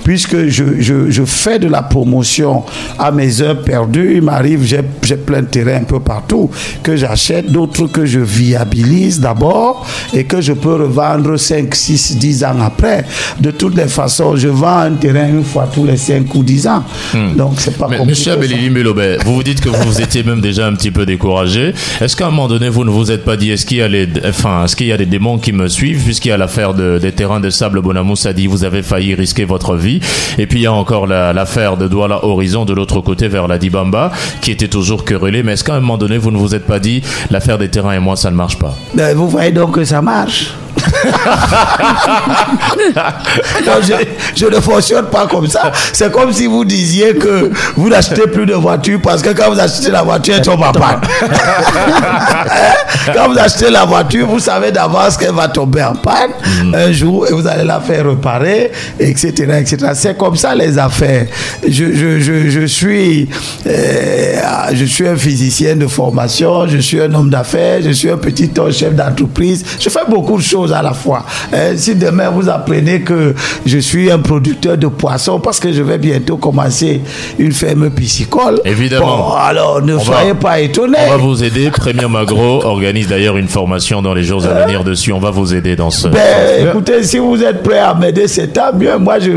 Puisque 0.03 0.47
je, 0.47 0.63
je- 0.79 1.09
je 1.11 1.23
fais 1.25 1.59
de 1.59 1.67
la 1.67 1.83
promotion 1.83 2.63
à 2.97 3.11
mes 3.11 3.41
heures 3.41 3.61
perdues, 3.61 4.13
il 4.15 4.21
m'arrive, 4.23 4.63
j'ai 4.63 4.79
j'ai 5.03 5.15
plein 5.17 5.41
de 5.41 5.47
terrains 5.47 5.77
un 5.77 5.83
peu 5.83 5.99
partout, 5.99 6.49
que 6.83 6.95
j'achète, 6.95 7.51
d'autres 7.51 7.87
que 7.87 8.05
je 8.05 8.19
viabilise 8.19 8.88
d'abord 9.19 9.85
et 10.13 10.23
que 10.25 10.41
je 10.41 10.53
peux 10.53 10.75
revendre 10.75 11.37
5, 11.37 11.73
6, 11.73 12.17
10 12.17 12.43
ans 12.43 12.55
après. 12.61 13.05
De 13.39 13.51
toutes 13.51 13.75
les 13.75 13.87
façons, 13.87 14.35
je 14.35 14.47
vends 14.47 14.79
un 14.79 14.91
terrain 14.93 15.27
une 15.29 15.43
fois 15.43 15.67
tous 15.73 15.85
les 15.85 15.97
5 15.97 16.33
ou 16.35 16.43
10 16.43 16.67
ans. 16.67 16.83
Donc, 17.35 17.53
c'est 17.57 17.77
pas 17.77 17.87
Mais, 17.89 17.97
compliqué. 17.97 18.19
Monsieur. 18.19 18.31
Abelili 18.33 18.69
Melobé, 18.69 19.17
vous 19.25 19.35
vous 19.35 19.43
dites 19.43 19.61
que 19.61 19.69
vous 19.69 20.01
étiez 20.01 20.23
même 20.23 20.41
déjà 20.41 20.67
un 20.67 20.73
petit 20.73 20.91
peu 20.91 21.05
découragé. 21.05 21.73
Est-ce 22.01 22.15
qu'à 22.15 22.27
un 22.27 22.31
moment 22.31 22.47
donné, 22.47 22.69
vous 22.69 22.83
ne 22.85 22.89
vous 22.89 23.11
êtes 23.11 23.23
pas 23.25 23.37
dit, 23.37 23.51
est-ce 23.51 23.65
qu'il 23.65 23.77
y 23.77 23.81
a 23.81 23.87
les, 23.87 24.07
enfin, 24.27 24.65
est-ce 24.65 24.75
qu'il 24.75 24.87
y 24.87 24.91
a 24.91 24.97
des 24.97 25.05
démons 25.05 25.37
qui 25.37 25.51
me 25.51 25.67
suivent, 25.67 26.03
puisqu'il 26.03 26.29
y 26.29 26.31
a 26.31 26.37
l'affaire 26.37 26.73
de- 26.73 26.99
des 26.99 27.11
terrains 27.11 27.39
de 27.39 27.49
sable 27.49 27.81
Bonamous 27.81 28.25
a 28.27 28.33
dit, 28.33 28.47
vous 28.47 28.63
avez 28.63 28.83
failli 28.83 29.15
risquer 29.15 29.45
votre 29.45 29.75
vie. 29.75 29.99
Et 30.37 30.47
puis 30.47 30.59
il 30.59 30.63
y 30.63 30.67
a 30.67 30.73
encore 30.73 31.07
la- 31.07 31.33
l'affaire 31.33 31.77
de 31.77 31.87
Douala 31.87 32.23
Horizon 32.25 32.65
de 32.65 32.73
l'autre 32.73 33.01
côté 33.01 33.27
vers 33.27 33.47
la 33.47 33.57
Dibamba, 33.57 34.11
qui 34.41 34.51
était 34.51 34.67
toujours 34.67 35.05
querellée. 35.05 35.43
Mais 35.43 35.53
est-ce 35.53 35.63
qu'à 35.63 35.75
un 35.75 35.79
moment 35.79 35.97
donné, 35.97 36.17
vous 36.17 36.31
ne 36.31 36.37
vous 36.37 36.55
êtes 36.55 36.65
pas 36.65 36.79
dit, 36.79 37.01
l'affaire 37.31 37.57
des 37.57 37.69
terrains 37.69 37.93
et 37.93 37.99
moi, 37.99 38.15
ça 38.15 38.31
ne 38.31 38.35
marche 38.35 38.57
pas? 38.57 38.75
Ben, 38.93 39.15
vous 39.15 39.29
voyez 39.29 39.51
donc 39.51 39.75
que 39.75 39.85
ça 39.85 40.01
marche. 40.01 40.53
Non, 43.65 43.73
je, 43.81 43.93
je 44.35 44.45
ne 44.45 44.59
fonctionne 44.59 45.05
pas 45.07 45.27
comme 45.27 45.47
ça. 45.47 45.71
C'est 45.93 46.11
comme 46.11 46.31
si 46.31 46.47
vous 46.47 46.65
disiez 46.65 47.15
que 47.15 47.51
vous 47.75 47.89
n'achetez 47.89 48.27
plus 48.27 48.45
de 48.45 48.53
voiture 48.53 48.99
parce 49.01 49.21
que 49.21 49.29
quand 49.29 49.51
vous 49.51 49.59
achetez 49.59 49.91
la 49.91 50.03
voiture, 50.03 50.35
elle 50.37 50.41
tombe 50.41 50.61
en 50.61 50.71
panne. 50.71 51.01
Hein? 51.21 51.27
quand 53.13 53.29
vous 53.29 53.37
achetez 53.37 53.69
la 53.69 53.85
voiture, 53.85 54.27
vous 54.27 54.39
savez 54.39 54.71
d'avance 54.71 55.17
qu'elle 55.17 55.33
va 55.33 55.47
tomber 55.47 55.83
en 55.83 55.95
panne 55.95 56.31
un 56.73 56.91
jour 56.91 57.27
et 57.27 57.33
vous 57.33 57.47
allez 57.47 57.63
la 57.63 57.79
faire 57.79 58.07
réparer, 58.07 58.71
etc. 58.99 59.31
etc. 59.59 59.91
C'est 59.93 60.17
comme 60.17 60.35
ça 60.35 60.55
les 60.55 60.77
affaires. 60.77 61.27
Je, 61.63 61.93
je, 61.93 62.19
je, 62.19 62.49
je 62.49 62.65
suis, 62.65 63.29
euh, 63.67 64.41
je 64.73 64.85
suis 64.85 65.07
un 65.07 65.15
physicien 65.15 65.75
de 65.75 65.87
formation, 65.87 66.67
je 66.67 66.77
suis 66.77 67.01
un 67.01 67.13
homme 67.13 67.29
d'affaires, 67.29 67.81
je 67.83 67.91
suis 67.91 68.09
un 68.09 68.17
petit 68.17 68.49
chef 68.71 68.95
d'entreprise. 68.95 69.63
Je 69.79 69.89
fais 69.89 69.99
beaucoup 70.07 70.37
de 70.37 70.43
choses 70.43 70.68
à 70.71 70.81
la 70.81 70.93
fois. 70.93 71.23
Euh, 71.53 71.73
si 71.75 71.95
demain 71.95 72.29
vous 72.29 72.49
apprenez 72.49 73.01
que 73.01 73.33
je 73.65 73.77
suis 73.79 74.11
un 74.11 74.19
producteur 74.19 74.77
de 74.77 74.87
poissons 74.87 75.39
parce 75.39 75.59
que 75.59 75.71
je 75.71 75.81
vais 75.81 75.97
bientôt 75.97 76.37
commencer 76.37 77.01
une 77.37 77.51
ferme 77.51 77.89
piscicole. 77.89 78.61
Évidemment. 78.65 79.17
Bon, 79.29 79.33
alors 79.33 79.81
ne 79.81 79.93
On 79.95 79.97
va- 79.97 80.03
soyez 80.03 80.33
pas 80.33 80.59
étonnés. 80.59 80.97
On 81.07 81.11
va 81.11 81.17
vous 81.17 81.43
aider. 81.43 81.69
Premier 81.71 82.07
Magro 82.07 82.63
organise 82.65 83.07
d'ailleurs 83.07 83.37
une 83.37 83.47
formation 83.47 84.01
dans 84.01 84.13
les 84.13 84.23
jours 84.23 84.43
à 84.45 84.65
venir 84.65 84.83
dessus. 84.83 85.11
On 85.11 85.19
va 85.19 85.31
vous 85.31 85.53
aider 85.53 85.75
dans 85.75 85.89
ce. 85.89 86.07
Ben, 86.07 86.67
écoutez, 86.67 87.03
si 87.03 87.17
vous 87.17 87.41
êtes 87.43 87.63
prêts 87.63 87.79
à 87.79 87.93
m'aider, 87.93 88.27
c'est 88.27 88.47
tant 88.53 88.73
mieux. 88.73 88.97
Moi, 88.97 89.19
je, 89.19 89.31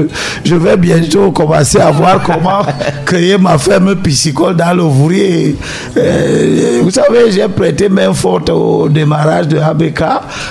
je 0.45 0.55
vais 0.55 0.76
bientôt 0.76 1.30
commencer 1.33 1.78
à 1.78 1.91
voir 1.91 2.22
comment 2.22 2.62
créer 3.07 3.39
ma 3.39 3.59
ferme 3.59 3.95
piscicole 3.97 4.57
dans 4.57 4.74
le 4.76 4.83
Vourier. 4.83 5.57
Euh, 5.97 6.80
vous 6.83 6.91
savez, 6.91 7.30
j'ai 7.30 7.47
prêté 7.49 7.89
main 7.89 8.12
forte 8.12 8.51
au 8.51 8.89
démarrage 8.89 9.49
de 9.49 9.59
ABK. 9.59 10.03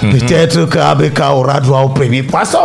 Mhm. 0.04 0.12
Peut-être 0.20 0.70
que 0.72 0.80
ABK 0.80 1.20
aura 1.32 1.60
droit 1.60 1.82
au 1.82 1.90
premier 1.90 2.24
poisson. 2.24 2.58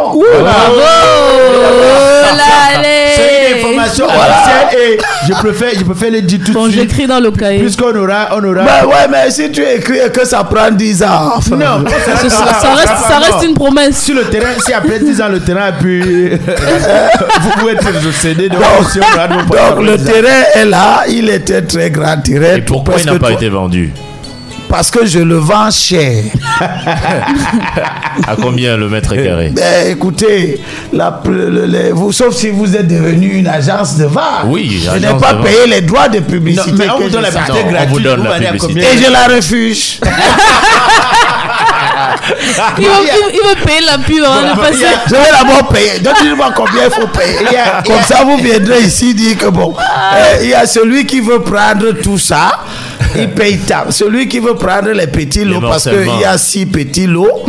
C'est 3.14 3.52
une 3.52 3.58
information 3.58 4.04
officielle 4.06 4.78
et 4.78 4.98
je 5.28 5.32
préfère, 5.34 5.70
je 5.78 5.84
préfère 5.84 6.10
le 6.10 6.22
dire 6.22 6.38
tout 6.44 6.52
Bon, 6.52 6.66
de 6.66 6.70
suite. 6.72 6.82
j'écris 6.82 7.06
dans 7.06 7.20
le 7.20 7.30
cahier. 7.30 7.60
Puisqu'on 7.60 7.94
aura, 7.96 8.28
on 8.32 8.44
aura. 8.44 8.62
Ouais, 8.62 9.08
mais 9.10 9.30
si 9.30 9.50
tu 9.50 9.62
écris 9.62 9.98
et 9.98 10.10
que 10.10 10.24
ça 10.26 10.44
prend 10.44 10.70
10 10.70 11.02
ans. 11.02 11.32
enfin, 11.36 11.56
non, 11.56 11.84
Ça, 11.88 12.16
ça- 12.28 12.30
ça 12.30 12.74
reste, 12.74 12.88
ça 13.08 13.18
reste 13.18 13.44
une 13.48 13.54
promesse. 13.54 14.02
Sur 14.02 14.14
le 14.16 14.24
terrain, 14.24 14.52
si 14.64 14.72
après 14.72 14.98
10 14.98 15.20
ans 15.22 15.28
le 15.28 15.40
terrain 15.40 15.66
a 15.68 15.72
pu. 15.72 16.00
vous 17.42 17.50
pouvez 17.58 17.72
être 17.72 18.12
cédé 18.14 18.48
de 18.48 18.54
Donc, 18.54 18.62
si 18.92 18.98
on 19.00 19.14
aura 19.16 19.28
donc 19.28 19.42
le 19.52 19.58
après 19.58 19.96
10 19.98 20.08
ans. 20.08 20.12
terrain 20.12 20.42
est 20.54 20.64
là, 20.66 21.04
il 21.08 21.28
était 21.30 21.62
très 21.62 21.90
grand 21.90 22.16
terrain. 22.22 22.56
Et 22.56 22.62
pourquoi 22.62 22.94
il 22.98 23.06
n'a 23.06 23.18
pas 23.18 23.32
été 23.32 23.48
vendu? 23.48 23.92
Parce 24.68 24.90
que 24.90 25.06
je 25.06 25.20
le 25.20 25.36
vends 25.36 25.70
cher. 25.70 26.24
À 28.26 28.34
combien 28.34 28.76
le 28.76 28.88
mètre 28.88 29.14
carré 29.14 29.50
Ben, 29.54 29.90
écoutez, 29.90 30.60
la, 30.92 31.20
le- 31.26 31.66
le- 31.66 31.92
vous, 31.92 32.12
sauf 32.12 32.34
si 32.34 32.48
vous 32.48 32.74
êtes 32.74 32.88
devenu 32.88 33.28
une 33.34 33.46
agence 33.46 33.96
de 33.96 34.06
vente. 34.06 34.46
Oui, 34.46 34.82
Je 34.84 34.98
n'ai 34.98 35.12
pas 35.20 35.34
payé 35.34 35.66
les 35.68 35.82
droits 35.82 36.08
de 36.08 36.18
Non, 36.18 36.24
publicité. 36.24 36.72
mais 36.76 36.88
on 36.90 36.98
que 36.98 37.02
vous 37.04 37.10
donne 37.10 37.24
je 37.26 37.30
la 37.30 37.30
Non, 37.30 37.54
on 37.60 37.68
vous 37.86 38.00
la 38.40 38.46
publicité. 38.52 38.72
combien 38.74 38.90
Et 38.90 39.04
je 39.04 39.12
la 39.12 39.26
refuse. 39.36 40.00
Il 42.78 42.84
veut, 42.84 42.90
il- 43.32 43.48
veut 43.48 43.64
payer 43.64 43.80
la 43.86 43.98
pub 43.98 44.22
avant 44.24 44.54
de 44.54 44.60
passer. 44.60 44.84
je 45.06 45.14
vais 45.14 45.30
d'abord 45.30 45.68
payer. 45.68 45.98
Donc, 46.00 46.14
dites-moi 46.22 46.50
combien 46.54 46.84
il 46.86 46.90
faut 46.90 47.06
payer. 47.08 47.36
Comme 47.86 47.96
a- 47.96 48.02
ça, 48.02 48.24
vous 48.24 48.36
viendrez 48.38 48.80
ici 48.80 49.14
dire 49.14 49.36
que 49.36 49.46
bon, 49.46 49.74
euh, 49.78 50.36
il 50.42 50.48
y 50.50 50.54
a 50.54 50.66
celui 50.66 51.06
qui 51.06 51.20
veut 51.20 51.40
prendre 51.40 51.92
tout 52.02 52.18
ça. 52.18 52.60
Il 53.18 53.30
paye 53.30 53.58
tant. 53.58 53.90
Celui 53.90 54.28
qui 54.28 54.40
veut 54.40 54.54
prendre 54.56 54.90
les 54.90 55.06
petits 55.06 55.44
lots, 55.44 55.60
parce 55.60 55.84
qu'il 55.88 56.20
y 56.20 56.24
a 56.24 56.36
six 56.36 56.66
petits 56.66 57.06
lots. 57.06 57.44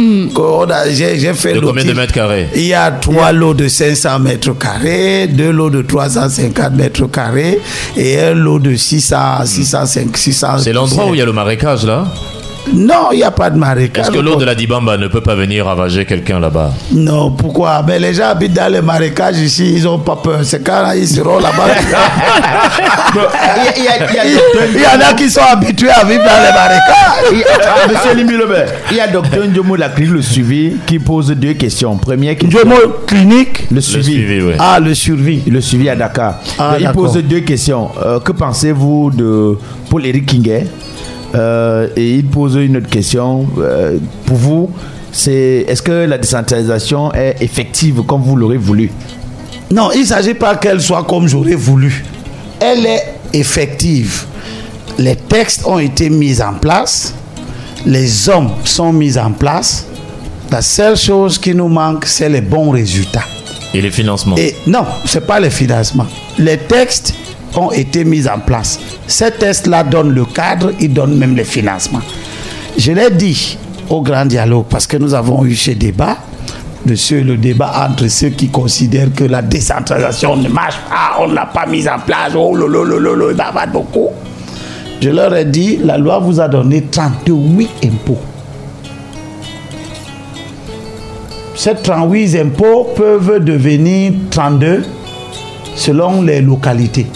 a- 0.71 0.89
J'ai 0.89 1.33
fait 1.33 1.53
De 1.53 1.59
combien 1.59 1.83
de 1.83 1.93
mètres 1.93 2.13
carrés? 2.13 2.47
Il 2.55 2.67
y 2.67 2.73
a 2.73 2.89
trois 2.91 3.31
lots 3.33 3.53
de 3.53 3.67
500 3.67 4.19
mètres 4.19 4.53
carrés, 4.57 5.27
deux 5.27 5.51
lots 5.51 5.69
de 5.69 5.81
350 5.81 6.73
mètres 6.73 7.05
carrés 7.07 7.59
et 7.97 8.19
un 8.19 8.33
lot 8.33 8.59
de 8.59 8.75
600, 8.75 9.45
605, 9.45 10.15
600. 10.15 10.59
C'est 10.59 10.71
l'endroit 10.73 11.07
où 11.07 11.15
il 11.15 11.19
y 11.19 11.21
a 11.21 11.25
le 11.25 11.33
marécage 11.33 11.85
là? 11.85 12.05
Non, 12.73 13.09
il 13.11 13.17
n'y 13.17 13.23
a 13.23 13.31
pas 13.31 13.49
de 13.49 13.57
marécage. 13.57 14.05
Est-ce 14.07 14.11
que 14.11 14.19
l'eau 14.19 14.35
de 14.35 14.45
la 14.45 14.55
Dibamba 14.55 14.97
ne 14.97 15.07
peut 15.07 15.21
pas 15.21 15.35
venir 15.35 15.65
ravager 15.65 16.05
quelqu'un 16.05 16.39
là-bas 16.39 16.71
Non, 16.91 17.31
pourquoi? 17.31 17.83
Mais 17.87 17.99
les 17.99 18.13
gens 18.13 18.25
habitent 18.29 18.53
dans 18.53 18.71
les 18.71 18.81
marécages 18.81 19.37
ici, 19.39 19.73
ils 19.77 19.83
n'ont 19.83 19.99
pas 19.99 20.15
peur. 20.17 20.39
C'est 20.43 20.63
quand 20.63 20.91
ils 20.95 21.07
seront 21.07 21.39
là-bas. 21.39 21.67
Il 23.77 23.83
y 23.83 23.87
a- 23.87 23.97
il 23.97 24.15
y 24.15 24.17
a- 24.19 24.25
il 24.25 24.31
y 24.31 24.35
a 24.35 24.35
docteur- 24.35 24.67
il 24.75 24.81
y 24.81 24.85
en 24.85 25.09
a 25.09 25.13
qui 25.13 25.29
sont 25.29 25.41
habitués 25.41 25.89
à 25.89 26.03
vivre 26.03 26.23
dans 26.23 26.29
les 26.29 26.53
marécages. 26.53 27.31
il 27.31 27.37
y 27.39 27.43
a- 27.43 27.47
ah, 27.63 27.87
Monsieur 27.87 28.37
Lebert, 28.37 28.67
il 28.91 28.97
y 28.97 28.99
a 28.99 29.07
docteur 29.07 29.45
Ndjomo 29.47 29.75
de 29.75 29.79
la 29.81 29.89
clinique 29.89 30.13
Le 30.15 30.21
Suivi 30.21 30.73
qui 30.85 30.99
pose 30.99 31.27
deux 31.31 31.53
questions. 31.53 31.95
Première 31.97 32.35
question. 32.37 32.65
Mot 32.67 32.75
clinique. 33.07 33.65
Le 33.71 33.75
Le 33.75 33.81
suivi. 33.81 34.13
suivi, 34.13 34.41
oui. 34.41 34.53
Ah, 34.59 34.79
le 34.79 34.93
survie. 34.93 35.41
Le 35.49 35.61
suivi 35.61 35.89
à 35.89 35.95
Dakar. 35.95 36.39
Ah, 36.59 36.75
il 36.79 36.87
pose 36.89 37.13
deux 37.17 37.39
questions. 37.41 37.89
Euh, 38.05 38.19
que 38.19 38.31
pensez-vous 38.33 39.11
de 39.11 39.57
Paul-Éric 39.89 40.25
Kinguet? 40.25 40.67
Euh, 41.37 41.87
Et 41.95 42.15
il 42.15 42.25
pose 42.25 42.55
une 42.55 42.77
autre 42.77 42.89
question. 42.89 43.47
Euh, 43.59 43.97
pour 44.25 44.37
vous, 44.37 44.69
c'est 45.11 45.65
est-ce 45.67 45.81
que 45.81 45.91
la 46.05 46.17
décentralisation 46.17 47.13
est 47.13 47.35
effective 47.41 48.01
comme 48.03 48.21
vous 48.21 48.35
l'aurez 48.35 48.57
voulu? 48.57 48.91
Non, 49.71 49.89
il 49.93 50.01
ne 50.01 50.05
s'agit 50.05 50.33
pas 50.33 50.55
qu'elle 50.55 50.81
soit 50.81 51.03
comme 51.03 51.27
j'aurais 51.27 51.55
voulu. 51.55 52.03
Elle 52.59 52.85
est 52.85 53.03
effective. 53.33 54.25
Les 54.97 55.15
textes 55.15 55.65
ont 55.65 55.79
été 55.79 56.09
mis 56.09 56.41
en 56.41 56.53
place. 56.53 57.13
Les 57.85 58.29
hommes 58.29 58.49
sont 58.63 58.91
mis 58.91 59.17
en 59.17 59.31
place. 59.31 59.85
La 60.49 60.61
seule 60.61 60.95
chose 60.97 61.37
qui 61.37 61.53
nous 61.53 61.67
manque, 61.67 62.05
c'est 62.05 62.29
les 62.29 62.41
bons 62.41 62.71
résultats. 62.71 63.25
Et 63.73 63.81
les 63.81 63.91
financements 63.91 64.37
Et 64.37 64.55
non, 64.65 64.85
ce 65.05 65.19
n'est 65.19 65.25
pas 65.25 65.39
les 65.39 65.49
financements. 65.49 66.07
Les 66.39 66.57
textes 66.57 67.13
ont 67.55 67.71
été 67.71 68.03
mis 68.03 68.27
en 68.27 68.39
place. 68.39 68.79
Ces 69.07 69.31
textes-là 69.31 69.83
donnent 69.83 70.13
le 70.13 70.25
cadre, 70.25 70.71
ils 70.79 70.93
donnent 70.93 71.17
même 71.17 71.35
les 71.35 71.43
financements. 71.43 72.01
Je 72.77 72.91
l'ai 72.91 73.09
dit 73.09 73.57
au 73.89 74.01
grand 74.01 74.25
dialogue 74.25 74.65
parce 74.69 74.87
que 74.87 74.97
nous 74.97 75.13
avons 75.13 75.45
eu 75.45 75.55
ce 75.55 75.71
débat, 75.71 76.17
ce, 76.95 77.15
le 77.15 77.37
débat 77.37 77.89
entre 77.89 78.07
ceux 78.07 78.29
qui 78.29 78.49
considèrent 78.49 79.13
que 79.13 79.23
la 79.23 79.41
décentralisation 79.41 80.35
ne 80.37 80.49
marche 80.49 80.77
pas, 80.89 81.21
on 81.21 81.27
ne 81.27 81.35
l'a 81.35 81.45
pas 81.45 81.65
mise 81.65 81.87
en 81.87 81.99
place, 81.99 82.33
oh 82.35 82.55
lolo, 82.55 82.83
lolo, 82.83 83.31
il 83.31 83.37
bavardent 83.37 83.71
beaucoup. 83.71 84.09
Je 85.01 85.09
leur 85.09 85.35
ai 85.35 85.45
dit, 85.45 85.77
la 85.77 85.97
loi 85.97 86.19
vous 86.19 86.39
a 86.39 86.47
donné 86.47 86.83
38 86.83 87.69
impôts. 87.85 88.17
Ces 91.55 91.75
38 91.75 92.35
impôts 92.39 92.87
peuvent 92.95 93.43
devenir 93.43 94.13
32 94.31 94.83
selon 95.75 96.21
les 96.21 96.41
localités. 96.41 97.07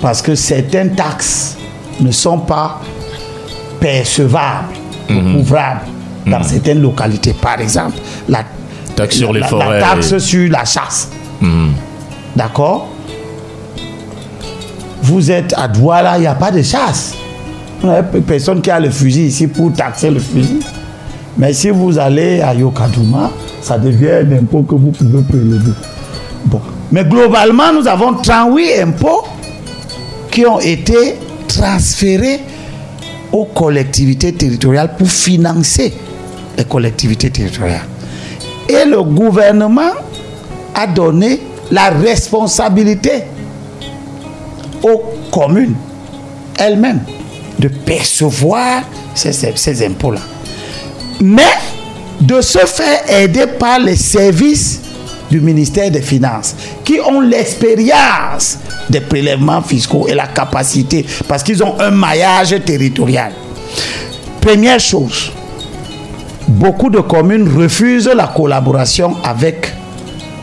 Parce 0.00 0.22
que 0.22 0.34
certaines 0.34 0.94
taxes 0.94 1.56
ne 2.00 2.10
sont 2.10 2.38
pas 2.38 2.80
percevables, 3.80 4.68
ou 5.10 5.38
ouvrables 5.40 5.80
dans 6.26 6.42
certaines 6.42 6.80
localités. 6.82 7.34
Par 7.40 7.60
exemple, 7.60 7.96
la, 8.28 8.42
Taxe 8.94 9.16
sur 9.16 9.32
les 9.32 9.40
la- 9.40 9.46
forêts. 9.48 9.80
la 9.80 9.86
taxe 9.94 10.18
sur 10.18 10.50
la 10.50 10.64
chasse. 10.64 11.10
Mhm. 11.40 11.72
D'accord? 12.34 12.88
Vous 15.02 15.30
êtes 15.30 15.54
à 15.56 15.68
Douala, 15.68 16.16
il 16.18 16.22
n'y 16.22 16.26
a 16.26 16.34
pas 16.34 16.50
de 16.50 16.62
chasse. 16.62 17.14
Il 17.82 17.88
n'y 17.88 17.94
a 17.94 18.02
personne 18.02 18.60
qui 18.60 18.70
a 18.70 18.80
le 18.80 18.90
fusil 18.90 19.26
ici 19.26 19.46
pour 19.46 19.72
taxer 19.72 20.10
le 20.10 20.18
fusil. 20.18 20.60
Mais 21.38 21.52
si 21.52 21.70
vous 21.70 21.98
allez 21.98 22.40
à 22.40 22.54
Yokadouma, 22.54 23.30
ça 23.60 23.78
devient 23.78 24.26
un 24.26 24.32
impôt 24.38 24.62
que 24.62 24.74
vous 24.74 24.90
pouvez 24.90 25.22
prélever. 25.22 25.72
Bon. 26.46 26.60
Mais 26.90 27.04
globalement, 27.04 27.72
nous 27.74 27.86
avons 27.86 28.14
38 28.14 28.80
impôts 28.80 29.24
qui 30.36 30.44
ont 30.44 30.60
été 30.60 31.14
transférés 31.48 32.40
aux 33.32 33.46
collectivités 33.46 34.34
territoriales 34.34 34.94
pour 34.94 35.08
financer 35.08 35.94
les 36.58 36.64
collectivités 36.64 37.30
territoriales. 37.30 37.86
Et 38.68 38.84
le 38.84 39.02
gouvernement 39.02 39.92
a 40.74 40.86
donné 40.88 41.40
la 41.70 41.88
responsabilité 41.88 43.22
aux 44.82 45.04
communes 45.32 45.74
elles-mêmes 46.58 47.00
de 47.58 47.68
percevoir 47.68 48.82
ces, 49.14 49.32
ces- 49.32 49.86
impôts-là. 49.86 50.20
Mais 51.22 51.54
de 52.20 52.42
se 52.42 52.58
faire 52.58 53.10
aider 53.22 53.46
par 53.58 53.78
les 53.78 53.96
services 53.96 54.80
du 55.30 55.40
ministère 55.40 55.90
des 55.90 56.02
Finances 56.02 56.54
qui 56.84 57.00
ont 57.00 57.22
l'expérience 57.22 58.58
des 58.90 59.00
prélèvements 59.00 59.62
fiscaux 59.62 60.06
et 60.08 60.14
la 60.14 60.26
capacité 60.28 61.04
parce 61.28 61.42
qu'ils 61.42 61.62
ont 61.62 61.80
un 61.80 61.90
maillage 61.90 62.54
territorial. 62.64 63.32
Première 64.40 64.78
chose, 64.80 65.32
beaucoup 66.48 66.90
de 66.90 67.00
communes 67.00 67.48
refusent 67.56 68.10
la 68.14 68.28
collaboration 68.28 69.16
avec 69.24 69.72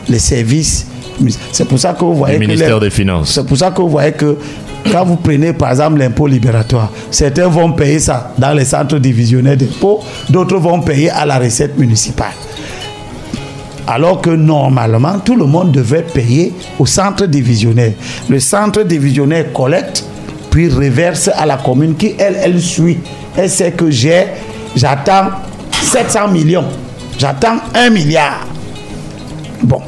les 0.08 0.18
services. 0.18 0.86
C'est 1.52 1.66
pour 1.66 1.78
ça 1.78 1.94
que 1.94 2.04
vous 2.04 2.14
voyez 2.14 2.34
que 2.36 2.40
ministère 2.40 2.74
les- 2.78 2.86
des 2.86 2.90
Finances. 2.90 3.30
C'est 3.32 3.46
pour 3.46 3.56
ça 3.56 3.70
que 3.70 3.80
vous 3.80 3.88
voyez 3.88 4.12
que 4.12 4.36
Quand 4.92 5.02
vous 5.06 5.16
prenez 5.16 5.54
par 5.54 5.70
exemple 5.70 5.98
l'impôt 5.98 6.26
libératoire, 6.26 6.90
certains 7.10 7.48
vont 7.48 7.72
payer 7.72 7.98
ça 7.98 8.34
dans 8.36 8.52
les 8.52 8.66
centres 8.66 8.98
divisionnaires 8.98 9.56
d'impôts, 9.56 10.00
d'autres 10.28 10.58
vont 10.58 10.82
payer 10.82 11.08
à 11.08 11.24
la 11.24 11.38
recette 11.38 11.78
municipale. 11.78 12.34
Alors 13.86 14.20
que 14.20 14.30
normalement, 14.30 15.18
tout 15.18 15.36
le 15.36 15.44
monde 15.44 15.72
devait 15.72 16.02
payer 16.02 16.52
au 16.78 16.86
centre 16.86 17.26
divisionnaire. 17.26 17.92
Le 18.28 18.40
centre 18.40 18.82
divisionnaire 18.82 19.52
collecte, 19.52 20.04
puis 20.50 20.68
reverse 20.68 21.30
à 21.34 21.44
la 21.46 21.56
commune 21.56 21.94
qui, 21.96 22.14
elle, 22.18 22.36
elle 22.42 22.60
suit. 22.60 22.98
Elle 23.36 23.50
sait 23.50 23.72
que 23.72 23.90
j'ai, 23.90 24.26
j'attends 24.74 25.30
700 25.82 26.28
millions, 26.28 26.64
j'attends 27.18 27.56
1 27.74 27.90
milliard. 27.90 28.46
Bon. 29.62 29.80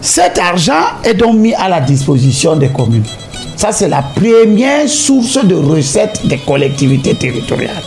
Cet 0.00 0.38
argent 0.38 0.72
est 1.04 1.14
donc 1.14 1.36
mis 1.36 1.54
à 1.54 1.68
la 1.68 1.80
disposition 1.80 2.56
des 2.56 2.68
communes. 2.68 3.04
Ça, 3.56 3.72
c'est 3.72 3.88
la 3.88 4.02
première 4.02 4.88
source 4.88 5.44
de 5.44 5.54
recettes 5.54 6.26
des 6.26 6.38
collectivités 6.38 7.14
territoriales. 7.14 7.82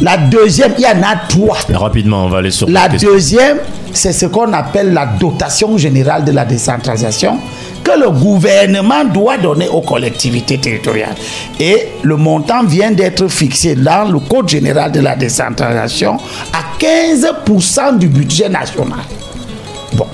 La 0.00 0.16
deuxième, 0.16 0.74
il 0.78 0.82
y 0.82 0.86
en 0.86 1.02
a 1.02 1.16
trois. 1.28 1.58
Rapidement, 1.72 2.24
on 2.24 2.28
va 2.28 2.38
aller 2.38 2.50
sur 2.50 2.68
La 2.68 2.88
deuxième, 2.88 3.58
c'est 3.98 4.12
ce 4.12 4.26
qu'on 4.26 4.52
appelle 4.52 4.92
la 4.92 5.06
dotation 5.06 5.76
générale 5.76 6.24
de 6.24 6.30
la 6.30 6.44
décentralisation 6.44 7.36
que 7.82 7.98
le 7.98 8.10
gouvernement 8.10 9.04
doit 9.04 9.38
donner 9.38 9.66
aux 9.68 9.80
collectivités 9.80 10.58
territoriales. 10.58 11.16
Et 11.58 11.88
le 12.02 12.16
montant 12.16 12.62
vient 12.64 12.92
d'être 12.92 13.26
fixé 13.26 13.74
dans 13.74 14.08
le 14.08 14.20
Code 14.20 14.48
général 14.48 14.92
de 14.92 15.00
la 15.00 15.16
décentralisation 15.16 16.16
à 16.52 16.78
15% 16.80 17.98
du 17.98 18.06
budget 18.06 18.48
national. 18.48 19.00
Bon. 19.94 20.06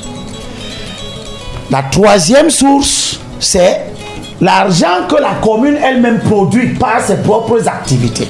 La 1.70 1.82
troisième 1.82 2.48
source, 2.48 3.20
c'est 3.38 3.82
l'argent 4.40 5.06
que 5.10 5.16
la 5.20 5.34
commune 5.42 5.76
elle-même 5.76 6.20
produit 6.20 6.68
par 6.68 7.02
ses 7.02 7.18
propres 7.18 7.68
activités. 7.68 8.28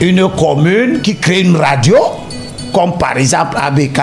Une 0.00 0.28
commune 0.30 1.00
qui 1.00 1.16
crée 1.16 1.42
une 1.42 1.56
radio, 1.56 1.96
comme 2.72 2.98
par 2.98 3.16
exemple 3.16 3.56
ABK, 3.62 4.00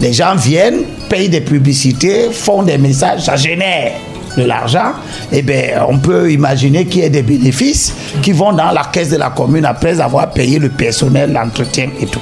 les 0.00 0.12
gens 0.12 0.34
viennent, 0.34 0.82
payent 1.08 1.28
des 1.28 1.40
publicités, 1.40 2.30
font 2.32 2.62
des 2.62 2.78
messages, 2.78 3.24
ça 3.24 3.36
génère 3.36 3.92
de 4.36 4.44
l'argent, 4.44 4.92
et 5.32 5.42
bien 5.42 5.84
on 5.88 5.98
peut 5.98 6.30
imaginer 6.30 6.84
qu'il 6.84 7.02
y 7.02 7.04
ait 7.04 7.10
des 7.10 7.22
bénéfices 7.22 7.92
qui 8.22 8.32
vont 8.32 8.52
dans 8.52 8.70
la 8.70 8.84
caisse 8.92 9.10
de 9.10 9.16
la 9.16 9.30
commune 9.30 9.64
après 9.64 10.00
avoir 10.00 10.30
payé 10.30 10.58
le 10.58 10.68
personnel, 10.68 11.32
l'entretien 11.32 11.88
et 12.00 12.06
tout. 12.06 12.20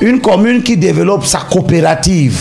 Une 0.00 0.20
commune 0.20 0.62
qui 0.62 0.76
développe 0.76 1.26
sa 1.26 1.40
coopérative 1.40 2.38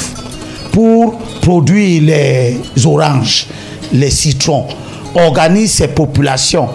pour 0.71 1.17
produire 1.41 2.03
les 2.03 2.86
oranges, 2.86 3.47
les 3.91 4.11
citrons, 4.11 4.67
organise 5.15 5.73
ses 5.73 5.88
populations 5.88 6.69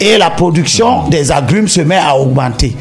et 0.00 0.16
la 0.16 0.30
production 0.30 1.08
des 1.08 1.30
agrumes 1.32 1.68
se 1.68 1.80
met 1.80 1.98
à 1.98 2.16
augmenter. 2.16 2.74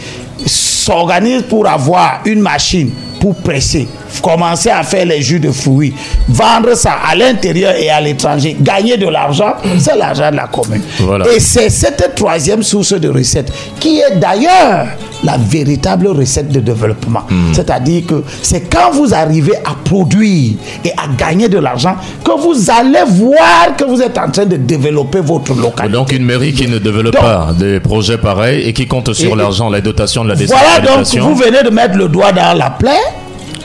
S'organise 0.46 1.44
pour 1.44 1.68
avoir 1.68 2.22
une 2.26 2.40
machine 2.40 2.92
pour 3.20 3.36
presser, 3.36 3.88
commencer 4.22 4.70
à 4.70 4.84
faire 4.84 5.06
les 5.06 5.22
jus 5.22 5.40
de 5.40 5.52
fruits, 5.52 5.94
vendre 6.28 6.76
ça 6.76 6.94
à 7.10 7.16
l'intérieur 7.16 7.74
et 7.76 7.90
à 7.90 8.02
l'étranger, 8.02 8.56
gagner 8.60 8.98
de 8.98 9.08
l'argent, 9.08 9.54
c'est 9.80 9.96
l'argent 9.98 10.32
de 10.32 10.36
la 10.38 10.48
commune. 10.48 10.82
Voilà. 11.00 11.26
Et 11.34 11.40
c'est 11.40 11.70
cette 11.70 12.16
troisième 12.16 12.64
source 12.64 12.94
de 12.94 13.10
recette 13.10 13.52
qui 13.80 14.00
est 14.00 14.16
d'ailleurs 14.18 14.88
la 15.24 15.38
véritable 15.38 16.08
recette 16.08 16.50
de 16.50 16.60
développement. 16.62 17.24
C'est-à-dire 17.54 18.06
que 18.08 18.24
c'est 18.42 18.70
quand 18.70 18.92
vous 18.94 19.14
arrivez 19.14 19.56
à 19.58 19.76
produire 19.84 20.54
et 20.86 20.92
à 20.92 21.08
gagner 21.18 21.50
de 21.50 21.58
l'argent 21.60 21.96
que 22.24 22.32
vous 22.40 22.70
allez 22.72 23.04
voir 23.06 23.76
que 23.78 23.84
vous 23.84 24.02
êtes 24.02 24.18
en 24.18 24.30
train 24.32 24.46
de 24.46 24.56
développer 24.56 25.20
votre 25.20 25.54
localité. 25.54 25.94
Donc 25.94 26.12
une 26.14 26.24
mairie 26.26 26.54
qui 26.54 26.68
ne 26.68 26.78
développe 26.80 27.14
Donc- 27.14 27.22
pas 27.22 27.50
des 27.58 27.80
projets 27.80 28.18
pareils 28.18 28.62
et 28.68 28.74
qui 28.74 28.88
compte 28.88 29.12
sur 29.14 29.36
l'argent, 29.36 29.70
la 29.70 29.82
dotation 29.82 30.24
de 30.24 30.30
la 30.30 30.36
Voilà 30.36 30.80
donc, 30.80 31.06
vous 31.18 31.36
venez 31.36 31.64
de 31.64 31.70
mettre 31.70 31.98
le 31.98 32.08
doigt 32.08 32.32
dans 32.32 32.58
la 32.58 32.70
plaie. 32.70 32.92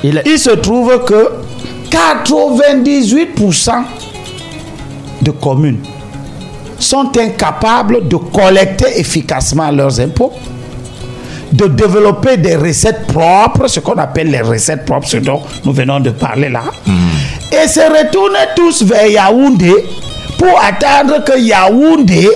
Il 0.06 0.38
se 0.38 0.50
trouve 0.50 1.02
que 1.04 1.30
98% 1.90 3.70
de 5.22 5.30
communes 5.30 5.80
sont 6.78 7.10
incapables 7.18 8.06
de 8.06 8.16
collecter 8.16 8.98
efficacement 9.00 9.70
leurs 9.70 9.98
impôts, 10.00 10.32
de 11.52 11.66
développer 11.68 12.36
des 12.36 12.56
recettes 12.56 13.06
propres, 13.06 13.66
ce 13.68 13.80
qu'on 13.80 13.94
appelle 13.94 14.30
les 14.30 14.42
recettes 14.42 14.84
propres, 14.84 15.08
ce 15.08 15.16
dont 15.16 15.40
nous 15.64 15.72
venons 15.72 16.00
de 16.00 16.10
parler 16.10 16.50
là, 16.50 16.64
et 17.50 17.66
se 17.66 17.80
retournent 17.80 18.36
tous 18.54 18.82
vers 18.82 19.06
Yaoundé 19.06 19.72
pour 20.36 20.60
attendre 20.60 21.24
que 21.24 21.38
Yaoundé 21.38 22.28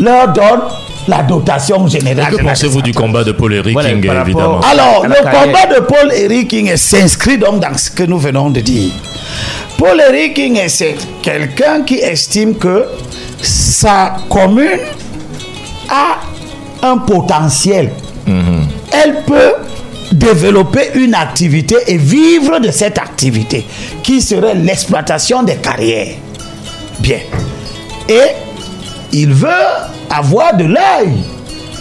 leur 0.00 0.32
donne 0.32 0.62
la 1.08 1.22
dotation 1.22 1.86
générale. 1.86 2.36
Que 2.36 2.42
pensez-vous 2.42 2.82
du 2.82 2.92
combat 2.92 3.24
de 3.24 3.32
Paul 3.32 3.52
Eric 3.54 3.72
Voilà, 3.72 3.90
King, 3.90 4.04
évidemment 4.04 4.60
alors, 4.60 5.06
le 5.06 5.14
carrière. 5.14 5.42
combat 5.44 5.66
de 5.74 5.80
Paul 5.80 6.12
Eric 6.14 6.48
King 6.48 6.76
s'inscrit 6.76 7.38
donc 7.38 7.60
dans 7.60 7.76
ce 7.76 7.90
que 7.90 8.02
nous 8.04 8.18
venons 8.18 8.50
de 8.50 8.60
dire. 8.60 8.92
Paul 9.78 10.00
Eric 10.08 10.34
King 10.34 10.60
c'est 10.68 10.96
quelqu'un 11.22 11.82
qui 11.82 11.96
estime 11.96 12.54
que 12.56 12.84
sa 13.42 14.16
commune 14.28 14.78
a 15.88 16.18
un 16.86 16.98
potentiel. 16.98 17.90
Elle 18.92 19.22
peut 19.26 19.54
développer 20.12 20.90
une 20.94 21.14
activité 21.14 21.76
et 21.86 21.96
vivre 21.96 22.58
de 22.58 22.70
cette 22.70 22.98
activité 22.98 23.64
qui 24.02 24.20
serait 24.20 24.54
l'exploitation 24.54 25.42
des 25.42 25.56
carrières. 25.56 26.14
Bien. 27.00 27.18
Et 28.08 28.20
il 29.12 29.32
veut 29.32 29.48
avoir 30.10 30.56
de 30.56 30.64
l'œil. 30.64 31.14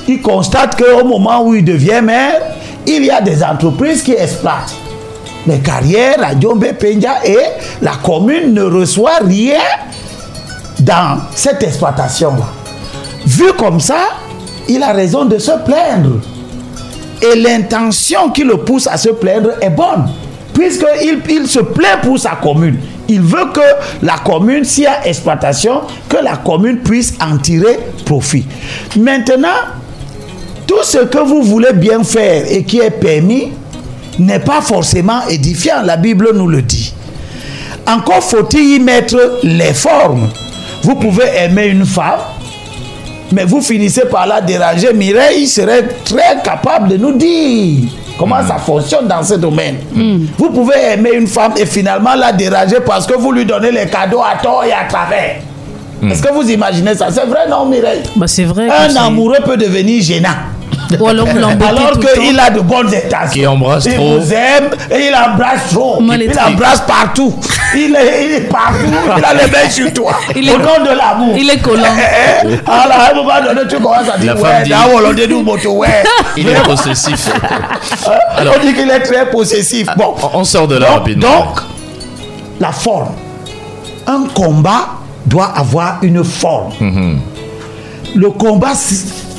Il 0.08 0.22
constate 0.22 0.76
qu'au 0.76 1.06
moment 1.06 1.44
où 1.44 1.56
il 1.56 1.64
devient 1.64 2.02
maire, 2.04 2.42
il 2.88 3.06
y 3.06 3.12
a 3.12 3.22
des 3.22 3.44
entreprises 3.44 4.02
qui 4.02 4.14
exploitent 4.14 4.76
les 5.48 5.60
carrières 5.60 6.24
à 6.24 6.36
Diombe 6.36 6.66
Penja 6.80 7.26
et 7.26 7.38
la 7.82 7.94
commune 8.04 8.54
ne 8.54 8.64
reçoit 8.64 9.20
rien 9.26 9.60
dans 10.80 11.20
cette 11.36 11.64
exploitation-là. 11.64 12.46
Vu 13.26 13.54
comme 13.54 13.80
ça, 13.80 14.10
il 14.68 14.82
a 14.84 14.92
raison 14.92 15.26
de 15.26 15.38
se 15.38 15.52
plaindre. 15.66 16.22
Et 17.22 17.36
l'intention 17.36 18.30
qui 18.30 18.44
le 18.44 18.58
pousse 18.58 18.88
à 18.88 18.98
se 18.98 19.10
plaindre 19.10 19.52
est 19.62 19.70
bonne. 19.70 20.10
Puisqu'il 20.54 21.20
il 21.30 21.48
se 21.48 21.60
plaint 21.60 22.02
pour 22.02 22.18
sa 22.18 22.32
commune. 22.32 22.80
Il 23.10 23.22
veut 23.22 23.52
que 23.52 24.06
la 24.06 24.18
commune, 24.20 24.64
s'il 24.64 24.84
y 24.84 24.88
a 24.88 25.06
exploitation, 25.08 25.82
que 26.08 26.18
la 26.18 26.38
commune 26.38 26.78
puisse 26.78 27.16
en 27.20 27.38
tirer 27.38 27.80
profit. 28.06 28.46
Maintenant, 28.98 29.48
tout 30.68 30.84
ce 30.84 31.00
que 31.00 31.18
vous 31.18 31.42
voulez 31.42 31.74
bien 31.74 32.04
faire 32.04 32.44
et 32.48 32.64
qui 32.64 32.80
est 32.80 32.92
permis 32.92 33.52
n'est 34.20 34.40
pas 34.40 34.62
forcément 34.62 35.26
édifiant. 35.28 35.82
La 35.84 35.98
Bible 35.98 36.30
nous 36.36 36.48
le 36.48 36.62
dit. 36.62 36.94
Encore 37.88 38.24
faut-il 38.24 38.76
y 38.76 38.80
mettre 38.80 39.40
les 39.42 39.74
formes. 39.74 40.30
Vous 40.84 40.96
pouvez 40.96 41.26
aimer 41.36 41.66
une 41.66 41.86
femme, 41.86 42.20
mais 43.32 43.46
vous 43.46 43.62
finissez 43.62 44.06
par 44.06 44.28
la 44.28 44.42
déranger. 44.42 44.94
Mireille 44.94 45.48
serait 45.48 45.88
très 46.06 46.44
capable 46.44 46.90
de 46.90 46.98
nous 46.98 47.14
dire 47.14 47.90
comment 48.20 48.46
ça 48.46 48.58
fonctionne 48.58 49.08
dans 49.08 49.24
ce 49.24 49.36
domaine. 49.36 49.78
Vous 50.38 50.50
pouvez 50.52 50.76
aimer 50.94 51.12
une 51.14 51.26
femme 51.28 51.54
et 51.58 51.66
finalement 51.66 52.14
la 52.16 52.32
déranger 52.34 52.82
parce 52.86 53.08
que 53.08 53.14
vous 53.18 53.32
lui 53.32 53.46
donnez 53.46 53.72
les 53.72 53.88
cadeaux 53.88 54.22
à 54.22 54.38
tort 54.44 54.64
et 54.66 54.74
à 54.74 54.84
travers. 54.88 55.38
Est-ce 56.04 56.22
que 56.22 56.32
vous 56.32 56.50
imaginez 56.50 56.96
ça? 56.96 57.08
C'est 57.12 57.26
vrai, 57.26 57.48
non, 57.50 57.66
Mireille? 57.66 58.04
Bah, 58.16 58.28
c'est 58.28 58.44
vrai. 58.46 58.70
Un 58.70 58.96
amoureux 58.96 59.40
peut 59.44 59.58
devenir 59.58 60.02
gênant. 60.02 60.30
Ou 61.00 61.08
alors 61.08 61.28
qu'il 61.30 62.40
a 62.40 62.50
de 62.50 62.62
bonnes 62.62 62.88
intentions. 62.88 63.30
Qui 63.32 63.46
embrasse 63.46 63.86
il 63.86 63.94
trop. 63.96 64.18
vous 64.18 64.34
aime 64.34 64.70
et 64.92 65.08
il 65.08 65.14
embrasse 65.16 65.70
trop. 65.72 66.02
Il 66.02 66.32
embrasse 66.40 66.82
partout. 66.82 67.36
Il 67.76 67.96
est, 67.96 68.26
il 68.26 68.32
est 68.38 68.50
partout. 68.50 68.78
Il 69.18 69.24
a 69.24 69.34
les 69.36 69.52
mains 69.52 69.70
sur 69.70 69.94
toi. 69.94 70.14
Il 70.36 70.50
Au 70.50 70.54
est- 70.54 70.58
nom 70.58 70.84
de 70.84 70.98
l'amour. 70.98 71.36
il 71.38 71.48
est 71.50 71.62
collant. 71.62 71.84
Eh, 71.96 72.48
eh, 72.48 72.70
Alors, 72.70 72.98
à 73.00 73.12
un 73.12 73.14
moment 73.14 73.42
donné, 73.46 73.62
tu 73.70 73.76
commences 73.76 74.10
à 74.12 74.18
dire 74.18 74.36
Ouais. 74.42 76.04
Il 76.38 76.48
est 76.50 76.64
possessif. 76.64 77.30
Alors, 78.36 78.56
on 78.60 78.66
dit 78.66 78.74
qu'il 78.74 78.90
est 78.90 79.00
très 79.02 79.30
possessif. 79.30 79.88
Bon. 79.96 80.16
On 80.34 80.44
sort 80.44 80.68
de 80.68 80.78
là 80.78 80.88
donc, 80.88 80.98
rapidement. 81.00 81.30
donc, 81.46 81.60
la 82.60 82.72
forme. 82.72 83.10
Un 84.08 84.24
combat 84.34 84.88
doit 85.26 85.52
avoir 85.56 85.98
une 86.02 86.24
forme. 86.24 86.72
Mhm. 86.80 87.20
Le 88.16 88.30
combat, 88.32 88.74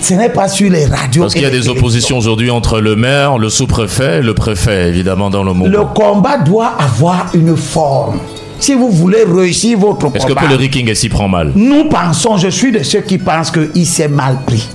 ce 0.01 0.15
n'est 0.15 0.29
pas 0.31 0.49
sur 0.49 0.71
les 0.71 0.87
radios. 0.87 1.23
Parce 1.23 1.35
qu'il 1.35 1.43
y 1.43 1.47
a 1.47 1.51
des 1.51 1.69
oppositions 1.69 2.19
aujourd'hui 2.19 2.51
entre 2.51 2.81
le 2.81 2.97
maire, 2.97 3.39
le 3.39 3.49
sous-préfet 3.51 4.19
et 4.19 4.23
le 4.23 4.35
préfet, 4.35 4.89
évidemment, 4.89 5.31
dans 5.31 5.45
le 5.45 5.53
monde. 5.53 5.69
Le 5.69 5.85
combat 5.95 6.39
doit 6.39 6.73
avoir 6.79 7.27
une 7.35 7.57
forme. 7.57 8.19
Si 8.59 8.75
vous 8.75 8.91
voulez 8.91 9.25
réussir 9.25 9.79
votre 9.79 10.07
Est-ce 10.15 10.27
que 10.27 10.33
combat, 10.35 10.49
Paul 10.49 10.69
King 10.69 10.95
s'y 10.95 11.09
prend 11.09 11.29
mal? 11.29 11.53
nous 11.55 11.85
pensons, 11.85 12.37
je 12.37 12.49
suis 12.49 12.73
de 12.73 12.83
ceux 12.83 13.01
qui 13.01 13.19
pensent 13.19 13.51
qu'il 13.51 13.87
s'est 13.87 14.09
mal 14.09 14.37
pris. 14.47 14.69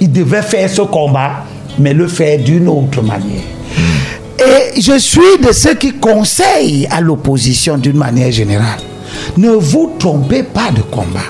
Il 0.00 0.12
devait 0.12 0.42
faire 0.42 0.68
ce 0.68 0.82
combat, 0.82 1.44
mais 1.78 1.94
le 1.94 2.06
faire 2.06 2.38
d'une 2.38 2.68
autre 2.68 3.02
manière. 3.02 3.42
Et 4.38 4.80
je 4.80 4.98
suis 4.98 5.38
de 5.44 5.52
ceux 5.52 5.74
qui 5.74 5.92
conseillent 5.94 6.86
à 6.90 7.00
l'opposition 7.00 7.76
d'une 7.78 7.96
manière 7.96 8.30
générale. 8.30 8.78
Ne 9.36 9.50
vous 9.50 9.94
trompez 9.98 10.42
pas 10.42 10.70
de 10.74 10.82
combat. 10.82 11.20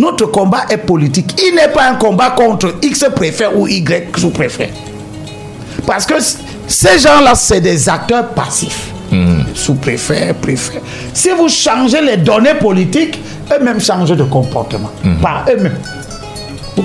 Notre 0.00 0.26
combat 0.26 0.62
est 0.70 0.78
politique. 0.78 1.38
Il 1.46 1.54
n'est 1.54 1.68
pas 1.68 1.90
un 1.90 1.94
combat 1.96 2.30
contre 2.30 2.76
X 2.80 3.04
préfet 3.14 3.48
ou 3.54 3.68
Y 3.68 4.16
sous-préfet. 4.16 4.70
Parce 5.86 6.06
que 6.06 6.14
ces 6.66 6.98
gens-là, 6.98 7.34
c'est 7.34 7.60
des 7.60 7.86
acteurs 7.86 8.28
passifs. 8.28 8.92
Sous-préfet, 9.54 10.34
préfet. 10.40 10.80
Si 11.12 11.28
vous 11.36 11.50
changez 11.50 12.00
les 12.00 12.16
données 12.16 12.54
politiques, 12.54 13.20
eux-mêmes 13.52 13.80
changent 13.80 14.16
de 14.16 14.24
comportement. 14.24 14.90
Par 15.20 15.44
eux-mêmes. 15.50 15.78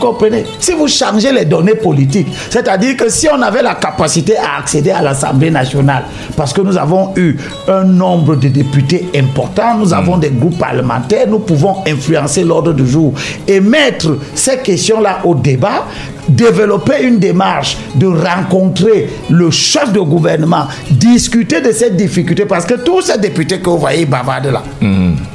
Comprenez. 0.06 0.44
Si 0.60 0.74
vous 0.74 0.88
changez 0.88 1.32
les 1.32 1.46
données 1.46 1.74
politiques, 1.74 2.28
c'est-à-dire 2.52 2.96
que 2.96 3.10
si 3.10 3.28
on 3.28 3.42
avait 3.42 3.64
la 3.64 3.74
capacité 3.74 4.38
à 4.38 4.60
accéder 4.60 4.92
à 4.92 5.02
l'Assemblée 5.02 5.50
nationale, 5.50 6.04
parce 6.38 6.54
que 6.54 6.62
nous 6.62 6.78
avons 6.78 7.14
eu 7.16 7.36
un 7.68 7.84
nombre 7.86 8.36
de 8.36 8.48
députés 8.50 9.10
important, 9.16 9.76
nous 9.80 9.96
avons 9.96 10.18
des 10.18 10.30
groupes 10.30 10.60
parlementaires, 10.60 11.26
nous 11.28 11.40
pouvons 11.40 11.78
influencer 11.88 12.44
l'ordre 12.44 12.72
du 12.74 12.88
jour 12.88 13.14
et 13.48 13.60
mettre 13.60 14.20
ces 14.36 14.58
questions-là 14.60 15.22
au 15.24 15.34
débat, 15.34 15.86
développer 16.30 17.02
une 17.02 17.18
démarche 17.18 17.76
de 17.96 18.06
rencontrer 18.06 19.10
le 19.32 19.50
chef 19.50 19.92
de 19.92 20.02
gouvernement, 20.02 20.68
discuter 20.92 21.62
de 21.62 21.72
cette 21.72 21.96
difficulté, 21.98 22.46
parce 22.46 22.68
que 22.68 22.76
tous 22.76 23.02
ces 23.02 23.18
députés 23.18 23.58
que 23.60 23.72
vous 23.72 23.80
voyez 23.80 24.06
bavarder 24.06 24.52
là, 24.52 24.62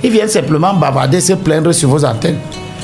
ils 0.05 0.11
viennent 0.13 0.29
simplement 0.29 0.75
bavarder, 0.75 1.21
se 1.21 1.33
plaindre 1.33 1.73
sur 1.73 1.89
vos 1.89 2.05
antennes. 2.05 2.39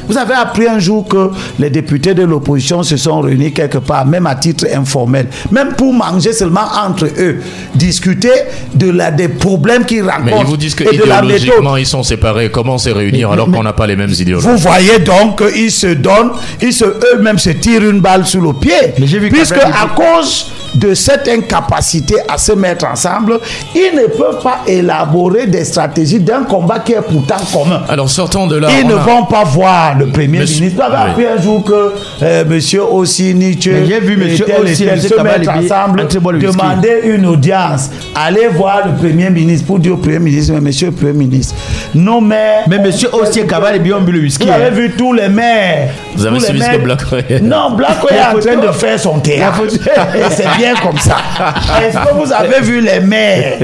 Vous 0.08 0.16
avez 0.16 0.34
appris 0.34 0.66
un 0.68 0.78
jour 0.78 1.06
que 1.08 1.30
les 1.58 1.70
députés 1.70 2.14
de 2.14 2.22
l'opposition 2.22 2.82
se 2.82 2.96
sont 2.96 3.20
réunis 3.20 3.52
quelque 3.52 3.78
part, 3.78 4.06
même 4.06 4.26
à 4.26 4.34
titre 4.34 4.66
informel, 4.74 5.26
même 5.50 5.74
pour 5.76 5.92
manger 5.92 6.32
seulement 6.32 6.66
entre 6.86 7.06
eux, 7.18 7.40
discuter 7.74 8.30
de 8.74 8.90
la, 8.90 9.10
des 9.10 9.28
problèmes 9.28 9.84
qu'ils 9.84 10.02
rencontrent 10.02 10.24
Mais 10.24 10.40
ils 10.40 10.46
vous 10.46 10.56
disent 10.56 10.74
que 10.74 10.84
et 10.84 10.96
de 10.96 11.04
la 11.04 11.22
méthode. 11.22 11.40
idéologiquement 11.42 11.76
ils 11.76 11.86
sont 11.86 12.02
séparés. 12.02 12.50
Comment 12.50 12.78
se 12.78 12.90
réunir 12.90 13.28
Mais- 13.28 13.34
alors 13.34 13.50
qu'on 13.50 13.62
n'a 13.62 13.72
pas 13.72 13.86
les 13.86 13.96
mêmes 13.96 14.10
idéologies? 14.18 14.46
Vous 14.46 14.56
voyez 14.58 14.98
donc 15.00 15.42
qu'ils 15.52 15.70
se 15.72 15.88
donnent, 15.88 16.32
ils 16.62 16.72
se, 16.72 16.84
eux-mêmes 16.84 17.38
se 17.38 17.50
tirent 17.50 17.88
une 17.88 18.00
balle 18.00 18.26
sous 18.26 18.40
le 18.40 18.52
pied. 18.52 18.72
Mais 18.98 19.06
j'ai 19.06 19.18
vu 19.18 19.28
Puisque 19.30 19.56
à 19.56 19.88
cause 19.94 20.50
de 20.76 20.94
cette 20.94 21.28
incapacité 21.28 22.14
à 22.28 22.38
se 22.38 22.52
mettre 22.52 22.86
ensemble, 22.86 23.38
ils 23.74 23.92
ne 23.96 24.06
peuvent 24.06 24.42
pas 24.42 24.60
élaborer 24.66 25.46
des 25.46 25.64
stratégies 25.64 26.20
d'un 26.20 26.44
combat 26.44 26.78
qui 26.80 26.92
est 26.92 27.02
pourtant 27.02 27.36
commun. 27.52 27.82
Alors 27.88 28.08
sortons 28.10 28.46
de 28.46 28.56
là. 28.56 28.68
Ils 28.80 28.86
ne 28.86 28.94
a- 28.94 28.98
vont 28.98 29.24
pas 29.24 29.44
voir 29.44 29.96
le 29.98 30.06
Premier 30.06 30.40
Monsieur- 30.40 30.60
ministre. 30.60 30.82
Vous 30.86 30.92
avez 30.94 31.04
Oui. 31.04 31.10
appris 31.10 31.26
un 31.38 31.42
jour 31.42 31.64
que 31.64 31.92
euh, 32.22 32.44
Monsieur 32.46 32.82
Ossi 32.82 33.34
Nietzsche 33.34 33.70
Mais 33.72 33.86
j'ai 33.86 34.00
vu 34.00 34.12
et 34.14 34.16
Monsieur 34.30 34.44
tel 34.44 34.56
et 34.66 34.72
Ossi, 34.72 34.84
tel 34.84 34.96
Monsieur 34.96 35.16
se 35.16 35.22
mettre 35.22 35.50
ensemble, 35.50 36.00
un 36.00 36.38
demander 36.38 37.00
une 37.04 37.26
audience, 37.26 37.90
aller 38.14 38.48
voir 38.48 38.82
le 38.86 38.92
Premier 38.94 39.30
ministre 39.30 39.66
pour 39.66 39.78
dire 39.78 39.94
au 39.94 39.98
Premier 39.98 40.18
ministre, 40.18 40.52
mais 40.54 40.60
Monsieur 40.60 40.88
le 40.88 40.92
Premier 40.92 41.12
ministre, 41.12 41.54
nos 41.94 42.20
maires... 42.20 42.64
Mais 42.68 42.78
monsieur 42.78 43.08
Ossier 43.12 43.46
Cabal 43.46 43.76
et 43.76 43.78
bien 43.78 43.98
bu 44.00 44.12
le 44.12 44.20
whisky. 44.20 44.46
Vous 44.46 44.52
avez 44.52 44.66
hein. 44.66 44.70
vu 44.70 44.90
tous 44.96 45.12
les 45.12 45.28
maires. 45.28 45.90
Vous 46.16 46.26
avez 46.26 46.40
suivi 46.40 46.60
ce 46.62 46.70
que 46.70 46.76
Black 46.82 47.00
Non, 47.42 47.70
Black 47.76 47.98
est 48.10 48.36
en 48.36 48.38
train 48.38 48.66
de 48.66 48.72
faire 48.72 48.98
son 48.98 49.18
théâtre. 49.20 49.62
Et 49.64 50.22
c'est 50.30 50.46
bien 50.58 50.65
comme 50.82 50.98
ça. 50.98 51.16
Est-ce 51.82 51.96
que 51.96 52.14
vous 52.14 52.32
avez 52.32 52.60
vu 52.60 52.80
les 52.80 53.00
maires 53.00 53.58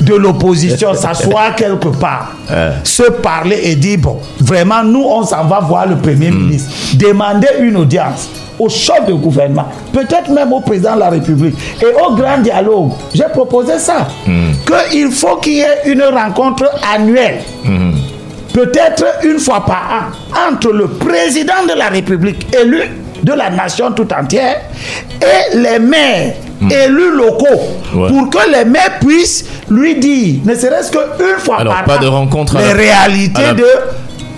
de 0.00 0.14
l'opposition 0.14 0.94
s'asseoir 0.94 1.54
quelque 1.54 1.88
part, 1.88 2.32
se 2.84 3.04
parler 3.04 3.60
et 3.64 3.74
dire, 3.76 3.98
bon, 3.98 4.18
vraiment, 4.40 4.82
nous, 4.82 5.04
on 5.04 5.22
s'en 5.24 5.44
va 5.44 5.60
voir 5.60 5.86
le 5.88 5.96
Premier 5.96 6.30
ministre, 6.30 6.70
demander 6.96 7.48
une 7.60 7.76
audience 7.76 8.28
au 8.58 8.68
chef 8.68 9.06
de 9.06 9.14
gouvernement, 9.14 9.66
peut-être 9.92 10.28
même 10.30 10.52
au 10.52 10.60
président 10.60 10.94
de 10.94 11.00
la 11.00 11.08
République 11.10 11.54
et 11.80 11.86
au 12.06 12.14
grand 12.14 12.38
dialogue. 12.38 12.90
J'ai 13.14 13.24
proposé 13.32 13.78
ça, 13.78 14.06
qu'il 14.90 15.10
faut 15.10 15.36
qu'il 15.36 15.54
y 15.54 15.60
ait 15.60 15.80
une 15.86 16.02
rencontre 16.02 16.70
annuelle. 16.94 17.38
Peut-être 18.52 19.04
une 19.24 19.38
fois 19.38 19.64
par 19.64 20.10
an 20.34 20.50
entre 20.52 20.72
le 20.72 20.88
président 20.88 21.64
de 21.72 21.78
la 21.78 21.86
République 21.88 22.46
élu 22.54 22.82
de 23.22 23.32
la 23.32 23.50
nation 23.50 23.92
tout 23.92 24.08
entière 24.12 24.56
et 25.20 25.56
les 25.56 25.78
maires 25.78 26.34
élus 26.70 27.16
locaux 27.16 27.46
Ouais. 27.94 28.08
pour 28.08 28.30
que 28.30 28.50
les 28.50 28.64
maires 28.64 28.98
puissent 29.00 29.44
lui 29.70 29.96
dire, 29.96 30.40
ne 30.44 30.54
serait-ce 30.54 30.90
qu'une 30.92 31.38
fois 31.38 31.58
Alors, 31.60 31.74
par 31.74 31.84
pas 31.84 31.96
an, 31.96 32.00
de 32.02 32.06
rencontre 32.06 32.58
les 32.58 32.64
la- 32.68 32.72
réalités 32.74 33.42
la- 33.42 33.54
de 33.54 33.66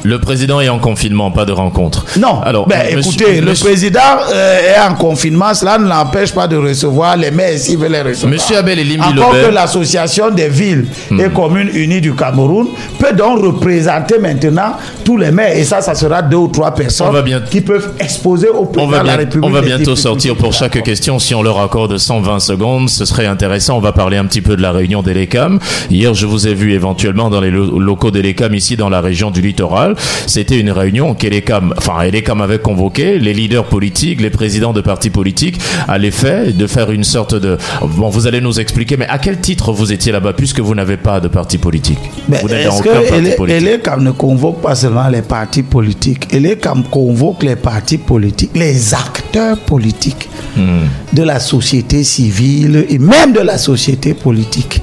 Le 0.04 0.18
président 0.18 0.60
est 0.60 0.68
en 0.68 0.78
confinement, 0.78 1.30
pas 1.30 1.44
de 1.44 1.52
rencontre. 1.52 2.04
non, 2.18 2.40
Alors, 2.42 2.66
ben, 2.66 2.96
monsieur- 2.96 3.26
écoutez, 3.28 3.40
le 3.40 3.52
président 3.54 4.00
euh, 4.32 4.74
est 4.74 4.80
en 4.90 4.94
confinement, 4.94 5.54
cela 5.54 5.78
ne 5.78 5.86
l'empêche 5.88 6.32
pas 6.32 6.48
de 6.48 6.56
recevoir 6.56 7.16
les 7.16 7.30
maires 7.30 7.58
s'il 7.58 7.78
veut 7.78 7.88
les 7.88 8.02
recevoir. 8.02 8.32
Monsieur 8.32 8.56
Abel 8.58 8.78
Elimbi 8.78 9.00
Encore 9.18 9.32
que 9.32 9.52
l'association 9.54 10.30
des 10.30 10.48
villes 10.48 10.86
Hmm. 11.10 11.20
et 11.20 11.28
communes 11.30 11.70
unies 11.74 12.00
du 12.00 12.14
Cameroun 12.14 12.66
peut 12.98 13.12
donc 13.14 13.42
représenter 13.44 14.18
maintenant 14.18 14.72
tous 15.04 15.16
les 15.16 15.30
maires 15.30 15.56
et 15.56 15.64
ça, 15.64 15.80
ça 15.80 15.94
sera 15.94 16.22
deux 16.22 16.36
ou 16.36 16.48
trois 16.48 16.74
personnes 16.74 17.20
bien- 17.22 17.40
qui 17.40 17.60
peuvent 17.60 17.90
exposer 18.00 18.48
au 18.48 18.62
On 18.62 18.66
président 18.66 19.02
de 19.02 19.06
la 19.06 19.16
République. 19.16 19.44
on 19.48 19.52
va 19.52 19.60
bientôt 19.62 19.96
sortir 19.96 20.36
pour 20.36 20.52
chaque 20.52 20.82
question. 20.82 21.18
Si 21.18 21.34
on 21.34 21.42
leur 21.42 21.60
accorde 21.60 21.96
120 21.98 22.40
secondes, 22.40 22.88
ce 22.88 23.04
serait 23.04 23.26
intéressant. 23.26 23.76
On 23.76 23.80
va 23.80 23.92
parler 23.92 24.16
un 24.16 24.24
petit 24.24 24.40
peu 24.40 24.56
de 24.56 24.62
la 24.62 24.72
réunion 24.72 25.02
d'Elecam. 25.02 25.58
Hier, 25.90 26.14
je 26.14 26.26
vous 26.26 26.46
ai 26.48 26.54
vu 26.54 26.72
éventuellement 26.72 27.30
dans 27.30 27.40
les 27.40 27.50
lo- 27.50 27.78
locaux 27.78 28.10
d'Elecam 28.10 28.54
ici 28.54 28.76
dans 28.76 28.88
la 28.88 29.00
région 29.00 29.30
du 29.30 29.40
littoral. 29.40 29.91
C'était 30.26 30.58
une 30.58 30.70
réunion 30.70 31.14
qu'Elecam, 31.14 31.74
enfin 31.76 32.02
Elecam 32.02 32.40
avait 32.40 32.58
convoqué 32.58 33.18
les 33.18 33.32
leaders 33.32 33.64
politiques, 33.64 34.20
les 34.20 34.30
présidents 34.30 34.72
de 34.72 34.80
partis 34.80 35.10
politiques 35.10 35.60
à 35.88 35.98
l'effet 35.98 36.52
de 36.52 36.66
faire 36.66 36.90
une 36.90 37.04
sorte 37.04 37.34
de... 37.34 37.58
Bon, 37.96 38.08
vous 38.08 38.26
allez 38.26 38.40
nous 38.40 38.60
expliquer, 38.60 38.96
mais 38.96 39.06
à 39.08 39.18
quel 39.18 39.40
titre 39.40 39.72
vous 39.72 39.92
étiez 39.92 40.12
là-bas 40.12 40.32
puisque 40.32 40.60
vous 40.60 40.74
n'avez 40.74 40.96
pas 40.96 41.20
de 41.20 41.28
parti 41.28 41.58
politique? 41.58 41.98
Mais 42.28 42.40
Vous 42.40 42.48
n'êtes 42.48 42.66
dans 42.66 42.78
aucun 42.78 42.92
parti 42.92 43.30
que 43.30 43.36
politique. 43.36 43.62
Elecam 43.68 44.02
ne 44.02 44.10
convoque 44.10 44.60
pas 44.60 44.74
seulement 44.74 45.08
les 45.08 45.22
partis 45.22 45.62
politiques, 45.62 46.32
Elecam 46.32 46.82
convoque 46.84 47.42
les 47.42 47.56
partis 47.56 47.98
politiques, 47.98 48.50
les 48.54 48.94
acteurs 48.94 49.58
politiques 49.58 50.28
Hmm. 50.56 50.84
de 51.14 51.22
la 51.22 51.40
société 51.40 52.04
civile 52.04 52.84
et 52.90 52.98
même 52.98 53.32
de 53.32 53.40
la 53.40 53.56
société 53.56 54.12
politique. 54.12 54.82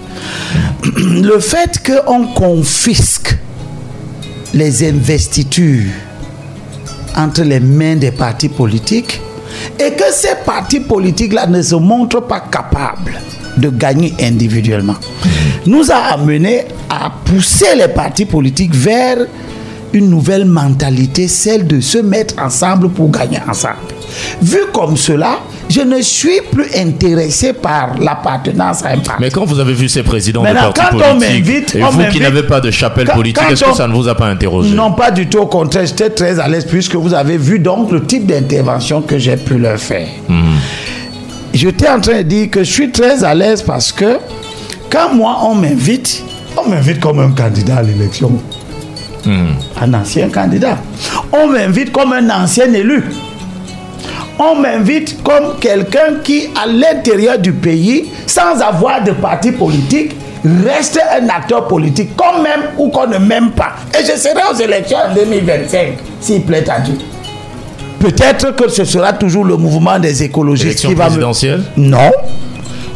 Le 0.97 1.37
fait 1.39 1.79
qu'on 1.85 2.25
confisque 2.25 3.37
les 4.53 4.87
investitures 4.89 5.91
entre 7.15 7.43
les 7.43 7.59
mains 7.59 7.95
des 7.95 8.11
partis 8.11 8.49
politiques 8.49 9.21
et 9.79 9.91
que 9.93 10.11
ces 10.11 10.35
partis 10.45 10.79
politiques-là 10.79 11.47
ne 11.47 11.61
se 11.61 11.75
montrent 11.75 12.21
pas 12.21 12.41
capables 12.51 13.19
de 13.57 13.69
gagner 13.69 14.13
individuellement, 14.21 14.95
nous 15.65 15.91
a 15.91 16.13
amené 16.13 16.63
à 16.89 17.11
pousser 17.25 17.75
les 17.75 17.87
partis 17.89 18.25
politiques 18.25 18.73
vers 18.73 19.17
une 19.91 20.09
nouvelle 20.09 20.45
mentalité, 20.45 21.27
celle 21.27 21.67
de 21.67 21.79
se 21.79 21.97
mettre 21.97 22.35
ensemble 22.41 22.89
pour 22.89 23.09
gagner 23.09 23.39
ensemble. 23.47 23.75
Vu 24.41 24.59
comme 24.73 24.95
cela, 24.97 25.39
je 25.69 25.81
ne 25.81 26.01
suis 26.01 26.41
plus 26.51 26.65
intéressé 26.75 27.53
par 27.53 27.97
l'appartenance 27.99 28.83
à 28.83 28.89
un 28.89 28.97
parti. 28.97 29.21
Mais 29.21 29.29
quand 29.29 29.45
vous 29.45 29.59
avez 29.59 29.73
vu 29.73 29.87
ces 29.87 30.01
présidents 30.03 30.41
Maintenant, 30.41 30.69
de 30.69 30.73
partis 30.73 30.97
politiques, 30.97 31.75
et 31.75 31.81
vous 31.81 32.03
qui 32.11 32.19
n'avez 32.19 32.43
pas 32.43 32.59
de 32.59 32.71
chapelle 32.71 33.05
Quand- 33.07 33.13
politique, 33.15 33.43
est-ce 33.51 33.63
que 33.65 33.73
ça 33.75 33.87
ne 33.87 33.93
vous 33.93 34.07
a 34.07 34.15
pas 34.15 34.27
interrogé? 34.27 34.71
Non, 34.75 34.91
pas 34.93 35.11
du 35.11 35.27
tout. 35.27 35.37
Au 35.37 35.45
contraire, 35.45 35.85
j'étais 35.85 36.09
très 36.09 36.39
à 36.39 36.47
l'aise 36.47 36.65
puisque 36.65 36.95
vous 36.95 37.13
avez 37.13 37.37
vu 37.37 37.59
donc 37.59 37.91
le 37.91 38.03
type 38.03 38.25
d'intervention 38.25 39.01
que 39.01 39.17
j'ai 39.19 39.37
pu 39.37 39.57
leur 39.59 39.77
faire. 39.79 40.07
J'étais 41.53 41.89
en 41.89 41.99
train 41.99 42.17
de 42.19 42.21
dire 42.23 42.49
que 42.49 42.63
je 42.63 42.71
suis 42.71 42.91
très 42.91 43.23
à 43.23 43.33
l'aise 43.33 43.61
parce 43.63 43.91
que 43.91 44.17
quand 44.89 45.13
moi 45.13 45.37
on 45.43 45.55
m'invite, 45.55 46.23
on 46.57 46.69
m'invite 46.69 46.99
comme 46.99 47.19
un 47.19 47.31
candidat 47.31 47.77
à 47.77 47.83
l'élection. 47.83 48.31
Un 49.81 49.93
ancien 49.93 50.29
candidat. 50.29 50.77
On 51.31 51.47
m'invite 51.47 51.91
comme 51.91 52.13
un 52.13 52.29
ancien 52.29 52.71
élu. 52.73 53.03
On 54.41 54.55
m'invite 54.55 55.21
comme 55.21 55.59
quelqu'un 55.59 56.21
qui, 56.23 56.49
à 56.55 56.65
l'intérieur 56.65 57.37
du 57.37 57.51
pays, 57.51 58.09
sans 58.25 58.61
avoir 58.61 59.03
de 59.03 59.11
parti 59.11 59.51
politique, 59.51 60.15
reste 60.65 60.97
un 61.11 61.27
acteur 61.27 61.67
politique, 61.67 62.15
qu'on 62.15 62.41
m'aime 62.41 62.61
ou 62.77 62.87
qu'on 62.87 63.05
ne 63.07 63.17
m'aime 63.17 63.51
pas. 63.51 63.73
Et 63.93 64.01
je 64.05 64.17
serai 64.17 64.39
aux 64.49 64.55
élections 64.55 64.97
en 64.97 65.13
2025, 65.13 65.97
s'il 66.21 66.43
plaît 66.43 66.63
à 66.69 66.79
Dieu. 66.79 66.95
Peut-être 67.99 68.55
que 68.55 68.69
ce 68.69 68.85
sera 68.85 69.11
toujours 69.11 69.43
le 69.43 69.57
mouvement 69.57 69.99
des 69.99 70.23
écologistes 70.23 70.67
Élection 70.67 70.89
qui 70.89 70.95
va 70.95 71.03
me... 71.05 71.09
présidentielle? 71.09 71.63
Non. 71.75 72.09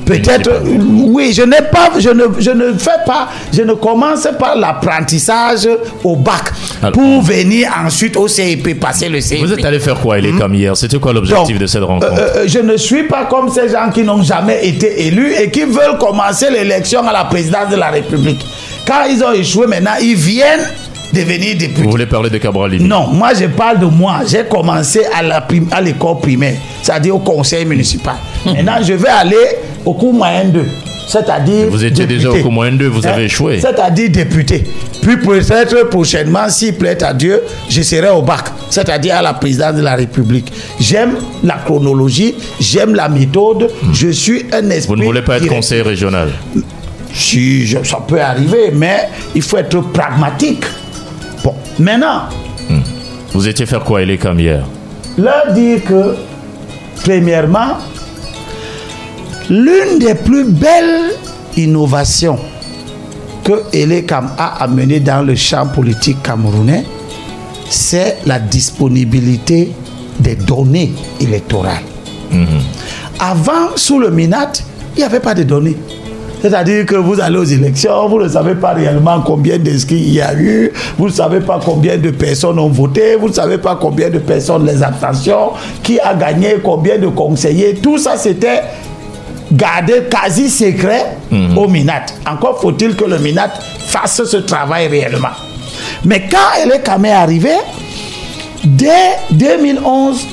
Peut-être, 0.06 0.64
Municipal. 0.64 1.06
oui, 1.14 1.34
je 1.34 1.41
n'ai 1.43 1.62
pas, 1.72 1.91
je 1.97 2.10
ne, 2.10 2.24
je 2.39 2.51
ne 2.51 2.74
fais 2.74 2.91
pas, 3.06 3.30
je 3.54 3.62
ne 3.62 3.74
commence 3.74 4.28
pas 4.38 4.56
l'apprentissage 4.56 5.68
au 6.04 6.16
bac 6.16 6.51
Alors- 6.82 6.91
pour 6.93 7.22
venir 7.22 7.70
ensuite 7.86 8.18
au 8.18 8.28
CIP, 8.28 8.80
passer 8.80 9.10
le 9.10 9.22
CIP. 9.22 9.39
Vous 9.45 9.54
êtes 9.54 9.64
allé 9.66 9.80
faire 9.80 9.99
quoi, 9.99 10.20
il 10.20 10.26
est 10.26 10.32
comme 10.38 10.54
hier? 10.56 10.76
C'était 10.76 10.99
quoi 10.99 11.14
l'objectif 11.14 11.58
de 11.58 11.68
cette 11.68 11.84
rencontre? 11.84 12.08
euh, 12.12 12.28
euh, 12.38 12.43
je 12.47 12.60
ne 12.60 12.76
suis 12.78 13.04
pas 13.04 13.26
comme 13.26 13.49
ces 13.49 13.70
gens 13.70 13.89
qui 13.93 14.04
n'ont 14.04 14.22
jamais 14.22 14.68
été 14.68 15.08
élus 15.08 15.34
et 15.39 15.49
qui 15.49 15.62
veulent 15.64 15.97
commencer 15.99 16.49
l'élection 16.51 17.08
à 17.08 17.14
la 17.14 17.26
présidence 17.26 17.70
de 17.72 17.76
la 17.78 17.89
République. 17.89 18.45
Quand 18.86 19.06
ils 19.10 19.24
ont 19.24 19.32
échoué, 19.32 19.68
maintenant, 19.68 19.95
ils 20.01 20.16
viennent 20.16 20.68
devenir 21.14 21.55
députés. 21.57 21.82
Vous 21.84 21.91
voulez 21.91 22.05
parler 22.05 22.30
de 22.30 22.38
Cabral 22.38 22.72
Libi? 22.72 22.84
Non, 22.86 23.07
moi 23.07 23.30
je 23.34 23.45
parle 23.45 23.80
de 23.80 23.86
moi. 23.86 24.22
J'ai 24.28 24.43
commencé 24.45 25.01
à 25.72 25.82
l'école 25.82 26.20
primaire, 26.22 26.55
c'est-à-dire 26.82 27.16
au 27.16 27.20
conseil 27.20 27.66
municipal. 27.66 28.16
Maintenant, 28.45 28.78
je 28.82 28.93
vais 28.93 29.09
aller 29.09 29.38
au 29.86 29.93
cours 29.93 30.14
moyen 30.14 30.45
2. 30.45 30.66
c'est-à-dire. 31.07 31.68
Vous 31.70 31.84
étiez 31.84 32.05
déjà 32.07 32.30
député. 32.30 32.47
au 32.47 32.49
moins 32.51 32.72
deux, 32.72 32.88
vous 32.88 33.05
avez 33.05 33.24
Hein? 33.24 33.26
échoué. 33.26 33.59
C'est-à-dire 33.59 34.09
député. 34.09 34.64
Puis 35.01 35.18
peut-être 35.18 35.89
prochainement, 35.89 36.47
s'il 36.49 36.76
plaît 36.76 37.03
à 37.03 37.14
Dieu, 37.14 37.43
je 37.70 37.82
serai 37.82 38.09
au 38.09 38.22
bac, 38.22 38.45
c'est-à-dire 38.70 39.16
à 39.18 39.22
la 39.22 39.34
présidence 39.34 39.76
de 39.76 39.82
la 39.82 39.95
République. 39.95 40.51
J'aime 40.80 41.16
la 41.43 41.55
chronologie, 41.55 42.36
j'aime 42.59 42.95
la 42.95 43.09
méthode, 43.09 43.70
je 43.91 44.07
suis 44.09 44.45
un 44.53 44.70
esprit. 44.70 44.88
Vous 44.88 45.01
ne 45.01 45.03
voulez 45.05 45.22
pas 45.22 45.36
être 45.36 45.41
direct. 45.43 45.57
conseiller 45.61 45.82
régional? 45.82 46.30
Si, 47.14 47.66
je- 47.68 47.84
ça 47.84 47.99
peut 48.07 48.20
arriver, 48.22 48.72
mais 48.74 49.09
il 49.36 49.41
faut 49.41 49.57
être 49.57 49.82
pragmatique. 49.91 50.64
Bon, 51.44 51.56
maintenant, 51.80 52.24
Vous 53.34 53.48
étiez 53.48 53.66
faire 53.66 53.84
quoi, 53.84 54.02
Elécam, 54.02 54.39
hier 54.39 54.64
leur 55.18 55.54
dire 55.54 55.84
que, 55.84 56.16
premièrement, 57.04 57.78
l'une 59.50 60.00
des 60.00 60.16
plus 60.16 60.46
belles 60.46 61.12
innovations 61.58 62.39
que 63.44 63.64
Elekam 63.74 64.32
a 64.38 64.64
amené 64.64 65.00
dans 65.00 65.22
le 65.22 65.36
champ 65.36 65.68
politique 65.68 66.22
camerounais, 66.24 66.86
c'est 67.70 68.18
la 68.26 68.39
disponibilité 68.39 69.72
des 70.20 70.36
données 70.36 70.94
électorales. 71.20 71.84
Avant, 73.20 73.76
sous 73.76 74.00
le 74.00 74.10
MINAT, 74.10 74.54
il 74.96 75.00
n'y 75.00 75.04
avait 75.04 75.20
pas 75.20 75.34
de 75.36 75.44
données. 75.44 75.78
C'est-à-dire 76.44 76.86
que 76.86 76.96
vous 76.96 77.22
allez 77.22 77.38
aux 77.38 77.46
élections, 77.46 78.10
vous 78.10 78.22
ne 78.22 78.28
savez 78.28 78.56
pas 78.56 78.74
réellement 78.74 79.22
combien 79.22 79.58
d'inscrits 79.58 79.96
il 79.96 80.16
y 80.16 80.20
a 80.20 80.34
eu, 80.34 80.74
vous 80.98 81.06
ne 81.06 81.12
savez 81.12 81.39
pas 81.39 81.58
combien 81.64 81.98
de 81.98 82.10
personnes 82.12 82.60
ont 82.60 82.68
voté, 82.68 83.16
vous 83.16 83.30
ne 83.30 83.34
savez 83.34 83.58
pas 83.58 83.78
combien 83.80 84.10
de 84.10 84.20
personnes 84.20 84.66
les 84.66 84.84
abstentions, 84.84 85.52
qui 85.82 86.02
a 86.02 86.14
gagné, 86.14 86.58
combien 86.62 86.98
de 86.98 87.08
conseillers. 87.08 87.76
Tout 87.76 87.98
ça, 87.98 88.18
c'était 88.18 88.62
gardé 89.54 90.04
quasi 90.12 90.50
secret 90.50 91.16
au 91.56 91.70
MINAT. 91.70 92.08
Encore 92.30 92.60
faut-il 92.60 92.98
que 92.98 93.06
le 93.06 93.20
MINAT 93.20 93.54
fasse 93.88 94.26
ce 94.26 94.38
travail 94.38 94.89
réellement. 94.89 95.30
Mais 96.04 96.24
quand 96.30 96.62
Elekam 96.62 97.06
est 97.06 97.12
arrivé, 97.12 97.54
dès 98.66 99.14
2011, 99.32 100.28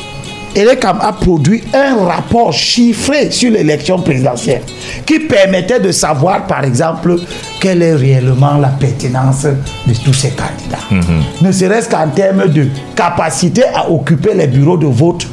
Elekam 0.54 0.98
a 1.00 1.12
produit 1.12 1.62
un 1.72 2.04
rapport 2.06 2.52
chiffré 2.52 3.30
sur 3.30 3.50
l'élection 3.52 3.98
présidentielle 4.00 4.62
qui 5.06 5.20
permettait 5.20 5.80
de 5.80 5.92
savoir, 5.92 6.46
par 6.46 6.64
exemple, 6.64 7.16
quelle 7.60 7.82
est 7.82 7.94
réellement 7.94 8.56
la 8.58 8.68
pertinence 8.68 9.44
de 9.44 9.94
tous 10.04 10.14
ces 10.14 10.30
candidats. 10.30 11.04
Ne 11.42 11.52
serait-ce 11.52 11.88
qu'en 11.88 12.08
termes 12.08 12.48
de 12.48 12.66
capacité 12.96 13.62
à 13.74 13.90
occuper 13.90 14.34
les 14.34 14.46
bureaux 14.48 14.76
de 14.76 14.86
vote 14.86 15.26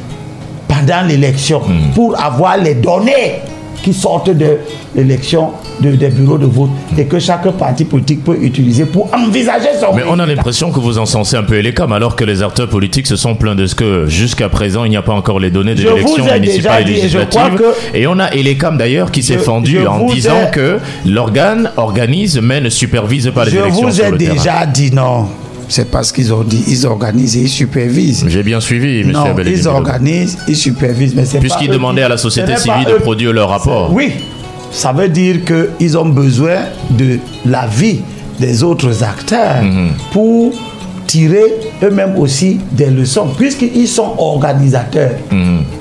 pendant 0.68 1.01
l'élection 1.07 1.61
pour 1.95 2.20
avoir 2.22 2.57
les 2.57 2.76
données 2.76 3.41
qui 3.82 3.93
sortent 3.93 4.30
de 4.32 4.57
l'élection 4.95 5.51
de- 5.82 5.91
des 5.95 6.09
bureaux 6.09 6.38
de 6.38 6.45
vote 6.45 6.69
et 6.97 7.05
que 7.05 7.19
chaque 7.19 7.49
parti 7.57 7.86
politique 7.86 8.23
peut 8.23 8.38
utiliser 8.41 8.86
pour 8.86 9.09
envisager 9.13 9.69
son 9.80 9.95
Mais 9.95 10.03
on 10.09 10.19
a 10.19 10.25
l'impression 10.25 10.71
que 10.71 10.80
vous 10.80 10.97
encensez 10.97 11.36
un 11.38 11.43
peu 11.43 11.55
Elécam, 11.55 11.91
alors 11.91 12.15
que 12.15 12.23
les 12.23 12.41
acteurs 12.43 12.69
politiques 12.69 13.07
se 13.07 13.15
sont 13.15 13.36
plaints 13.36 13.55
de 13.55 13.65
ce 13.67 13.75
que 13.75 14.05
jusqu'à 14.07 14.49
présent 14.49 14.84
il 14.86 14.89
n'y 14.89 14.97
a 14.97 15.01
pas 15.01 15.13
encore 15.13 15.39
les 15.39 15.49
données 15.51 15.75
de 15.75 15.82
Je 15.82 15.88
vous 15.88 15.95
l'élection 15.95 16.25
municipale 16.25 16.82
et 16.82 16.86
dit, 16.86 16.91
et 16.91 16.95
je 16.95 17.17
législative. 17.19 17.63
Et 17.93 18.07
on 18.07 18.19
a 18.19 18.32
Elécam 18.34 18.78
d'ailleurs 18.78 19.11
qui 19.11 19.23
s'est 19.23 19.36
Je- 19.36 19.39
fendu 19.39 19.80
je 19.82 19.88
en 19.88 19.99
vous 19.99 20.13
disant 20.13 20.47
ai- 20.47 20.51
que 20.51 20.78
l'organe 21.05 21.71
organise 21.78 22.39
mais 22.41 22.61
ne 22.61 22.69
supervise 22.69 23.32
pas 23.34 23.45
les 23.45 23.51
Je 23.51 23.57
élections 23.57 23.88
vous 23.88 23.93
sur 23.95 24.05
ai 24.05 24.17
terrain. 24.17 24.34
déjà 24.34 24.65
dit 24.65 24.91
non. 24.93 25.28
C'est 25.69 25.91
pas 25.91 26.01
ce 26.01 26.13
qu'ils 26.13 26.34
ont 26.34 26.43
dit. 26.43 26.63
Ils 26.69 26.88
organisent 26.88 27.36
et 27.36 27.41
ils 27.41 27.49
supervisent. 27.49 28.23
J'ai 28.30 28.41
bien 28.41 28.61
suivi, 28.61 29.01
M. 29.01 29.11
non, 29.11 29.25
ils 29.45 29.67
organisent, 29.67 30.38
ils 30.47 30.55
supervisent, 30.55 31.13
mais 31.13 31.25
c'est 31.25 31.39
Puisqu'ils 31.39 31.67
demandaient 31.69 31.99
qui- 31.99 32.05
à 32.05 32.09
la 32.09 32.17
société 32.17 32.55
civile 32.55 32.86
de 32.86 32.93
produire 33.01 33.34
leur 33.34 33.49
rapport. 33.49 33.91
Oui, 33.91 34.13
ça 34.72 34.91
veut 34.91 35.09
dire 35.09 35.38
qu'ils 35.45 35.97
ont 35.97 36.09
besoin 36.09 36.57
de 36.91 37.20
l'avis 37.45 38.01
des 38.39 38.63
autres 38.63 39.03
acteurs 39.03 39.61
Mhm. 39.63 39.89
pour 40.11 40.51
tirer 41.07 41.53
eux-mêmes 41.84 42.15
aussi 42.18 42.59
des 42.72 42.88
leçons, 42.88 43.28
puisqu'ils 43.38 43.88
sont 43.88 44.13
organisateurs. 44.18 45.11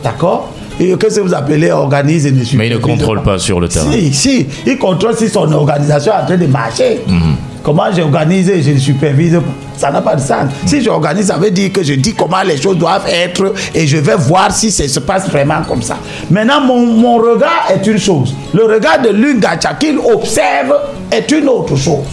D'accord? 0.03 0.53
Et 0.79 0.95
qu'est-ce 0.99 1.17
que 1.17 1.21
vous 1.27 1.35
appelez 1.35 1.71
organise 1.71 2.27
et 2.27 2.33
ne 2.33 2.41
Mhm. 2.41 2.47
Mais 2.55 2.67
ils 2.69 2.73
ne 2.75 2.79
contrôlent 2.79 3.23
pas 3.23 3.39
sur 3.39 3.61
le 3.61 3.69
terrain. 3.69 3.91
Si, 3.91 4.13
si, 4.13 4.47
ils 4.67 4.79
contrôlent 4.79 5.17
si 5.17 5.29
son 5.29 5.51
organisation 5.53 6.13
est 6.13 6.23
en 6.23 6.27
train 6.27 6.37
de 6.37 6.47
marcher. 6.47 7.01
Mhm. 7.09 7.21
Comment 7.67 7.91
j'organise 7.93 8.49
et 8.49 8.63
je 8.63 8.79
supervise 8.79 9.41
Ça 9.77 9.91
n'a 9.91 10.01
pas 10.01 10.15
de 10.15 10.21
sens. 10.21 10.53
Si 10.67 10.81
j'organise, 10.81 11.27
ça 11.27 11.37
veut 11.37 11.51
dire 11.51 11.73
que 11.73 11.83
je 11.83 11.95
dis 11.95 12.15
comment 12.15 12.43
les 12.47 12.63
choses 12.63 12.79
doivent 12.79 13.09
être 13.09 13.55
et 13.75 13.89
je 13.89 13.97
vais 13.97 14.15
voir 14.15 14.53
si 14.53 14.71
ça 14.71 14.87
se 14.87 15.01
passe 15.01 15.29
vraiment 15.29 15.63
comme 15.67 15.83
ça. 15.83 15.97
Maintenant, 16.31 16.61
mon, 16.61 16.87
mon 16.87 17.17
regard 17.17 17.67
est 17.75 17.85
une 17.89 17.99
chose. 17.99 18.33
Le 18.55 18.67
regard 18.67 19.03
de 19.03 19.09
Lungacha 19.09 19.75
qu'il 19.75 19.99
observe 19.99 20.77
est 21.11 21.29
une 21.33 21.49
autre 21.49 21.75
chose. 21.75 22.05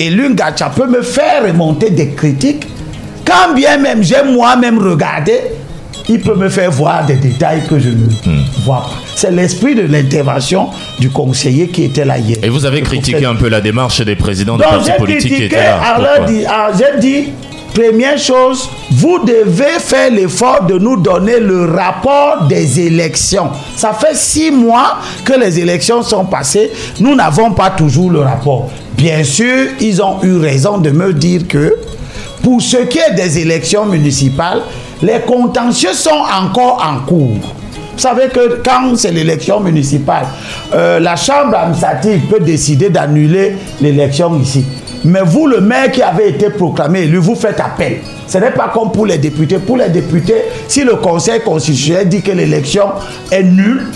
Et 0.00 0.08
Lungacha 0.08 0.70
peut 0.70 0.86
me 0.86 1.02
faire 1.02 1.42
remonter 1.46 1.90
des 1.90 2.08
critiques. 2.12 2.66
Quand 3.22 3.52
bien 3.54 3.76
même 3.76 4.02
j'aime 4.02 4.32
moi-même 4.32 4.78
regarder, 4.78 5.42
il 6.08 6.20
peut 6.20 6.34
me 6.34 6.48
faire 6.48 6.70
voir 6.70 7.06
des 7.06 7.14
détails 7.16 7.62
que 7.68 7.78
je 7.78 7.88
ne 7.90 8.06
Hmm. 8.24 8.42
vois 8.64 8.80
pas. 8.82 8.90
C'est 9.14 9.30
l'esprit 9.30 9.74
de 9.74 9.82
l'intervention 9.82 10.68
du 10.98 11.10
conseiller 11.10 11.68
qui 11.68 11.84
était 11.84 12.04
là 12.04 12.18
hier. 12.18 12.38
Et 12.42 12.48
vous 12.48 12.64
avez 12.64 12.82
critiqué 12.82 13.24
un 13.24 13.34
peu 13.36 13.48
la 13.48 13.60
démarche 13.60 14.00
des 14.00 14.16
présidents 14.16 14.56
de 14.56 14.62
donc 14.62 14.70
partis 14.70 14.92
politiques 14.98 15.36
qui 15.36 15.42
étaient 15.44 15.56
là. 15.56 15.80
alors 15.80 16.26
j'ai 16.76 16.98
dit, 17.00 17.28
première 17.74 18.18
chose, 18.18 18.68
vous 18.90 19.18
devez 19.24 19.78
faire 19.78 20.10
l'effort 20.10 20.64
de 20.66 20.76
nous 20.78 20.96
donner 21.00 21.38
le 21.40 21.66
rapport 21.66 22.46
des 22.48 22.80
élections. 22.80 23.48
Ça 23.76 23.92
fait 23.92 24.14
six 24.16 24.50
mois 24.50 24.98
que 25.24 25.38
les 25.38 25.58
élections 25.60 26.02
sont 26.02 26.24
passées, 26.24 26.70
nous 27.00 27.14
n'avons 27.14 27.52
pas 27.52 27.70
toujours 27.70 28.10
le 28.10 28.20
rapport. 28.20 28.70
Bien 28.96 29.24
sûr, 29.24 29.68
ils 29.80 30.02
ont 30.02 30.22
eu 30.22 30.36
raison 30.38 30.78
de 30.78 30.90
me 30.90 31.12
dire 31.12 31.46
que 31.48 31.76
pour 32.42 32.60
ce 32.60 32.76
qui 32.78 32.98
est 32.98 33.14
des 33.14 33.38
élections 33.38 33.86
municipales, 33.86 34.62
les 35.02 35.20
contentieux 35.20 35.92
sont 35.92 36.10
encore 36.10 36.82
en 36.84 37.04
cours. 37.06 37.36
Vous 37.94 37.98
savez 37.98 38.28
que 38.28 38.62
quand 38.64 38.96
c'est 38.96 39.12
l'élection 39.12 39.60
municipale, 39.60 40.26
euh, 40.74 40.98
la 40.98 41.16
Chambre 41.16 41.56
administrative 41.56 42.22
peut 42.30 42.40
décider 42.40 42.88
d'annuler 42.88 43.56
l'élection 43.80 44.34
ici. 44.40 44.64
Mais 45.04 45.20
vous, 45.24 45.46
le 45.46 45.60
maire 45.60 45.90
qui 45.90 46.00
avait 46.00 46.30
été 46.30 46.48
proclamé 46.50 47.00
élu, 47.02 47.18
vous 47.18 47.34
faites 47.34 47.60
appel. 47.60 47.98
Ce 48.26 48.38
n'est 48.38 48.52
pas 48.52 48.70
comme 48.72 48.92
pour 48.92 49.04
les 49.04 49.18
députés. 49.18 49.58
Pour 49.58 49.76
les 49.76 49.88
députés, 49.88 50.44
si 50.68 50.84
le 50.84 50.96
Conseil 50.96 51.40
constitutionnel 51.42 52.08
dit 52.08 52.22
que 52.22 52.30
l'élection 52.30 52.84
est 53.30 53.42
nulle, 53.42 53.88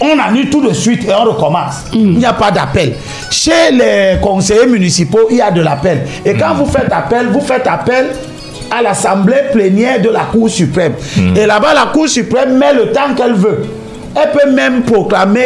on 0.00 0.18
annule 0.18 0.50
tout 0.50 0.60
de 0.66 0.72
suite 0.72 1.04
et 1.08 1.12
on 1.12 1.24
recommence. 1.24 1.84
Il 1.92 2.18
n'y 2.18 2.26
a 2.26 2.32
pas 2.32 2.50
d'appel. 2.50 2.94
Chez 3.30 3.72
les 3.72 4.20
conseillers 4.20 4.66
municipaux, 4.66 5.28
il 5.30 5.38
y 5.38 5.40
a 5.40 5.50
de 5.50 5.60
l'appel. 5.60 6.04
Et 6.24 6.34
quand 6.34 6.54
vous 6.54 6.66
faites 6.66 6.92
appel, 6.92 7.28
vous 7.28 7.40
faites 7.40 7.66
appel 7.66 8.06
à 8.70 8.82
l'assemblée 8.82 9.42
plénière 9.52 10.00
de 10.00 10.08
la 10.10 10.20
Cour 10.30 10.48
suprême. 10.50 10.92
Et 11.36 11.46
là-bas, 11.46 11.74
la 11.74 11.90
Cour 11.92 12.08
suprême 12.08 12.56
met 12.58 12.72
le 12.74 12.92
temps 12.92 13.14
qu'elle 13.16 13.34
veut. 13.34 13.64
Elle 14.20 14.30
peut 14.32 14.50
même 14.50 14.82
proclamer, 14.82 15.44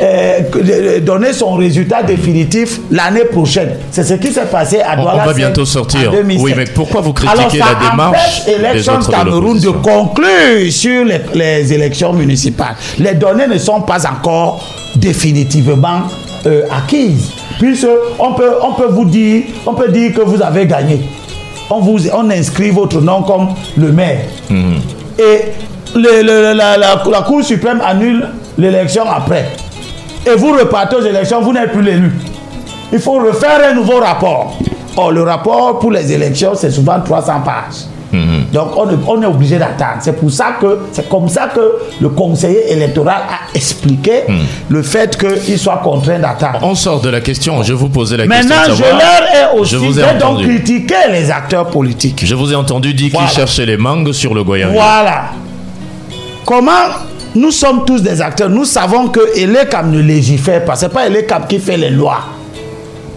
euh, 0.00 1.00
donner 1.00 1.32
son 1.32 1.54
résultat 1.54 2.02
définitif 2.02 2.78
l'année 2.90 3.24
prochaine. 3.24 3.70
C'est 3.90 4.04
ce 4.04 4.14
qui 4.14 4.32
s'est 4.32 4.46
passé 4.46 4.80
à 4.80 4.94
On- 4.96 5.00
on 5.00 5.02
Douala 5.02 5.24
va 5.26 5.32
bientôt 5.34 5.62
en 5.62 5.66
sortir. 5.66 6.12
2007. 6.12 6.42
Oui, 6.44 6.54
mais 6.56 6.64
pourquoi 6.66 7.00
vous 7.02 7.12
critiquez 7.12 7.60
Alors, 7.60 7.74
la 7.82 7.90
démarche 7.90 8.46
de 8.46 9.10
Cameroun 9.10 9.58
de 9.58 9.66
l'opposition 9.66 9.72
conclure 9.82 10.70
sur 10.72 11.04
les, 11.04 11.20
les 11.34 11.72
élections 11.72 12.12
municipales. 12.12 12.76
Les 12.98 13.14
données 13.14 13.48
ne 13.48 13.58
sont 13.58 13.80
pas 13.82 14.06
encore 14.08 14.64
définitivement 14.94 16.02
euh, 16.46 16.62
acquises. 16.70 17.30
Puisque 17.58 17.86
on 18.18 18.34
peut, 18.34 18.52
on 18.62 18.72
peut 18.74 18.88
vous 18.90 19.04
dire, 19.04 19.44
on 19.66 19.74
peut 19.74 19.88
dire 19.88 20.12
que 20.14 20.20
vous 20.20 20.40
avez 20.42 20.66
gagné. 20.66 21.00
On, 21.70 21.80
vous, 21.80 21.98
inscrit 22.30 22.70
votre 22.70 23.00
nom 23.00 23.22
comme 23.22 23.48
le 23.76 23.90
maire. 23.92 24.20
Et 25.18 25.40
la- 25.94 26.54
la 26.76 27.22
Cour 27.26 27.42
suprême 27.42 27.80
annule 27.84 28.28
l'élection 28.58 29.02
après. 29.08 29.50
Et 30.26 30.36
vous 30.36 30.52
repartez 30.52 30.96
aux 30.96 31.02
élections, 31.04 31.40
vous 31.40 31.52
n'êtes 31.52 31.72
plus 31.72 31.82
l'élu. 31.82 32.12
Il 32.92 32.98
faut 33.00 33.14
refaire 33.18 33.60
un 33.70 33.74
nouveau 33.74 33.98
rapport. 33.98 34.56
Or, 34.96 35.10
le 35.12 35.22
rapport 35.22 35.78
pour 35.78 35.90
les 35.92 36.12
élections, 36.12 36.52
c'est 36.54 36.70
souvent 36.70 37.00
300 37.00 37.40
pages. 37.44 37.84
Donc, 38.52 38.76
on, 38.76 38.88
est- 38.90 38.94
on 39.06 39.22
est 39.22 39.26
obligé 39.26 39.58
d'attendre. 39.58 39.98
C'est 40.00 40.14
pour 40.18 40.30
ça 40.30 40.56
que, 40.60 40.78
c'est 40.92 41.08
comme 41.08 41.28
ça 41.28 41.48
que 41.54 41.60
le 42.00 42.08
conseiller 42.10 42.72
électoral 42.72 43.22
a 43.28 43.56
expliqué 43.56 44.22
le 44.68 44.82
fait 44.82 45.16
qu'il 45.18 45.58
soit 45.58 45.78
contraint 45.82 46.18
d'attendre. 46.18 46.58
On 46.62 46.74
sort 46.74 47.00
de 47.00 47.08
la 47.10 47.20
question. 47.20 47.62
Je 47.62 47.72
vous 47.72 47.88
posais 47.88 48.16
la 48.16 48.26
Maintenant, 48.26 48.56
question. 48.66 48.74
de 48.74 48.78
je 48.78 48.82
leur 48.82 49.54
ai 49.56 49.58
aussi 49.60 49.72
Je 49.72 49.76
vous 49.78 49.98
ai 49.98 50.02
j'ai 50.12 50.18
donc 50.18 50.42
critiqué 50.42 50.94
les 51.10 51.30
acteurs 51.30 51.66
politiques. 51.68 52.22
Je 52.24 52.34
vous 52.34 52.52
ai 52.52 52.56
entendu 52.56 52.94
dire 52.94 53.10
Voilà. 53.12 53.26
qu'ils 53.28 53.36
cherchaient 53.36 53.66
les 53.66 53.76
mangues 53.76 54.12
sur 54.12 54.34
le 54.34 54.42
Goyave. 54.44 54.72
Voilà. 54.72 55.30
Comment 56.44 56.70
nous 57.34 57.50
sommes 57.50 57.84
tous 57.84 58.02
des 58.02 58.20
acteurs 58.22 58.48
Nous 58.48 58.64
savons 58.64 59.08
que 59.08 59.20
Elekam 59.36 59.90
ne 59.90 60.00
légifère 60.00 60.64
pas. 60.64 60.76
Ce 60.76 60.86
n'est 60.86 60.92
pas 60.92 61.06
Elekam 61.06 61.42
qui 61.48 61.58
fait 61.58 61.76
les 61.76 61.90
lois. 61.90 62.20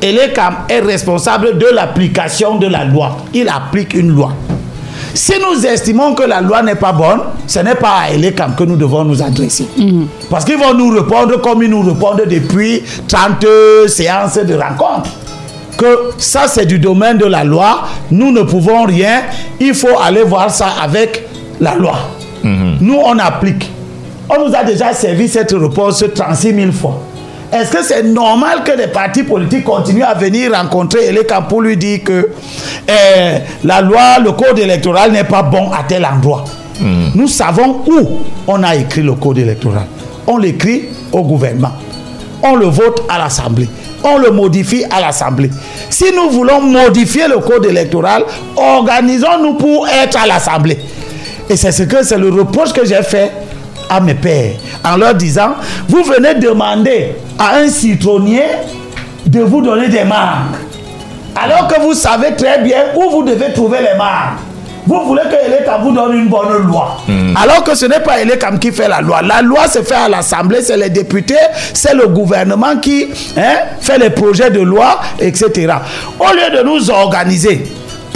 Elekam 0.02 0.56
est 0.70 0.80
responsable 0.80 1.58
de 1.58 1.68
l'application 1.74 2.58
de 2.58 2.68
la 2.68 2.86
loi. 2.86 3.18
Il 3.34 3.48
applique 3.50 3.94
une 3.94 4.10
loi. 4.10 4.34
Si 5.14 5.34
nous 5.40 5.66
estimons 5.66 6.14
que 6.14 6.24
la 6.24 6.42
loi 6.42 6.62
n'est 6.62 6.76
pas 6.76 6.92
bonne, 6.94 7.22
ce 7.48 7.60
n'est 7.60 7.76
pas 7.76 7.94
à 8.04 8.10
Elecam 8.12 8.54
que 8.56 8.64
nous 8.64 8.76
devons 8.76 9.04
nous 9.04 9.22
adresser. 9.22 9.68
Parce 10.30 10.46
qu'ils 10.46 10.58
vont 10.58 10.74
nous 10.74 10.90
répondre 10.90 11.42
comme 11.42 11.64
ils 11.64 11.70
nous 11.70 11.82
répondent 11.82 12.24
depuis 12.30 12.84
30 13.08 13.46
séances 13.88 14.38
de 14.38 14.54
rencontres. 14.56 15.10
Que 15.78 16.12
ça, 16.18 16.48
c'est 16.48 16.66
du 16.66 16.78
domaine 16.78 17.18
de 17.18 17.26
la 17.26 17.44
loi. 17.44 17.84
Nous 18.12 18.32
ne 18.32 18.42
pouvons 18.42 18.84
rien. 18.84 19.22
Il 19.60 19.74
faut 19.74 19.98
aller 20.02 20.24
voir 20.24 20.52
ça 20.52 20.68
avec 20.82 21.26
la 21.60 21.76
loi. 21.76 21.96
Nous, 22.44 22.96
on 23.04 23.18
applique. 23.18 23.72
On 24.30 24.48
nous 24.48 24.56
a 24.56 24.64
déjà 24.64 24.94
servi 24.94 25.28
cette 25.28 25.52
réponse 25.52 26.04
36 26.14 26.54
000 26.54 26.72
fois. 26.72 27.02
Est-ce 27.52 27.72
que 27.72 27.84
c'est 27.84 28.04
normal 28.04 28.64
que 28.64 28.72
les 28.78 28.88
partis 28.88 29.24
politiques 29.24 29.64
continuent 29.64 30.04
à 30.04 30.14
venir 30.14 30.52
rencontrer 30.54 31.06
Eleka 31.08 31.42
pour 31.42 31.62
lui 31.62 31.78
dire 31.78 32.04
que 32.04 32.30
eh, 32.88 33.40
la 33.64 33.82
loi, 33.82 34.20
le 34.24 34.32
code 34.34 34.60
électoral 34.60 35.12
n'est 35.12 35.24
pas 35.24 35.42
bon 35.42 35.72
à 35.72 35.84
tel 35.88 36.06
endroit? 36.06 36.44
Nous 37.16 37.28
savons 37.28 37.82
où 37.88 38.20
on 38.48 38.64
a 38.64 38.76
écrit 38.76 39.02
le 39.02 39.14
code 39.14 39.38
électoral. 39.40 39.86
On 40.28 40.38
l'écrit 40.38 40.86
au 41.12 41.24
gouvernement. 41.24 41.72
On 42.42 42.56
le 42.56 42.68
vote 42.68 43.04
à 43.10 43.18
l'Assemblée. 43.18 43.68
On 44.04 44.18
le 44.18 44.32
modifie 44.32 44.86
à 44.90 45.02
l'Assemblée. 45.02 45.50
Si 45.90 46.06
nous 46.16 46.30
voulons 46.30 46.62
modifier 46.62 47.28
le 47.28 47.40
code 47.40 47.66
électoral, 47.66 48.24
organisons-nous 48.56 49.56
pour 49.56 49.88
être 49.90 50.18
à 50.24 50.26
l'Assemblée. 50.26 50.80
Et 51.50 51.58
c'est 51.58 51.74
ce 51.74 51.84
que 51.84 52.04
c'est 52.04 52.18
le 52.18 52.30
reproche 52.30 52.72
que 52.72 52.86
j'ai 52.86 53.02
fait 53.04 53.32
à 53.90 54.00
mes 54.00 54.14
pères 54.16 54.54
en 54.86 54.98
leur 54.98 55.16
disant 55.16 55.56
vous 55.88 56.04
venez 56.04 56.36
demander 56.36 57.16
à 57.38 57.56
un 57.58 57.68
citronnier 57.70 58.44
de 59.26 59.42
vous 59.42 59.62
donner 59.62 59.88
des 59.90 60.04
marques 60.04 60.56
alors 61.36 61.68
que 61.68 61.80
vous 61.82 61.94
savez 61.94 62.36
très 62.36 62.60
bien 62.62 62.86
où 62.96 63.10
vous 63.10 63.24
devez 63.24 63.54
trouver 63.54 63.80
les 63.80 63.98
marques. 63.98 64.40
Vous 64.86 65.06
voulez 65.06 65.22
que 65.30 65.36
Elekam 65.36 65.84
vous 65.84 65.92
donne 65.92 66.16
une 66.18 66.28
bonne 66.30 66.66
loi. 66.66 66.98
Alors 67.40 67.64
que 67.64 67.76
ce 67.76 67.86
n'est 67.86 68.00
pas 68.00 68.20
Elekam 68.22 68.58
qui 68.58 68.72
fait 68.72 68.88
la 68.88 69.02
loi. 69.02 69.22
La 69.22 69.42
loi 69.42 69.68
se 69.68 69.84
fait 69.84 69.94
à 69.94 70.10
l'Assemblée, 70.10 70.62
c'est 70.64 70.78
les 70.78 70.90
députés, 70.90 71.36
c'est 71.76 71.94
le 71.94 72.08
gouvernement 72.08 72.76
qui 72.78 73.08
hein, 73.38 73.58
fait 73.80 74.00
les 74.00 74.10
projets 74.10 74.50
de 74.50 74.62
loi, 74.62 75.00
etc. 75.20 75.74
Au 76.20 76.34
lieu 76.34 76.58
de 76.58 76.64
nous 76.64 76.90
organiser 76.90 77.68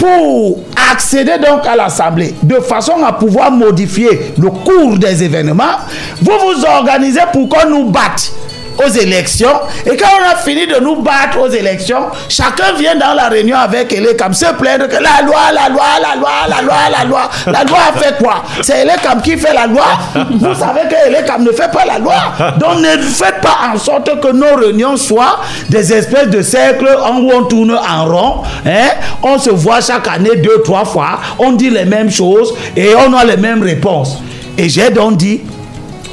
pour 0.04 0.58
accéder 0.92 1.38
donc 1.38 1.66
à 1.66 1.74
l'Assemblée 1.76 2.34
de 2.42 2.56
façon 2.56 3.02
à 3.02 3.12
pouvoir 3.12 3.50
modifier 3.50 4.34
le 4.38 4.50
cours 4.50 4.98
des 4.98 5.22
événements, 5.22 5.78
vous 6.20 6.32
vous 6.32 6.64
organisez 6.66 7.20
pour 7.32 7.48
qu'on 7.48 7.70
nous 7.70 7.84
batte 7.90 8.32
aux 8.78 8.90
élections 8.90 9.60
et 9.86 9.96
quand 9.96 10.08
on 10.20 10.32
a 10.32 10.36
fini 10.36 10.66
de 10.66 10.80
nous 10.80 10.96
battre 10.96 11.40
aux 11.40 11.48
élections, 11.48 12.06
chacun 12.28 12.72
vient 12.78 12.96
dans 12.96 13.14
la 13.14 13.28
réunion 13.28 13.56
avec 13.56 13.92
Elekam 13.92 14.32
se 14.32 14.46
plaindre 14.54 14.88
que 14.88 14.94
la 14.94 15.24
loi, 15.24 15.52
la 15.52 15.68
loi, 15.68 15.84
la 16.00 16.16
loi, 16.20 16.30
la 16.48 16.62
loi, 16.62 16.74
la 16.90 17.04
loi, 17.04 17.30
la 17.46 17.64
loi 17.64 17.78
a 17.90 17.98
fait 17.98 18.16
quoi? 18.18 18.42
C'est 18.62 18.82
Elekam 18.82 19.20
qui 19.22 19.36
fait 19.36 19.54
la 19.54 19.66
loi. 19.66 19.84
Vous 20.30 20.54
savez 20.54 20.82
que 20.88 21.08
Elekam 21.08 21.44
ne 21.44 21.52
fait 21.52 21.70
pas 21.70 21.84
la 21.84 21.98
loi. 21.98 22.14
Donc 22.58 22.80
ne 22.80 23.02
faites 23.02 23.40
pas 23.40 23.72
en 23.72 23.78
sorte 23.78 24.20
que 24.20 24.32
nos 24.32 24.56
réunions 24.56 24.96
soient 24.96 25.40
des 25.68 25.92
espèces 25.92 26.28
de 26.28 26.42
cercles 26.42 26.88
où 27.18 27.30
on 27.32 27.44
tourne 27.44 27.78
en 27.78 28.04
rond. 28.06 28.42
Hein? 28.66 28.90
On 29.22 29.38
se 29.38 29.50
voit 29.50 29.80
chaque 29.80 30.08
année 30.08 30.36
deux, 30.36 30.62
trois 30.62 30.84
fois, 30.84 31.20
on 31.38 31.52
dit 31.52 31.70
les 31.70 31.84
mêmes 31.84 32.10
choses 32.10 32.54
et 32.76 32.90
on 33.06 33.12
a 33.14 33.24
les 33.24 33.36
mêmes 33.36 33.62
réponses. 33.62 34.18
Et 34.56 34.68
j'ai 34.68 34.90
donc 34.90 35.16
dit 35.16 35.40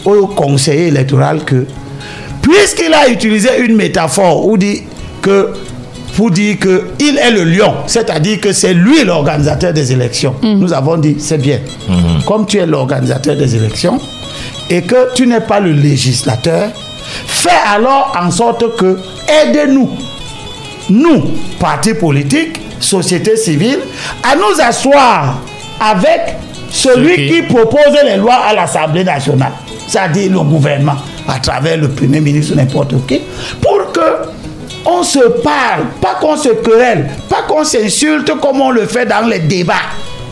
au 0.05 0.27
conseiller 0.27 0.87
électoral 0.87 1.43
que 1.43 1.65
puisqu'il 2.51 2.93
a 2.93 3.09
utilisé 3.09 3.49
une 3.59 3.75
métaphore 3.75 4.47
où 4.47 4.57
dit 4.57 4.83
que 5.21 5.53
pour 6.15 6.29
dire 6.29 6.59
que 6.59 6.87
il 6.99 7.17
est 7.17 7.31
le 7.31 7.45
lion, 7.45 7.73
c'est-à-dire 7.87 8.41
que 8.41 8.51
c'est 8.51 8.73
lui 8.73 9.03
l'organisateur 9.05 9.71
des 9.73 9.93
élections. 9.93 10.35
Nous 10.43 10.73
avons 10.73 10.97
dit 10.97 11.15
c'est 11.19 11.37
bien. 11.37 11.59
Comme 12.27 12.45
tu 12.45 12.57
es 12.57 12.65
l'organisateur 12.65 13.35
des 13.35 13.55
élections 13.55 13.99
et 14.69 14.81
que 14.81 15.13
tu 15.13 15.25
n'es 15.27 15.39
pas 15.41 15.59
le 15.59 15.71
législateur, 15.71 16.69
fais 17.27 17.49
alors 17.73 18.15
en 18.21 18.29
sorte 18.29 18.75
que 18.75 18.97
aide-nous, 19.27 19.89
nous, 20.89 21.23
partis 21.59 21.93
politiques, 21.93 22.59
société 22.79 23.37
civile, 23.37 23.79
à 24.23 24.35
nous 24.35 24.61
asseoir 24.61 25.39
avec 25.79 26.35
celui 26.69 27.27
qui 27.27 27.41
propose 27.43 27.97
les 28.05 28.17
lois 28.17 28.35
à 28.47 28.53
l'Assemblée 28.53 29.03
nationale, 29.03 29.53
c'est-à-dire 29.87 30.31
le 30.31 30.39
gouvernement, 30.39 30.95
à 31.27 31.39
travers 31.39 31.77
le 31.77 31.89
Premier 31.89 32.19
ministre, 32.19 32.55
n'importe 32.55 32.93
qui, 33.07 33.21
pour 33.61 33.91
que 33.91 34.01
on 34.85 35.03
se 35.03 35.19
parle, 35.43 35.85
pas 36.01 36.15
qu'on 36.19 36.35
se 36.35 36.49
querelle, 36.49 37.09
pas 37.29 37.43
qu'on 37.47 37.63
s'insulte 37.63 38.31
comme 38.41 38.61
on 38.61 38.71
le 38.71 38.85
fait 38.87 39.05
dans 39.05 39.27
les 39.27 39.39
débats 39.39 39.73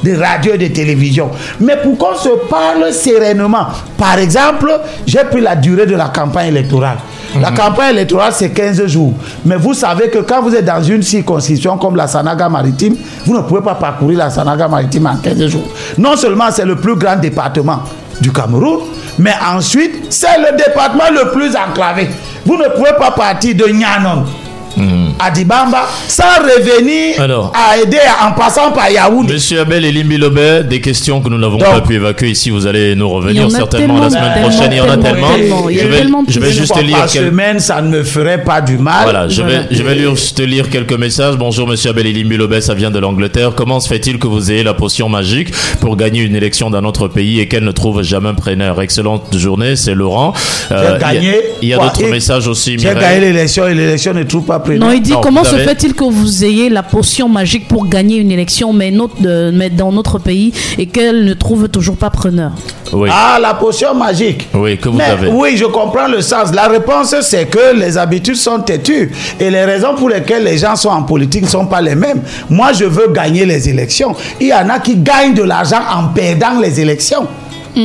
de 0.03 0.15
radio 0.15 0.53
et 0.53 0.57
de 0.57 0.67
télévision, 0.67 1.29
mais 1.59 1.77
pour 1.77 1.97
qu'on 1.97 2.15
se 2.15 2.29
parle 2.49 2.91
sereinement. 2.93 3.67
Par 3.97 4.17
exemple, 4.17 4.79
j'ai 5.05 5.23
pris 5.25 5.41
la 5.41 5.55
durée 5.55 5.85
de 5.85 5.95
la 5.95 6.07
campagne 6.07 6.47
électorale. 6.49 6.97
La 7.39 7.51
campagne 7.51 7.91
électorale, 7.91 8.32
c'est 8.34 8.49
15 8.49 8.86
jours. 8.88 9.13
Mais 9.45 9.55
vous 9.55 9.73
savez 9.73 10.09
que 10.09 10.19
quand 10.19 10.41
vous 10.41 10.55
êtes 10.55 10.65
dans 10.65 10.82
une 10.82 11.03
circonscription 11.03 11.77
comme 11.77 11.95
la 11.95 12.07
Sanaga 12.07 12.49
maritime, 12.49 12.95
vous 13.25 13.36
ne 13.36 13.41
pouvez 13.41 13.61
pas 13.61 13.75
parcourir 13.75 14.17
la 14.17 14.30
Sanaga 14.30 14.67
maritime 14.67 15.05
en 15.05 15.17
15 15.17 15.45
jours. 15.47 15.67
Non 15.97 16.15
seulement 16.15 16.49
c'est 16.51 16.65
le 16.65 16.75
plus 16.75 16.95
grand 16.95 17.17
département 17.17 17.80
du 18.19 18.32
Cameroun, 18.32 18.80
mais 19.19 19.34
ensuite, 19.55 20.07
c'est 20.09 20.38
le 20.39 20.57
département 20.57 21.09
le 21.11 21.32
plus 21.32 21.55
enclavé. 21.55 22.09
Vous 22.45 22.57
ne 22.57 22.67
pouvez 22.75 22.93
pas 22.97 23.11
partir 23.11 23.55
de 23.55 23.65
Nyanon 23.65 24.25
à 25.18 25.32
Dibamba 25.32 25.88
sans 26.07 26.24
revenir 26.43 27.22
Alors. 27.22 27.51
à 27.55 27.78
aider 27.78 27.97
en 28.22 28.32
passant 28.34 28.72
par 28.72 28.89
Yaoundé. 28.89 29.34
Monsieur 29.34 29.62
Abel 29.62 29.86
et 29.86 29.91
Limbi 29.91 30.18
Lobet, 30.18 30.64
des 30.64 30.82
questions 30.82 31.22
que 31.22 31.30
nous 31.30 31.38
n'avons 31.38 31.57
pas 31.57 31.82
pu 31.82 31.95
évacuer 31.95 32.30
ici, 32.32 32.49
vous 32.49 32.68
allez 32.68 32.95
nous 32.95 33.10
revenir 33.10 33.49
certainement 33.51 33.99
la 33.99 34.10
semaine 34.10 34.41
prochaine. 34.41 34.72
Il 34.72 34.78
y 34.78 34.82
en 34.82 34.89
a 34.89 34.97
tellement, 34.97 35.30
Je 35.38 35.84
vais, 35.86 36.03
je 36.28 36.39
vais 36.39 36.51
juste 36.51 36.82
lire 36.84 36.97
par 36.97 37.07
quelques... 37.07 37.26
semaine, 37.28 37.60
ça 37.60 37.82
ne 37.82 37.89
me 37.89 38.03
ferait 38.03 38.43
pas 38.43 38.62
du 38.62 38.78
mal. 38.78 39.03
Voilà, 39.03 39.28
je 39.28 39.41
vais, 39.41 39.62
je 39.72 39.82
vais 39.84 39.97
juste 39.99 40.39
lire 40.39 40.70
quelques 40.70 40.93
messages. 40.93 41.36
Bonjour 41.38 41.68
Monsieur 41.68 41.89
Abel 41.91 42.07
Elimbi 42.07 42.38
Lobet, 42.38 42.62
ça 42.62 42.74
vient 42.74 42.91
de 42.91 42.99
l'Angleterre. 42.99 43.53
Comment 43.55 43.80
se 43.80 43.88
fait-il 43.88 44.20
que 44.20 44.28
vous 44.28 44.51
ayez 44.51 44.64
la 44.64 44.74
potion 44.74 45.10
magique 45.10 45.51
pour 45.80 45.95
gagner 45.95 46.22
une 46.22 46.36
élection 46.36 46.70
dans 46.70 46.82
notre 46.82 47.07
pays 47.07 47.39
et 47.39 47.47
qu'elle 47.47 47.64
ne 47.64 47.72
trouve 47.72 48.01
jamais 48.03 48.30
un 48.30 48.34
preneur? 48.34 48.82
Excellente 48.82 49.36
journée, 49.38 49.76
c'est 49.76 49.93
Laurent. 49.95 50.34
Euh, 50.72 50.97
il 51.62 51.68
y 51.70 51.74
a- 51.74 51.78
d'autres 51.78 52.03
et- 52.03 52.12
messages 52.12 52.47
aussi. 52.47 52.78
J'ai 52.78 52.93
gagné 52.93 53.20
l'élection 53.22 53.68
et 53.68 53.74
l'élection 53.74 54.14
ne 54.14 54.24
trouve 54.24 54.45
pas 54.45 54.60
prénom. 54.60 54.88
Il 55.00 55.04
dit 55.04 55.12
Non, 55.14 55.22
comment 55.22 55.45
se 55.45 55.56
avez- 55.56 55.64
fait-il 55.64 55.93
que 55.93 56.04
vous 56.04 56.43
ayez 56.43 56.68
la 56.68 56.84
potion 56.84 57.30
magique 57.30 57.70
pour 57.70 57.88
gagner 57.88 58.18
une 58.18 58.32
élection, 58.32 58.74
mais, 58.74 58.91
notre- 58.91 59.16
euh, 59.26 59.50
mais 59.54 59.70
dans 59.70 59.93
notre 59.93 60.20
pays, 60.20 60.52
et 60.78 60.88
qu'elle 60.88 61.24
ne 61.24 61.34
trouve 61.34 61.70
toujours 61.70 61.95
pas 61.95 62.10
preneur? 62.10 62.52
Oui. 62.91 63.08
Ah, 63.12 63.38
la 63.41 63.54
potion 63.54 63.93
magique. 63.95 64.50
Oui, 64.54 64.78
que 64.78 64.89
vous 64.89 64.97
Mais 64.97 65.06
avez. 65.06 65.28
Oui, 65.32 65.56
je 65.56 65.64
comprends 65.66 66.08
le 66.08 66.22
sens. 66.22 66.54
La 66.54 66.68
réponse, 66.68 67.16
c'est 67.22 67.45
que 67.45 67.74
les 67.76 67.97
habitudes 67.97 68.36
sont 68.36 68.60
têtues. 68.60 69.12
Et 69.39 69.50
les 69.50 69.64
raisons 69.64 69.95
pour 69.95 70.10
lesquelles 70.10 70.43
les 70.43 70.58
gens 70.58 70.76
sont 70.76 70.89
en 70.89 71.04
politique 71.04 71.43
ne 71.43 71.47
sont 71.47 71.66
pas 71.68 71.80
les 71.82 71.95
mêmes. 71.95 72.22
Moi, 72.50 72.74
je 72.74 72.84
veux 72.86 73.08
gagner 73.14 73.45
les 73.45 73.70
élections. 73.70 74.14
Il 74.41 74.47
y 74.47 74.54
en 74.54 74.68
a 74.70 74.80
qui 74.80 74.95
gagnent 74.97 75.34
de 75.34 75.43
l'argent 75.43 75.80
en 75.95 76.08
perdant 76.10 76.60
les 76.62 76.80
élections. 76.82 77.26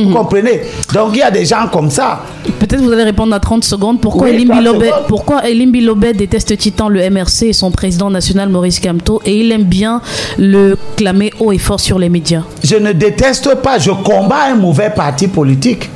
Vous 0.03 0.11
comprenez 0.13 0.61
Donc, 0.93 1.09
il 1.13 1.19
y 1.19 1.21
a 1.21 1.31
des 1.31 1.45
gens 1.45 1.67
comme 1.71 1.89
ça. 1.89 2.21
Peut-être 2.59 2.81
vous 2.81 2.91
allez 2.91 3.03
répondre 3.03 3.33
à 3.35 3.39
30 3.39 3.63
secondes. 3.63 4.01
Pourquoi 4.01 4.27
Oui, 4.27 4.35
Elim 4.35 4.49
30 4.49 4.59
Bilobet, 4.59 4.87
secondes. 4.87 5.03
pourquoi 5.07 5.47
Elim 5.49 5.71
Bilobet 5.71 6.13
déteste 6.13 6.57
Titan, 6.57 6.89
le 6.89 7.09
MRC 7.09 7.43
et 7.43 7.53
son 7.53 7.71
président 7.71 8.09
national 8.09 8.49
Maurice 8.49 8.79
Kamto, 8.79 9.21
et 9.25 9.39
il 9.39 9.51
aime 9.51 9.63
bien 9.63 10.01
le 10.37 10.77
clamer 10.95 11.31
haut 11.39 11.51
et 11.51 11.57
fort 11.57 11.79
sur 11.79 11.97
les 11.99 12.09
médias? 12.09 12.43
Je 12.63 12.75
ne 12.75 12.91
déteste 12.91 13.55
pas, 13.61 13.77
je 13.79 13.91
combats 13.91 14.45
un 14.51 14.55
mauvais 14.55 14.89
parti 14.95 15.27
politique. 15.27 15.89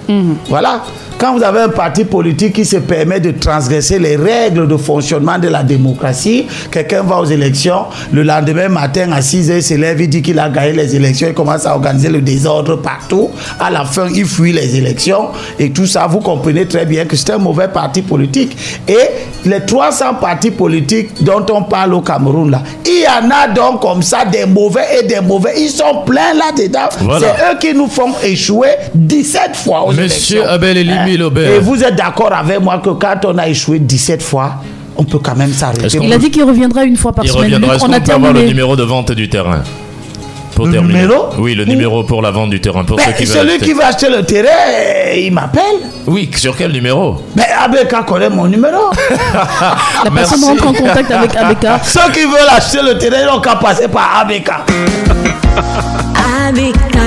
Voilà. 0.47 0.83
Quand 1.19 1.35
vous 1.35 1.43
avez 1.43 1.59
un 1.59 1.67
parti 1.67 2.05
politique 2.05 2.53
qui 2.53 2.63
se 2.63 2.77
permet 2.77 3.19
de 3.19 3.31
transgresser 3.31 3.99
les 3.99 4.15
règles 4.15 4.69
de 4.69 4.77
fonctionnement 4.77 5.37
de 5.37 5.49
la 5.49 5.63
démocratie, 5.63 6.47
quelqu'un 6.71 7.03
va 7.03 7.19
aux 7.19 7.25
élections, 7.25 7.87
le 8.13 8.23
lendemain 8.23 8.69
matin 8.69 9.11
à 9.11 9.21
6 9.21 9.51
heures, 9.51 9.57
il 9.57 9.63
se 9.63 9.73
lève, 9.73 9.99
il 9.99 10.07
dit 10.07 10.21
qu'il 10.21 10.39
a 10.39 10.47
gagné 10.47 10.71
les 10.71 10.95
élections, 10.95 11.27
il 11.27 11.33
commence 11.33 11.65
à 11.65 11.73
organiser 11.75 12.07
le 12.07 12.21
désordre 12.21 12.77
partout. 12.77 13.31
À 13.59 13.69
la 13.69 13.83
fin, 13.83 14.07
il 14.15 14.23
fuit 14.23 14.53
les 14.53 14.77
élections 14.77 15.27
et 15.59 15.71
tout 15.71 15.85
ça, 15.85 16.07
vous 16.07 16.21
comprenez 16.21 16.65
très 16.65 16.85
bien 16.85 17.03
que 17.03 17.17
c'est 17.17 17.31
un 17.31 17.37
mauvais 17.37 17.67
parti 17.67 18.01
politique. 18.01 18.55
Et 18.87 18.95
les 19.43 19.65
300 19.65 20.13
partis 20.21 20.51
politiques 20.51 21.21
dont 21.21 21.45
on 21.51 21.63
parle 21.63 21.95
au 21.95 22.01
Cameroun, 22.01 22.49
là, 22.49 22.63
il 22.85 23.03
y 23.03 23.07
en 23.07 23.29
a 23.29 23.49
donc 23.49 23.81
comme 23.81 24.03
ça 24.03 24.23
des 24.23 24.45
mauvais 24.45 25.01
et 25.01 25.05
des 25.05 25.19
mauvais. 25.19 25.51
Ils 25.57 25.69
sont 25.69 26.03
pleins 26.05 26.33
là-dedans. 26.33 26.87
Voilà. 27.01 27.27
C'est 27.27 27.43
eux 27.43 27.57
qui 27.59 27.77
nous 27.77 27.87
font 27.87 28.13
échouer 28.23 28.69
17 28.95 29.57
fois 29.57 29.83
aux 29.83 29.91
Monsieur 29.91 30.37
élections. 30.37 30.43
Abel 30.47 30.77
Elimi. 30.77 31.08
Et 31.15 31.59
vous 31.59 31.83
êtes 31.83 31.95
d'accord 31.95 32.31
avec 32.33 32.59
moi 32.61 32.79
que 32.83 32.89
quand 32.91 33.25
on 33.25 33.37
a 33.37 33.47
échoué 33.47 33.79
17 33.79 34.21
fois, 34.21 34.55
on 34.97 35.03
peut 35.03 35.19
quand 35.19 35.35
même 35.35 35.53
s'arrêter. 35.53 35.97
Il 36.01 36.11
a 36.13 36.17
dit 36.17 36.29
qu'il 36.29 36.43
reviendra 36.43 36.83
une 36.83 36.97
fois 36.97 37.11
par 37.13 37.23
Il 37.25 37.29
semaine. 37.31 37.43
reviendra. 37.45 37.67
Luc, 37.73 37.75
Est-ce 37.77 37.85
on 37.85 37.87
qu'on 37.87 37.93
a 37.93 37.99
peut 38.01 38.11
avoir 38.13 38.33
le 38.33 38.41
numéro 38.43 38.75
de 38.75 38.83
vente 38.83 39.11
du 39.13 39.29
terrain 39.29 39.63
pour 40.55 40.65
Le 40.65 40.73
terminer. 40.73 41.01
numéro 41.03 41.25
Oui, 41.37 41.55
le 41.55 41.63
numéro 41.63 42.03
pour 42.03 42.21
la 42.21 42.31
vente 42.31 42.49
du 42.49 42.59
terrain. 42.59 42.83
Pour 42.83 42.97
Ben, 42.97 43.03
ceux 43.05 43.11
qui 43.13 43.25
celui 43.25 43.51
acheter. 43.51 43.65
qui 43.65 43.73
va 43.73 43.87
acheter 43.87 44.09
le 44.09 44.23
terrain, 44.25 45.15
il 45.15 45.31
m'appelle. 45.31 45.63
Oui, 46.05 46.29
sur 46.35 46.55
quel 46.57 46.71
numéro 46.73 47.23
Mais 47.35 47.47
ABK 47.63 48.05
connaît 48.05 48.29
mon 48.29 48.45
numéro. 48.47 48.89
La 50.03 50.11
personne 50.11 50.43
rentre 50.43 50.67
en 50.67 50.73
contact 50.73 51.09
avec 51.11 51.33
ABK. 51.35 51.65
Ceux 51.83 52.11
qui 52.11 52.21
veulent 52.23 52.49
acheter 52.55 52.79
le 52.83 52.97
terrain, 52.97 53.17
ils 53.21 53.33
n'ont 53.33 53.39
qu'à 53.39 53.55
passer 53.55 53.87
par 53.87 54.19
ABK. 54.21 54.51
ADK 56.49 56.98